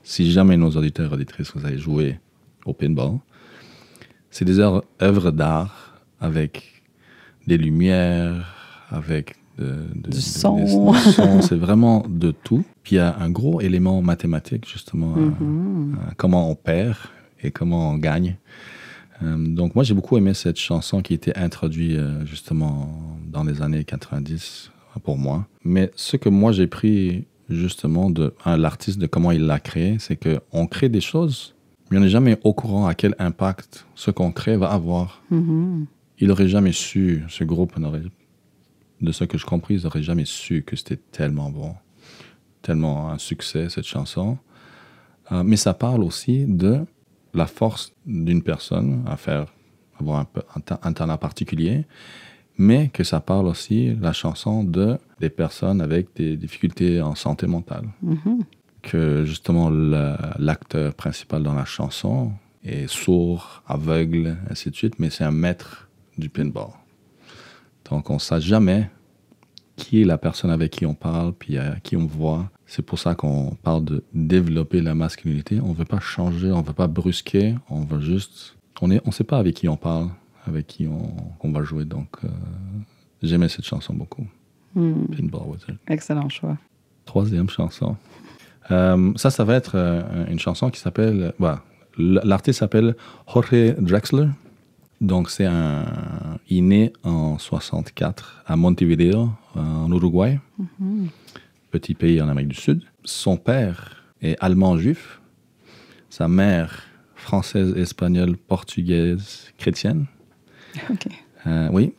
Si 0.04 0.30
jamais 0.32 0.58
nos 0.58 0.72
auditeurs 0.72 1.12
et 1.12 1.16
auditrices 1.16 1.52
vous 1.56 1.66
avez 1.66 1.78
joué 1.78 2.20
au 2.66 2.74
pinball, 2.74 3.20
c'est 4.30 4.46
des 4.46 4.60
œuvres 4.60 5.32
d'art 5.32 6.02
avec 6.20 6.84
des 7.48 7.58
lumières, 7.58 8.54
avec 8.90 9.36
de- 9.58 9.86
de- 9.96 10.10
Du 10.12 10.20
son. 10.22 10.66
son. 10.68 11.42
c'est 11.42 11.56
vraiment 11.56 12.04
de 12.10 12.32
tout. 12.32 12.66
Puis 12.84 12.96
il 12.96 13.00
y 13.00 13.02
a 13.02 13.16
un 13.20 13.30
gros 13.30 13.62
élément 13.62 14.02
mathématique, 14.02 14.68
justement, 14.70 15.14
à- 15.16 15.20
Mhm. 15.20 15.98
à 16.10 16.14
comment 16.16 16.50
on 16.50 16.56
perd 16.56 16.96
et 17.42 17.52
comment 17.52 17.92
on 17.92 17.98
gagne. 17.98 18.36
Euh, 19.24 19.38
donc 19.38 19.76
moi, 19.76 19.84
j'ai 19.84 19.94
beaucoup 19.94 20.18
aimé 20.18 20.34
cette 20.34 20.58
chanson 20.60 21.02
qui 21.02 21.14
été 21.14 21.36
introduite 21.38 21.98
euh, 21.98 22.26
justement 22.26 23.18
dans 23.26 23.44
les 23.44 23.62
années 23.62 23.84
90 23.84 24.72
pour 25.04 25.18
moi. 25.18 25.48
Mais 25.64 25.92
ce 25.96 26.18
que 26.18 26.30
moi, 26.30 26.52
j'ai 26.52 26.68
pris 26.68 27.26
justement 27.50 28.10
de 28.10 28.34
hein, 28.46 28.58
l'artiste, 28.58 29.00
de 29.00 29.08
comment 29.08 29.32
il 29.32 29.46
l'a 29.46 29.60
créé, 29.60 29.98
c'est 30.00 30.18
qu'on 30.18 30.68
crée 30.68 30.90
des 30.90 31.02
choses, 31.02 31.56
mais 31.90 31.98
on 31.98 32.02
n'est 32.02 32.10
jamais 32.10 32.38
au 32.44 32.54
courant 32.54 32.88
à 32.88 32.94
quel 32.94 33.16
impact 33.20 33.86
ce 33.96 34.12
qu'on 34.12 34.32
crée 34.32 34.58
va 34.58 34.70
avoir 34.72 35.22
Mhm. 35.30 35.86
il 36.20 36.32
aurait 36.32 36.48
jamais 36.48 36.72
su, 36.72 37.24
ce 37.28 37.44
groupe 37.44 37.78
n'aurait, 37.78 38.04
de 39.02 39.12
ce 39.12 39.26
que 39.26 39.38
je 39.38 39.46
compris, 39.46 39.76
ils 39.76 39.84
n'auraient 39.84 40.04
jamais 40.04 40.26
su 40.26 40.64
que 40.66 40.76
c'était 40.76 41.00
tellement 41.12 41.50
bon, 41.50 41.76
tellement 42.62 43.10
un 43.12 43.18
succès, 43.18 43.68
cette 43.70 43.86
chanson. 43.86 44.38
Euh, 45.32 45.44
mais 45.44 45.58
ça 45.58 45.74
parle 45.74 46.04
aussi 46.04 46.46
de 46.46 46.80
la 47.34 47.46
force 47.48 47.94
d'une 48.06 48.42
personne 48.44 49.04
à 49.08 49.18
faire, 49.18 49.48
avoir 50.00 50.20
un, 50.20 50.26
peu, 50.26 50.42
un, 50.56 50.60
ta- 50.60 50.80
un 50.84 50.94
talent 50.94 51.18
particulier, 51.18 51.86
mais 52.58 52.90
que 52.90 53.04
ça 53.04 53.20
parle 53.20 53.48
aussi, 53.48 53.96
la 53.96 54.14
chanson, 54.14 54.64
de 54.64 54.98
des 55.20 55.30
personnes 55.30 55.82
avec 55.82 56.16
des 56.16 56.38
difficultés 56.38 57.02
en 57.02 57.16
santé 57.16 57.48
mentale 57.48 57.88
Mhm. 58.02 58.44
que 58.82 59.24
justement 59.26 59.70
l'acteur 60.38 60.94
principal 60.94 61.42
dans 61.44 61.54
la 61.56 61.66
chanson 61.66 62.32
est 62.64 62.88
sourd, 62.88 63.64
aveugle, 63.68 64.38
ainsi 64.50 64.70
de 64.70 64.76
suite, 64.76 65.00
mais 65.00 65.10
c'est 65.10 65.24
un 65.24 65.32
maître 65.32 65.90
du 66.18 66.30
pinball. 66.30 66.70
Donc 67.90 68.10
on 68.10 68.16
ne 68.16 68.20
sait 68.20 68.40
jamais 68.42 68.90
qui 69.76 70.02
est 70.02 70.06
la 70.06 70.18
personne 70.20 70.52
avec 70.52 70.72
qui 70.72 70.86
on 70.86 70.94
parle, 70.94 71.34
puis 71.34 71.58
à 71.58 71.78
qui 71.82 71.98
on 71.98 72.06
voit. 72.06 72.50
C'est 72.76 72.82
pour 72.82 72.98
ça 72.98 73.14
qu'on 73.14 73.56
parle 73.62 73.86
de 73.86 74.04
développer 74.16 74.82
la 74.82 74.96
masculinité. 74.96 75.60
On 75.62 75.70
ne 75.70 75.74
veut 75.76 75.86
pas 75.86 76.00
changer, 76.00 76.52
on 76.52 76.62
ne 76.62 76.66
veut 76.66 76.74
pas 76.74 76.88
brusquer, 76.88 77.54
on 77.70 77.82
veut 77.82 78.02
juste... 78.02 78.56
On 78.82 78.88
ne 78.88 78.98
on 79.06 79.12
sait 79.12 79.24
pas 79.24 79.38
avec 79.38 79.54
qui 79.58 79.70
on 79.70 79.78
parle, 79.78 80.08
avec 80.48 80.66
qui 80.66 80.88
on, 80.88 81.14
on 81.48 81.52
va 81.52 81.62
jouer. 81.64 81.86
Donc 81.86 82.10
euh, 82.24 82.28
j'aimais 83.22 83.48
cette 83.50 83.66
chanson 83.66 83.94
beaucoup, 83.94 84.26
Mhm. 84.76 85.06
Pinball 85.16 85.44
Wizard. 85.50 85.76
Excellent 85.88 86.28
choix. 86.30 86.58
Troisième 87.06 87.48
chanson. 87.48 87.96
Euh, 88.72 89.14
ça, 89.18 89.30
ça 89.30 89.44
va 89.44 89.54
être 89.54 89.74
euh, 89.76 90.26
une 90.32 90.40
chanson 90.40 90.72
qui 90.72 90.80
s'appelle. 90.80 91.32
voilà, 91.38 91.62
l- 92.00 92.22
L'artiste 92.24 92.60
s'appelle 92.60 92.96
Jorge 93.32 93.76
Drexler. 93.78 94.28
Donc, 95.00 95.30
c'est 95.30 95.46
un. 95.46 95.86
Il 96.50 96.58
est 96.58 96.62
né 96.62 96.94
en 97.04 97.38
64 97.38 98.44
à 98.48 98.56
Montevideo, 98.56 99.30
en 99.56 99.92
Uruguay, 99.92 100.40
Mhm. 100.80 101.10
Petit 101.74 101.96
pays 101.96 102.22
en 102.22 102.30
Amérique 102.30 102.50
du 102.50 102.56
Sud. 102.56 102.84
Son 103.04 103.36
père 103.36 104.04
est 104.22 104.38
allemand-juif. 104.40 105.20
Sa 106.12 106.28
mère, 106.28 106.84
française, 107.16 107.76
espagnole, 107.76 108.38
portugaise, 108.38 109.52
chrétienne. 109.58 110.06
OK. 110.92 111.08
Euh, 111.48 111.70
oui. 111.72 111.94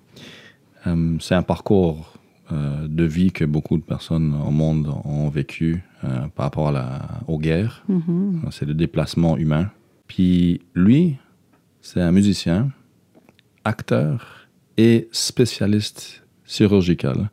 Euh, 0.86 1.16
c'est 1.18 1.34
un 1.34 1.42
parcours 1.42 2.14
euh, 2.52 2.86
de 2.86 3.02
vie 3.02 3.32
que 3.32 3.44
beaucoup 3.44 3.76
de 3.76 3.82
personnes 3.82 4.32
au 4.46 4.52
monde 4.52 4.94
ont 5.04 5.28
vécu 5.28 5.82
euh, 6.04 6.28
par 6.36 6.44
rapport 6.46 6.68
à 6.68 6.72
la, 6.72 7.20
aux 7.26 7.40
guerres. 7.40 7.82
Mhm. 7.88 8.42
C'est 8.52 8.66
le 8.66 8.74
déplacement 8.74 9.36
humain. 9.36 9.70
Puis 10.06 10.60
lui, 10.74 11.16
c'est 11.80 12.00
un 12.00 12.12
musicien, 12.12 12.70
acteur 13.64 14.46
et 14.76 15.08
spécialiste 15.10 16.24
chirurgical. 16.46 17.28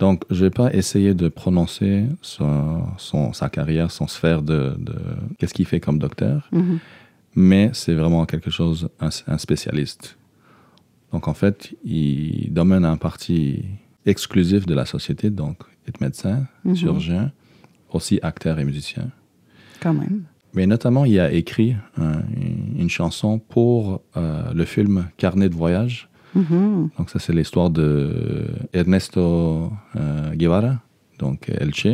Donc, 0.00 0.24
je 0.30 0.44
vais 0.44 0.50
pas 0.50 0.72
essayer 0.74 1.14
de 1.14 1.28
prononcer 1.28 2.06
son, 2.22 2.84
son- 2.96 3.32
sa 3.32 3.48
carrière, 3.48 3.90
son 3.90 4.08
sphère 4.08 4.42
de, 4.42 4.74
de 4.78 4.94
qu'est-ce 5.38 5.54
qu'il 5.54 5.66
fait 5.66 5.78
comme 5.80 5.98
docteur 5.98 6.48
Mhm. 6.52 6.78
mais 7.36 7.70
c'est 7.74 7.94
vraiment 7.94 8.24
quelque 8.26 8.50
chose, 8.50 8.88
un, 9.00 9.10
un 9.28 9.38
spécialiste. 9.38 10.16
Donc 11.12 11.28
en 11.28 11.34
fait, 11.34 11.74
il 11.84 12.52
domine 12.52 12.84
un 12.84 12.96
parti 12.96 13.62
exclusif 14.06 14.64
de 14.66 14.74
la 14.74 14.86
société, 14.86 15.30
donc 15.30 15.58
être 15.86 16.00
médecin, 16.00 16.46
Mhm. 16.64 16.74
chirurgien, 16.76 17.32
aussi 17.92 18.18
acteur 18.22 18.58
et 18.58 18.64
musicien. 18.64 19.10
Quand 19.80 19.94
même. 19.94 20.22
Mais 20.54 20.66
notamment, 20.66 21.04
il 21.04 21.20
a 21.20 21.30
écrit 21.32 21.76
un- 21.96 22.22
une, 22.36 22.80
une 22.82 22.90
chanson 22.90 23.38
pour 23.38 24.02
euh, 24.16 24.52
le 24.52 24.64
film 24.64 25.06
Carnet 25.16 25.48
de 25.48 25.54
voyage. 25.54 26.08
Mhm. 26.34 26.90
Donc 26.96 27.10
ça, 27.10 27.18
c'est 27.18 27.32
l'histoire 27.32 27.70
de 27.70 28.46
Ernesto 28.72 29.72
euh, 29.96 30.34
Guevara, 30.34 30.80
donc 31.18 31.48
Elche. 31.48 31.88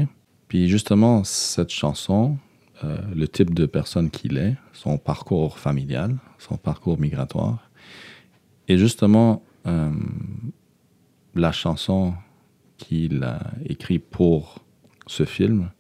Puis 0.49 0.69
justement, 0.69 1.25
cette 1.25 1.71
chanson, 1.71 2.37
euh, 2.85 2.99
le 3.15 3.27
type 3.27 3.55
de 3.55 3.67
personne 3.67 4.11
qu'il 4.11 4.37
est, 4.37 4.55
son 4.73 4.99
parcours 4.99 5.59
familial, 5.59 6.17
son 6.39 6.57
parcours 6.57 7.01
migratoire, 7.01 7.71
et 8.69 8.79
justement, 8.79 9.43
euh, 9.67 9.91
la 11.35 11.53
chanson 11.53 12.15
qu'il 12.77 13.23
a 13.25 13.41
écrite 13.65 14.05
pour 14.11 14.65
ce 15.07 15.25
film, 15.25 15.71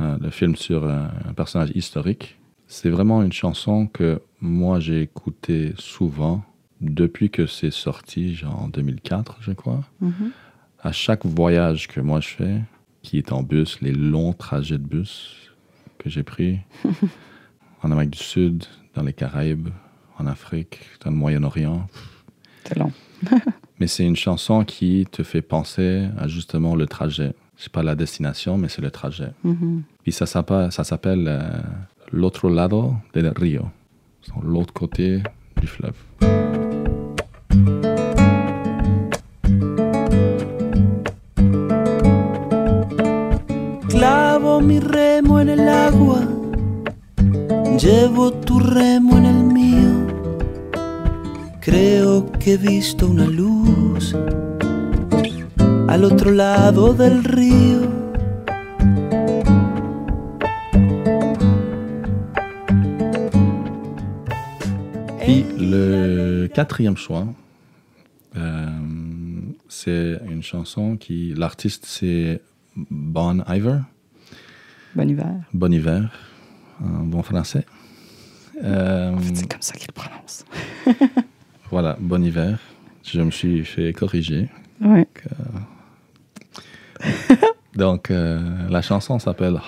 euh, 0.00 0.16
le 0.18 0.30
film 0.30 0.56
sur 0.56 0.86
un 0.86 1.34
personnage 1.34 1.72
historique, 1.74 2.38
c'est 2.66 2.90
vraiment 2.90 3.22
une 3.22 3.32
chanson 3.32 3.86
que 3.86 4.22
moi 4.40 4.80
j'ai 4.80 5.02
écoutée 5.02 5.74
souvent 5.76 6.44
depuis 6.80 7.30
que 7.30 7.46
c'est 7.46 7.70
sorti, 7.70 8.34
genre 8.34 8.62
en 8.62 8.68
2004, 8.68 9.38
je 9.40 9.52
crois. 9.52 9.82
Mhm. 10.00 10.30
À 10.82 10.92
chaque 10.92 11.26
voyage 11.26 11.88
que 11.88 12.00
moi 12.00 12.20
je 12.20 12.28
fais, 12.28 12.60
qui 13.02 13.18
est 13.18 13.32
en 13.32 13.42
bus, 13.42 13.80
les 13.80 13.92
longs 13.92 14.32
trajets 14.32 14.78
de 14.78 14.84
bus, 14.84 15.50
que 15.98 16.08
j'ai 16.08 16.22
pris 16.22 16.58
en 17.82 17.90
Amérique 17.90 18.10
du 18.10 18.18
Sud, 18.18 18.64
dans 18.94 19.02
les 19.02 19.12
Caraïbes, 19.12 19.68
en 20.18 20.26
Afrique, 20.26 20.80
dans 21.04 21.10
le 21.10 21.16
Moyen-Orient. 21.16 21.86
C'est 22.64 22.78
long. 22.78 22.92
Mais 23.78 23.86
c'est 23.86 24.04
une 24.04 24.16
chanson 24.16 24.64
qui 24.64 25.06
te 25.10 25.22
fait 25.22 25.42
penser 25.42 26.08
à 26.18 26.28
justement 26.28 26.74
le 26.76 26.86
trajet. 26.86 27.34
C'est 27.56 27.72
pas 27.72 27.82
la 27.82 27.94
destination, 27.94 28.56
mais 28.56 28.68
c'est 28.68 28.80
le 28.80 28.90
trajet. 28.90 29.32
Mhm. 29.44 29.82
Puis 30.02 30.12
ça 30.12 30.24
s'appelle, 30.26 31.24
euh, 31.28 31.60
L'autre 32.12 32.50
lado 32.50 32.94
del. 33.14 33.32
C'est 34.22 34.32
l'autre 34.42 34.72
côté 34.72 35.22
du 35.60 35.66
fleuve. 35.66 35.94
Mi 44.70 44.78
remo 44.78 45.40
en 45.40 45.48
el 45.48 45.68
agua, 45.68 46.20
llevo 47.76 48.32
tu 48.32 48.60
remo 48.60 49.18
en 49.18 49.26
el 49.26 49.42
mío. 49.58 49.92
Creo 51.60 52.30
que 52.38 52.52
he 52.52 52.56
visto 52.56 53.08
una 53.08 53.26
luz 53.26 54.14
al 55.88 56.04
otro 56.04 56.30
lado 56.30 56.94
del 56.94 57.24
río. 57.24 57.80
Puis 65.24 65.44
le 65.58 66.48
quatrième 66.54 66.96
choix, 66.96 67.26
euh, 68.36 68.68
c'est 69.68 70.20
une 70.30 70.44
chanson 70.44 70.96
qui. 70.96 71.34
L'artiste, 71.34 71.86
c'est 71.86 72.40
Bon 72.76 73.42
Iver. 73.48 73.80
Bon 74.94 75.08
hiver. 75.08 75.34
Bon 75.52 75.72
hiver, 75.72 76.10
en 76.82 77.04
bon 77.04 77.22
français. 77.22 77.64
Euh, 78.62 79.16
C'est 79.34 79.48
comme 79.48 79.62
ça 79.62 79.74
qu'il 79.74 79.92
prononce. 79.92 80.44
voilà, 81.70 81.96
bon 82.00 82.22
hiver. 82.24 82.58
Je 83.04 83.20
me 83.20 83.30
suis 83.30 83.64
fait 83.64 83.92
corriger. 83.92 84.48
Ouais. 84.80 85.06
Donc, 87.74 88.10
euh, 88.10 88.40
la 88.68 88.82
chanson 88.82 89.18
s'appelle. 89.18 89.58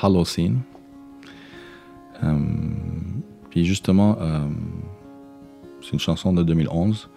Euh, 2.23 2.39
puis 3.51 3.65
justement, 3.65 4.19
euh, 4.21 4.41
c'est 5.83 5.93
une 5.93 5.99
chanson 6.01 6.33
de 6.33 6.43
2011. 6.43 7.09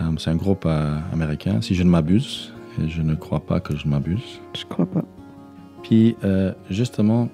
Euh, 0.00 0.04
c'est 0.18 0.30
un 0.30 0.36
groupe 0.36 0.64
euh, 0.66 0.98
américain, 1.12 1.60
si 1.60 1.74
je 1.74 1.82
ne 1.82 1.90
m'abuse, 1.90 2.52
et 2.80 2.88
je 2.88 3.02
ne 3.02 3.14
crois 3.14 3.40
pas 3.40 3.60
que 3.60 3.76
je 3.76 3.88
m'abuse. 3.88 4.40
Je 4.56 4.64
crois 4.64 4.86
pas. 4.86 5.04
Puis 5.82 6.16
euh, 6.24 6.52
justement, 6.68 7.28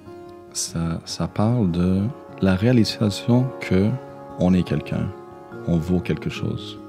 ça, 0.53 0.99
ça 1.05 1.27
parle 1.27 1.71
de 1.71 2.01
la 2.41 2.55
réalisation 2.55 3.47
que 3.61 3.89
on 4.39 4.53
est 4.53 4.63
quelqu'un, 4.63 5.07
on 5.67 5.77
vaut 5.77 5.99
quelque 5.99 6.29
chose. 6.29 6.79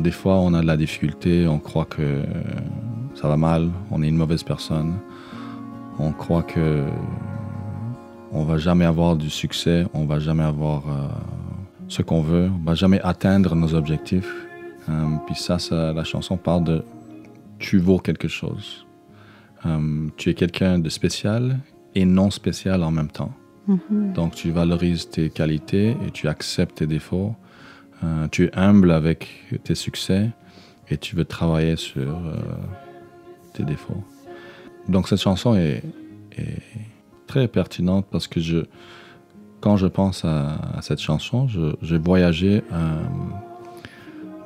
Des 0.00 0.10
fois, 0.10 0.34
on 0.38 0.52
a 0.52 0.62
de 0.62 0.66
la 0.66 0.76
difficulté, 0.76 1.46
on 1.46 1.60
croit 1.60 1.84
que 1.84 2.02
euh, 2.02 2.24
ça 3.14 3.28
va 3.28 3.36
mal, 3.36 3.70
on 3.92 4.02
est 4.02 4.08
une 4.08 4.16
mauvaise 4.16 4.42
personne, 4.42 4.94
on 6.00 6.10
croit 6.10 6.42
que 6.42 6.82
on 8.32 8.42
va 8.42 8.58
jamais 8.58 8.84
avoir 8.84 9.14
du 9.14 9.30
succès, 9.30 9.86
on 9.94 10.04
va 10.04 10.18
jamais 10.18 10.42
avoir 10.42 10.82
euh, 10.88 11.06
ce 11.86 12.02
qu'on 12.02 12.20
veut, 12.20 12.50
on 12.52 12.64
va 12.64 12.74
jamais 12.74 13.00
atteindre 13.02 13.54
nos 13.54 13.74
objectifs. 13.74 14.32
Puis 15.26 15.34
ça, 15.34 15.58
ça, 15.58 15.92
la 15.92 16.04
chanson 16.04 16.36
parle 16.36 16.64
de 16.64 16.84
tu 17.58 17.78
vaux 17.78 17.98
quelque 17.98 18.28
chose. 18.28 18.85
Euh, 19.64 20.08
tu 20.16 20.30
es 20.30 20.34
quelqu'un 20.34 20.78
de 20.78 20.88
spécial 20.88 21.58
et 21.94 22.04
non 22.04 22.30
spécial 22.30 22.82
en 22.82 22.90
même 22.90 23.08
temps. 23.08 23.32
Donc 23.90 24.34
tu 24.34 24.50
valorises 24.50 25.10
tes 25.10 25.28
qualités 25.30 25.96
et 26.06 26.10
tu 26.12 26.28
acceptes 26.28 26.78
tes 26.78 26.86
défauts. 26.86 27.34
Euh, 28.04 28.28
tu 28.28 28.44
es 28.44 28.56
humble 28.56 28.90
avec 28.92 29.28
tes 29.64 29.74
succès 29.74 30.30
et 30.88 30.98
tu 30.98 31.16
veux 31.16 31.24
travailler 31.24 31.76
sur 31.76 32.16
euh, 32.16 32.36
tes 33.54 33.64
défauts. 33.64 34.04
Donc 34.88 35.08
cette 35.08 35.20
chanson 35.20 35.56
est, 35.56 35.82
est 36.36 36.62
très 37.26 37.48
pertinente 37.48 38.06
parce 38.08 38.28
que 38.28 38.40
je, 38.40 38.58
quand 39.60 39.76
je 39.76 39.88
pense 39.88 40.24
à, 40.24 40.54
à 40.76 40.82
cette 40.82 41.00
chanson, 41.00 41.48
j'ai 41.82 41.98
voyagé 41.98 42.62
euh, 42.72 43.02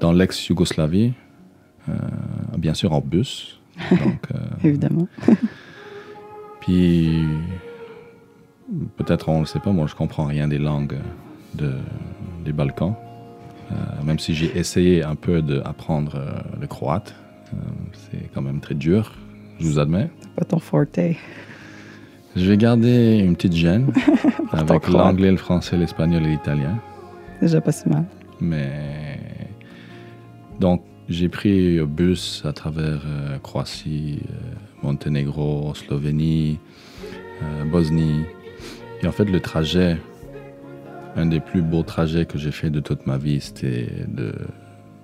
dans 0.00 0.12
l'ex-Yougoslavie, 0.12 1.12
euh, 1.90 1.92
bien 2.56 2.72
sûr 2.72 2.94
en 2.94 3.02
bus. 3.02 3.59
Donc, 3.90 4.26
euh, 4.34 4.38
Évidemment. 4.64 5.08
puis, 6.60 7.24
peut-être 8.96 9.28
on 9.28 9.36
ne 9.36 9.40
le 9.40 9.46
sait 9.46 9.60
pas, 9.60 9.72
moi 9.72 9.86
je 9.86 9.94
comprends 9.94 10.24
rien 10.24 10.48
des 10.48 10.58
langues 10.58 10.98
de, 11.54 11.74
des 12.44 12.52
Balkans. 12.52 12.94
Euh, 13.70 13.74
même 14.04 14.18
si 14.18 14.34
j'ai 14.34 14.56
essayé 14.58 15.04
un 15.04 15.14
peu 15.14 15.42
d'apprendre 15.42 16.16
euh, 16.16 16.30
le 16.60 16.66
croate, 16.66 17.14
euh, 17.52 17.56
c'est 17.92 18.32
quand 18.34 18.42
même 18.42 18.60
très 18.60 18.74
dur, 18.74 19.12
je 19.60 19.66
vous 19.66 19.78
admets. 19.78 20.10
Pas 20.36 20.44
ton 20.44 20.58
forte. 20.58 20.98
Je 22.36 22.44
vais 22.48 22.56
garder 22.56 23.18
une 23.18 23.36
petite 23.36 23.54
gêne 23.54 23.92
avec 24.52 24.88
l'anglais, 24.88 25.30
le 25.30 25.36
français, 25.36 25.76
l'espagnol 25.76 26.24
et 26.24 26.30
l'italien. 26.30 26.78
Déjà 27.40 27.60
pas 27.60 27.72
si 27.72 27.88
mal. 27.88 28.04
Mais 28.40 29.18
donc 30.58 30.82
j'ai 31.10 31.28
pris 31.28 31.78
un 31.80 31.84
bus 31.84 32.42
à 32.44 32.52
travers 32.52 33.02
euh, 33.04 33.38
Croatie, 33.38 34.20
euh, 34.30 34.34
Monténégro, 34.82 35.74
Slovénie, 35.74 36.58
euh, 37.42 37.64
Bosnie. 37.64 38.22
Et 39.02 39.06
en 39.06 39.12
fait, 39.12 39.24
le 39.24 39.40
trajet, 39.40 39.98
un 41.16 41.26
des 41.26 41.40
plus 41.40 41.62
beaux 41.62 41.82
trajets 41.82 42.26
que 42.26 42.38
j'ai 42.38 42.52
fait 42.52 42.70
de 42.70 42.80
toute 42.80 43.06
ma 43.06 43.18
vie, 43.18 43.40
c'était 43.40 43.88
de, 44.08 44.32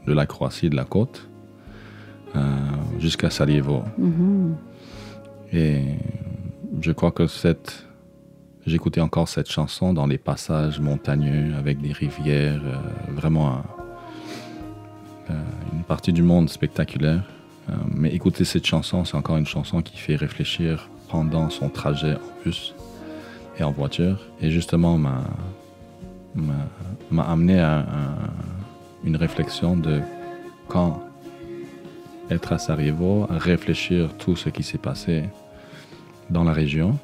de 0.07 0.13
la 0.13 0.27
Croatie, 0.27 0.71
de 0.71 0.77
la 0.77 0.85
côte, 0.85 1.29
jusqu'à 2.99 3.31
Sarajevo. 3.31 3.83
Mhm. 3.99 4.57
Et 5.55 5.81
je 6.83 6.93
crois 6.93 7.11
que 7.11 7.27
cette. 7.27 7.85
J'écoutais 8.67 9.01
encore 9.01 9.29
cette 9.29 9.49
chanson 9.51 9.93
dans 9.95 10.07
les 10.07 10.19
passages 10.19 10.81
montagneux 10.81 11.55
avec 11.57 11.81
des 11.81 11.93
rivières, 11.93 12.61
euh, 12.65 13.13
vraiment 13.15 13.49
un- 13.55 13.65
euh, 15.31 15.35
partie 15.87 16.12
du 16.12 16.22
monde 16.22 16.49
spectaculaire. 16.51 17.22
Euh, 17.68 17.74
mais 17.95 18.14
écouter 18.14 18.45
cette 18.45 18.66
chanson, 18.66 19.05
c'est 19.05 19.16
encore 19.16 19.37
une 19.37 19.47
chanson 19.47 19.82
qui 19.82 19.97
fait 19.97 20.16
réfléchir 20.16 20.89
pendant 21.09 21.51
son 21.51 21.68
trajet 21.68 22.14
en 22.14 22.45
bus 22.45 22.74
et 23.59 23.62
en 23.64 23.72
voiture. 23.72 24.18
Et 24.41 24.51
justement, 24.51 24.99
m'a 24.99 25.22
m'a- 27.11 27.22
amené 27.24 27.59
à, 27.61 27.87
une 29.05 29.16
réflexion 29.16 29.76
de 29.76 30.01
quand 30.68 31.01
être 32.30 32.53
à 32.53 32.59
Sarajevo, 32.59 33.26
à 33.30 33.39
réfléchir 33.39 34.11
tout 34.18 34.37
ce 34.37 34.49
qui 34.49 34.62
s'est 34.62 34.78
passé 34.78 35.24
dans 36.28 36.45
la 36.45 36.53
région, 36.53 36.99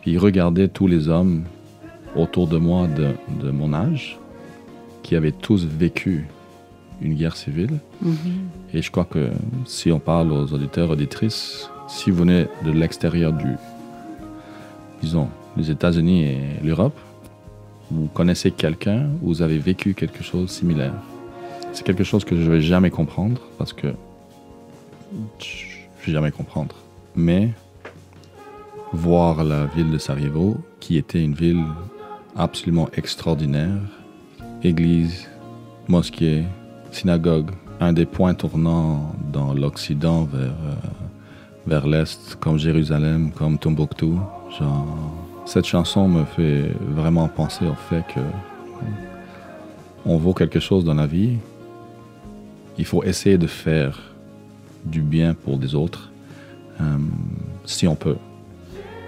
puis 0.00 0.16
regarder 0.16 0.68
tous 0.68 0.86
les 0.86 1.08
hommes 1.08 1.42
autour 2.14 2.46
de 2.46 2.56
moi 2.56 2.86
de 2.86 3.50
mon 3.50 3.74
âge 3.74 4.18
qui 5.02 5.16
avaient 5.16 5.32
tous 5.32 5.64
vécu 5.66 6.26
une 7.00 7.14
guerre 7.14 7.36
civile. 7.36 7.78
Mhm. 8.02 8.16
Et 8.72 8.82
je 8.82 8.90
crois 8.90 9.04
que 9.04 9.30
si 9.66 9.90
on 9.92 9.98
parle 9.98 10.32
aux 10.32 10.52
auditeurs, 10.52 10.90
auditrices, 10.90 11.68
si 11.88 12.10
vous 12.10 12.18
venez 12.18 12.46
de 12.64 12.70
l'extérieur 12.70 13.32
du, 13.32 13.56
disons, 15.02 15.28
les 15.56 15.70
États-Unis 15.70 16.24
et 16.24 16.40
l'Europe, 16.62 16.98
vous 17.90 18.06
connaissez 18.06 18.50
quelqu'un, 18.50 19.08
vous 19.22 19.42
avez 19.42 19.58
vécu 19.58 19.94
quelque 19.94 20.22
chose 20.22 20.42
de 20.42 20.50
similaire. 20.50 20.94
C'est 21.72 21.84
quelque 21.84 22.04
chose 22.04 22.24
que 22.24 22.36
je 22.36 22.42
ne 22.42 22.50
vais 22.50 22.60
jamais 22.60 22.90
comprendre 22.90 23.40
parce 23.58 23.72
que 23.72 23.88
je 25.38 25.66
ne 26.00 26.06
vais 26.06 26.12
jamais 26.12 26.30
comprendre. 26.30 26.74
Mais 27.14 27.50
voir 28.92 29.44
la 29.44 29.66
ville 29.66 29.90
de 29.90 29.98
Sarajevo, 29.98 30.56
qui 30.80 30.96
était 30.96 31.22
une 31.22 31.34
ville 31.34 31.64
absolument 32.36 32.88
extraordinaire, 32.94 33.80
église, 34.62 35.28
mosquée, 35.88 36.44
synagogue, 36.94 37.50
un 37.80 37.92
des 37.92 38.06
points 38.06 38.34
tournants 38.34 39.14
dans 39.32 39.52
l'Occident 39.52 40.24
vers, 40.24 41.84
euh, 41.84 41.90
l'Est, 41.90 42.36
comme 42.40 42.58
Jérusalem, 42.58 43.30
comme 43.32 43.58
Tombouctou. 43.58 44.18
Cette 45.46 45.66
chanson 45.66 46.08
me 46.08 46.24
fait 46.24 46.70
vraiment 46.94 47.28
penser 47.28 47.66
au 47.66 47.74
fait 47.74 48.04
que 48.14 48.20
on 50.06 50.18
vaut 50.18 50.34
quelque 50.34 50.60
chose 50.60 50.84
dans 50.84 50.94
la 50.94 51.06
vie. 51.06 51.36
Il 52.78 52.84
faut 52.84 53.02
essayer 53.02 53.38
de 53.38 53.46
faire 53.46 53.98
du 54.84 55.00
bien 55.00 55.34
pour 55.34 55.58
des 55.58 55.74
autres, 55.74 56.10
euh, 56.80 56.84
si 57.64 57.86
on 57.86 57.94
peut, 57.94 58.16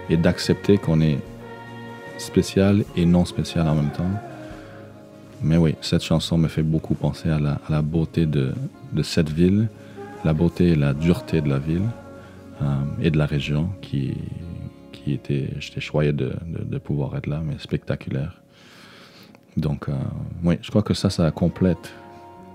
et 0.09 0.17
d'accepter 0.17 0.77
qu'on 0.77 1.01
est 1.01 1.19
spécial 2.17 2.83
et 2.95 3.05
non 3.05 3.25
spécial 3.25 3.67
en 3.67 3.75
même 3.75 3.91
temps. 3.91 4.09
Mais 5.41 5.57
oui, 5.57 5.75
cette 5.81 6.03
chanson 6.03 6.37
me 6.37 6.47
fait 6.47 6.63
beaucoup 6.63 6.95
penser 6.95 7.29
à 7.29 7.39
la, 7.39 7.51
à 7.67 7.71
la 7.71 7.81
beauté 7.81 8.25
de, 8.25 8.53
de 8.91 9.03
cette 9.03 9.29
ville, 9.29 9.67
la 10.25 10.33
beauté 10.33 10.69
et 10.69 10.75
la 10.75 10.93
dureté 10.93 11.41
de 11.41 11.49
la 11.49 11.59
ville 11.59 11.87
euh, 12.61 12.65
et 13.01 13.11
de 13.11 13.17
la 13.17 13.25
région 13.27 13.69
qui, 13.81 14.13
était, 15.07 15.49
j'étais 15.59 15.79
choyé 15.79 16.11
de, 16.11 16.33
de, 16.45 16.63
de 16.63 16.77
pouvoir 16.79 17.15
être 17.15 17.27
là, 17.27 17.41
mais 17.45 17.57
spectaculaire. 17.59 18.41
Donc, 19.55 19.87
euh, 19.87 19.93
oui, 20.43 20.57
je 20.61 20.69
crois 20.69 20.81
que 20.83 20.93
ça, 20.93 21.09
ça 21.09 21.31
complète 21.31 21.93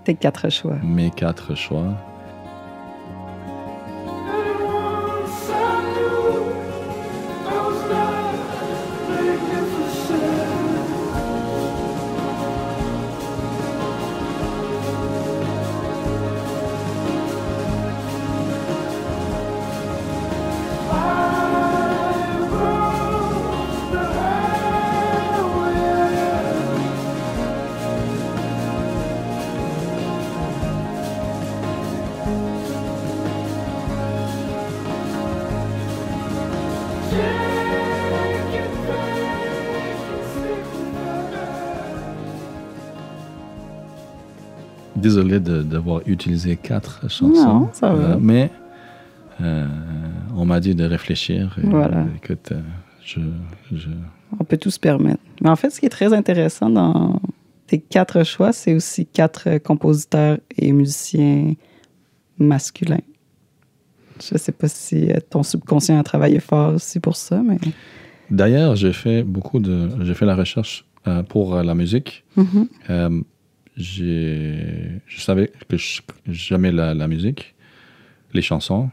Tes 0.05 0.15
quatre 0.15 0.51
choix. 0.51 0.77
mes 0.83 1.11
quatre 1.11 1.55
choix. 1.57 1.95
Désolé 45.03 45.41
d'avoir 45.41 46.01
utilisé 46.07 46.57
quatre 46.57 47.01
chansons. 47.11 47.29
Non, 47.61 47.69
ça 47.73 47.93
va. 47.93 48.13
Euh, 48.13 48.17
mais 48.21 48.51
euh, 49.41 49.67
on 50.37 50.45
m'a 50.45 50.61
dit 50.61 50.75
de 50.75 50.85
réfléchir. 50.85 51.57
et, 51.63 51.67
Voilà. 51.67 52.07
écoute, 52.23 52.53
euh, 52.53 52.61
je, 53.05 53.21
je- 53.73 53.89
On 54.39 54.45
peut 54.45 54.57
tout 54.57 54.71
se 54.71 54.79
permettre. 54.81 55.21
Mais 55.43 55.51
en 55.51 55.57
fait, 55.57 55.71
ce 55.71 55.81
qui 55.81 55.87
est 55.87 55.91
très 56.01 56.13
intéressant 56.13 56.71
dans 56.71 57.21
tes 57.67 57.81
quatre 57.81 58.23
choix, 58.25 58.53
c'est 58.53 58.75
aussi 58.75 59.05
quatre 59.07 59.59
compositeurs 59.59 60.39
et 60.57 60.73
musiciens 60.73 61.55
masculins. 62.39 63.01
Je 64.21 64.39
sais 64.39 64.53
pas 64.53 64.69
si 64.69 65.09
ton 65.31 65.43
subconscient 65.43 65.99
a 65.99 66.03
travaillé 66.05 66.39
fort 66.39 66.75
aussi 66.75 67.01
pour 67.01 67.17
ça, 67.17 67.43
mais. 67.45 67.59
D'ailleurs, 68.31 68.77
j'ai 68.77 68.93
fait 68.93 69.23
beaucoup 69.25 69.59
de, 69.59 69.89
j'ai 70.03 70.15
fait 70.15 70.25
la 70.27 70.37
recherche 70.37 70.87
euh, 71.09 71.23
pour 71.23 71.57
la 71.57 71.75
musique. 71.75 72.25
Euh, 72.39 72.43
j'ai, 72.91 73.25
je 73.77 74.99
savais 75.17 75.51
que 75.69 75.77
j'aimais 76.29 76.73
la, 76.73 76.95
la 76.95 77.09
musique, 77.09 77.55
les 78.35 78.43
chansons. 78.43 78.91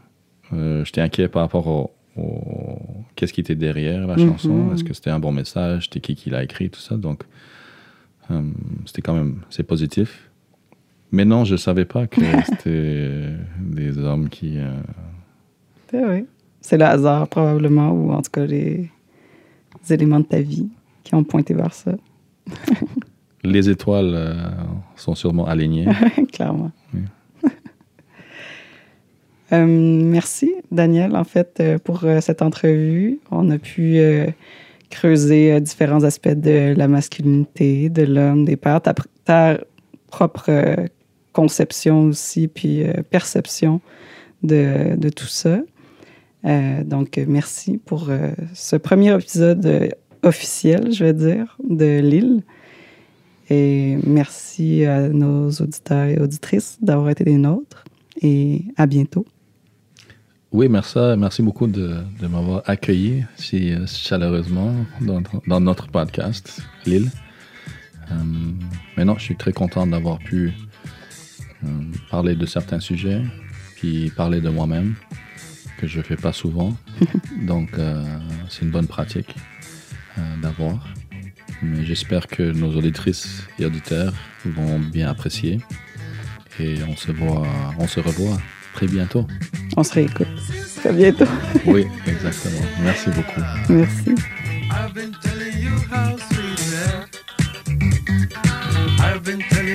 Euh, 0.52 0.84
J'étais 0.84 1.00
inquiet 1.00 1.28
par 1.28 1.42
rapport 1.42 1.66
au, 1.66 1.90
au- 2.16 2.78
qu'est-ce 3.14 3.32
qui 3.32 3.40
était 3.40 3.54
derrière 3.54 4.06
la 4.06 4.16
Mhm. 4.16 4.28
chanson. 4.30 4.72
Est-ce 4.72 4.82
que 4.84 4.94
c'était 4.94 5.10
un 5.10 5.20
bon 5.20 5.32
message? 5.32 5.84
C'était 5.84 6.00
qui 6.00 6.14
qui 6.14 6.30
l'a 6.30 6.42
écrit? 6.42 6.70
Tout 6.70 6.80
ça. 6.80 6.96
Donc, 6.96 7.22
euh, 8.30 8.42
c'était 8.86 9.02
quand 9.02 9.14
même, 9.14 9.42
c'est 9.50 9.62
positif. 9.62 10.28
Mais 11.12 11.24
non, 11.24 11.44
je 11.44 11.56
savais 11.56 11.84
pas 11.84 12.06
que 12.06 12.20
c'était 12.46 13.32
des 13.60 13.98
hommes 13.98 14.28
qui. 14.28 14.58
euh, 14.58 14.80
Ben 15.92 16.04
oui. 16.08 16.26
C'est 16.62 16.76
le 16.76 16.84
hasard, 16.84 17.26
probablement, 17.28 17.90
ou 17.92 18.12
en 18.12 18.20
tout 18.22 18.30
cas 18.30 18.44
les, 18.44 18.90
les 19.82 19.92
éléments 19.94 20.20
de 20.20 20.26
ta 20.26 20.40
vie 20.40 20.68
qui 21.04 21.14
ont 21.14 21.24
pointé 21.24 21.54
vers 21.54 21.72
ça, 21.72 21.94
les 23.42 23.68
étoiles 23.70 24.12
euh, 24.14 24.34
sont 24.96 25.14
sûrement 25.14 25.46
alignées. 25.46 25.86
clairement. 26.32 26.70
Oui. 26.94 27.00
Euh, 29.52 29.66
merci, 29.66 30.54
Daniel, 30.70 31.16
en 31.16 31.24
fait, 31.24 31.58
euh, 31.58 31.76
pour 31.78 32.04
cette 32.20 32.40
entrevue. 32.40 33.18
On 33.32 33.50
a 33.50 33.58
pu 33.58 33.98
euh, 33.98 34.28
creuser 34.90 35.60
différents 35.60 36.04
aspects 36.04 36.28
de 36.28 36.72
la 36.76 36.86
masculinité, 36.86 37.88
de 37.88 38.02
l'homme, 38.04 38.44
des 38.44 38.54
pères, 38.56 38.80
ta, 38.80 38.92
pr- 38.92 39.06
ta 39.24 39.58
propre 40.06 40.76
conception 41.32 42.04
aussi, 42.04 42.46
puis 42.46 42.84
perception 43.10 43.80
de, 44.44 44.94
de 44.96 45.08
tout 45.08 45.26
ça. 45.26 45.58
Donc, 46.44 47.20
merci 47.28 47.78
pour 47.78 48.08
ce 48.54 48.76
premier 48.76 49.14
épisode 49.14 49.94
officiel, 50.22 50.92
je 50.92 51.04
vais 51.04 51.12
dire, 51.12 51.56
de 51.68 51.98
Lille. 52.00 52.42
Et 53.50 53.98
merci 54.06 54.84
à 54.84 55.08
nos 55.08 55.50
auditeurs 55.50 56.06
et 56.06 56.18
auditrices 56.18 56.78
d'avoir 56.80 57.10
été 57.10 57.24
des 57.24 57.36
nôtres. 57.36 57.84
Et 58.22 58.64
à 58.76 58.86
bientôt. 58.86 59.26
Oui, 60.52 60.68
merci, 60.68 60.98
merci 61.16 61.42
beaucoup 61.42 61.66
de, 61.66 61.96
de 62.20 62.26
m'avoir 62.26 62.62
accueilli 62.66 63.24
si 63.36 63.72
euh, 63.72 63.86
chaleureusement 63.86 64.74
dans, 65.00 65.22
dans 65.46 65.60
notre 65.60 65.88
podcast, 65.88 66.60
Lille. 66.86 67.10
Euh, 68.10 68.14
mais 68.96 69.04
non, 69.04 69.16
je 69.16 69.22
suis 69.22 69.36
très 69.36 69.52
content 69.52 69.86
d'avoir 69.86 70.18
pu 70.18 70.52
euh, 71.64 71.66
parler 72.10 72.34
de 72.34 72.46
certains 72.46 72.80
sujets, 72.80 73.22
puis 73.76 74.10
parler 74.10 74.40
de 74.40 74.48
moi-même, 74.48 74.94
que 75.78 75.86
je 75.86 75.98
ne 75.98 76.02
fais 76.02 76.16
pas 76.16 76.32
souvent. 76.32 76.76
Donc, 77.46 77.70
euh, 77.78 78.02
c'est 78.48 78.62
une 78.62 78.70
bonne 78.70 78.88
pratique 78.88 79.34
d'avoir. 80.42 80.86
Mais 81.62 81.84
j'espère 81.84 82.26
que 82.26 82.42
nos 82.42 82.74
auditrices 82.76 83.42
et 83.58 83.66
auditeurs 83.66 84.14
vont 84.44 84.78
bien 84.78 85.08
apprécier. 85.10 85.60
Et 86.58 86.76
on 86.88 86.96
se 86.96 87.12
voit, 87.12 87.46
on 87.78 87.86
se 87.86 88.00
revoit 88.00 88.38
très 88.74 88.86
bientôt. 88.86 89.26
On 89.76 89.82
se 89.82 89.94
réécoute. 89.94 90.28
À 90.84 90.92
bientôt. 90.92 91.26
Oui, 91.66 91.86
exactement. 92.06 92.60
Merci 92.82 93.10
beaucoup. 93.10 93.40
Merci. 93.68 94.14
I've 94.70 94.94
been 94.94 95.12
telling 95.22 95.58
you 95.58 95.76
how 95.90 96.16
sweet 96.16 96.58
you 96.60 96.76
act. 96.86 97.18
I've 99.00 99.22
been 99.22 99.42
telling 99.50 99.69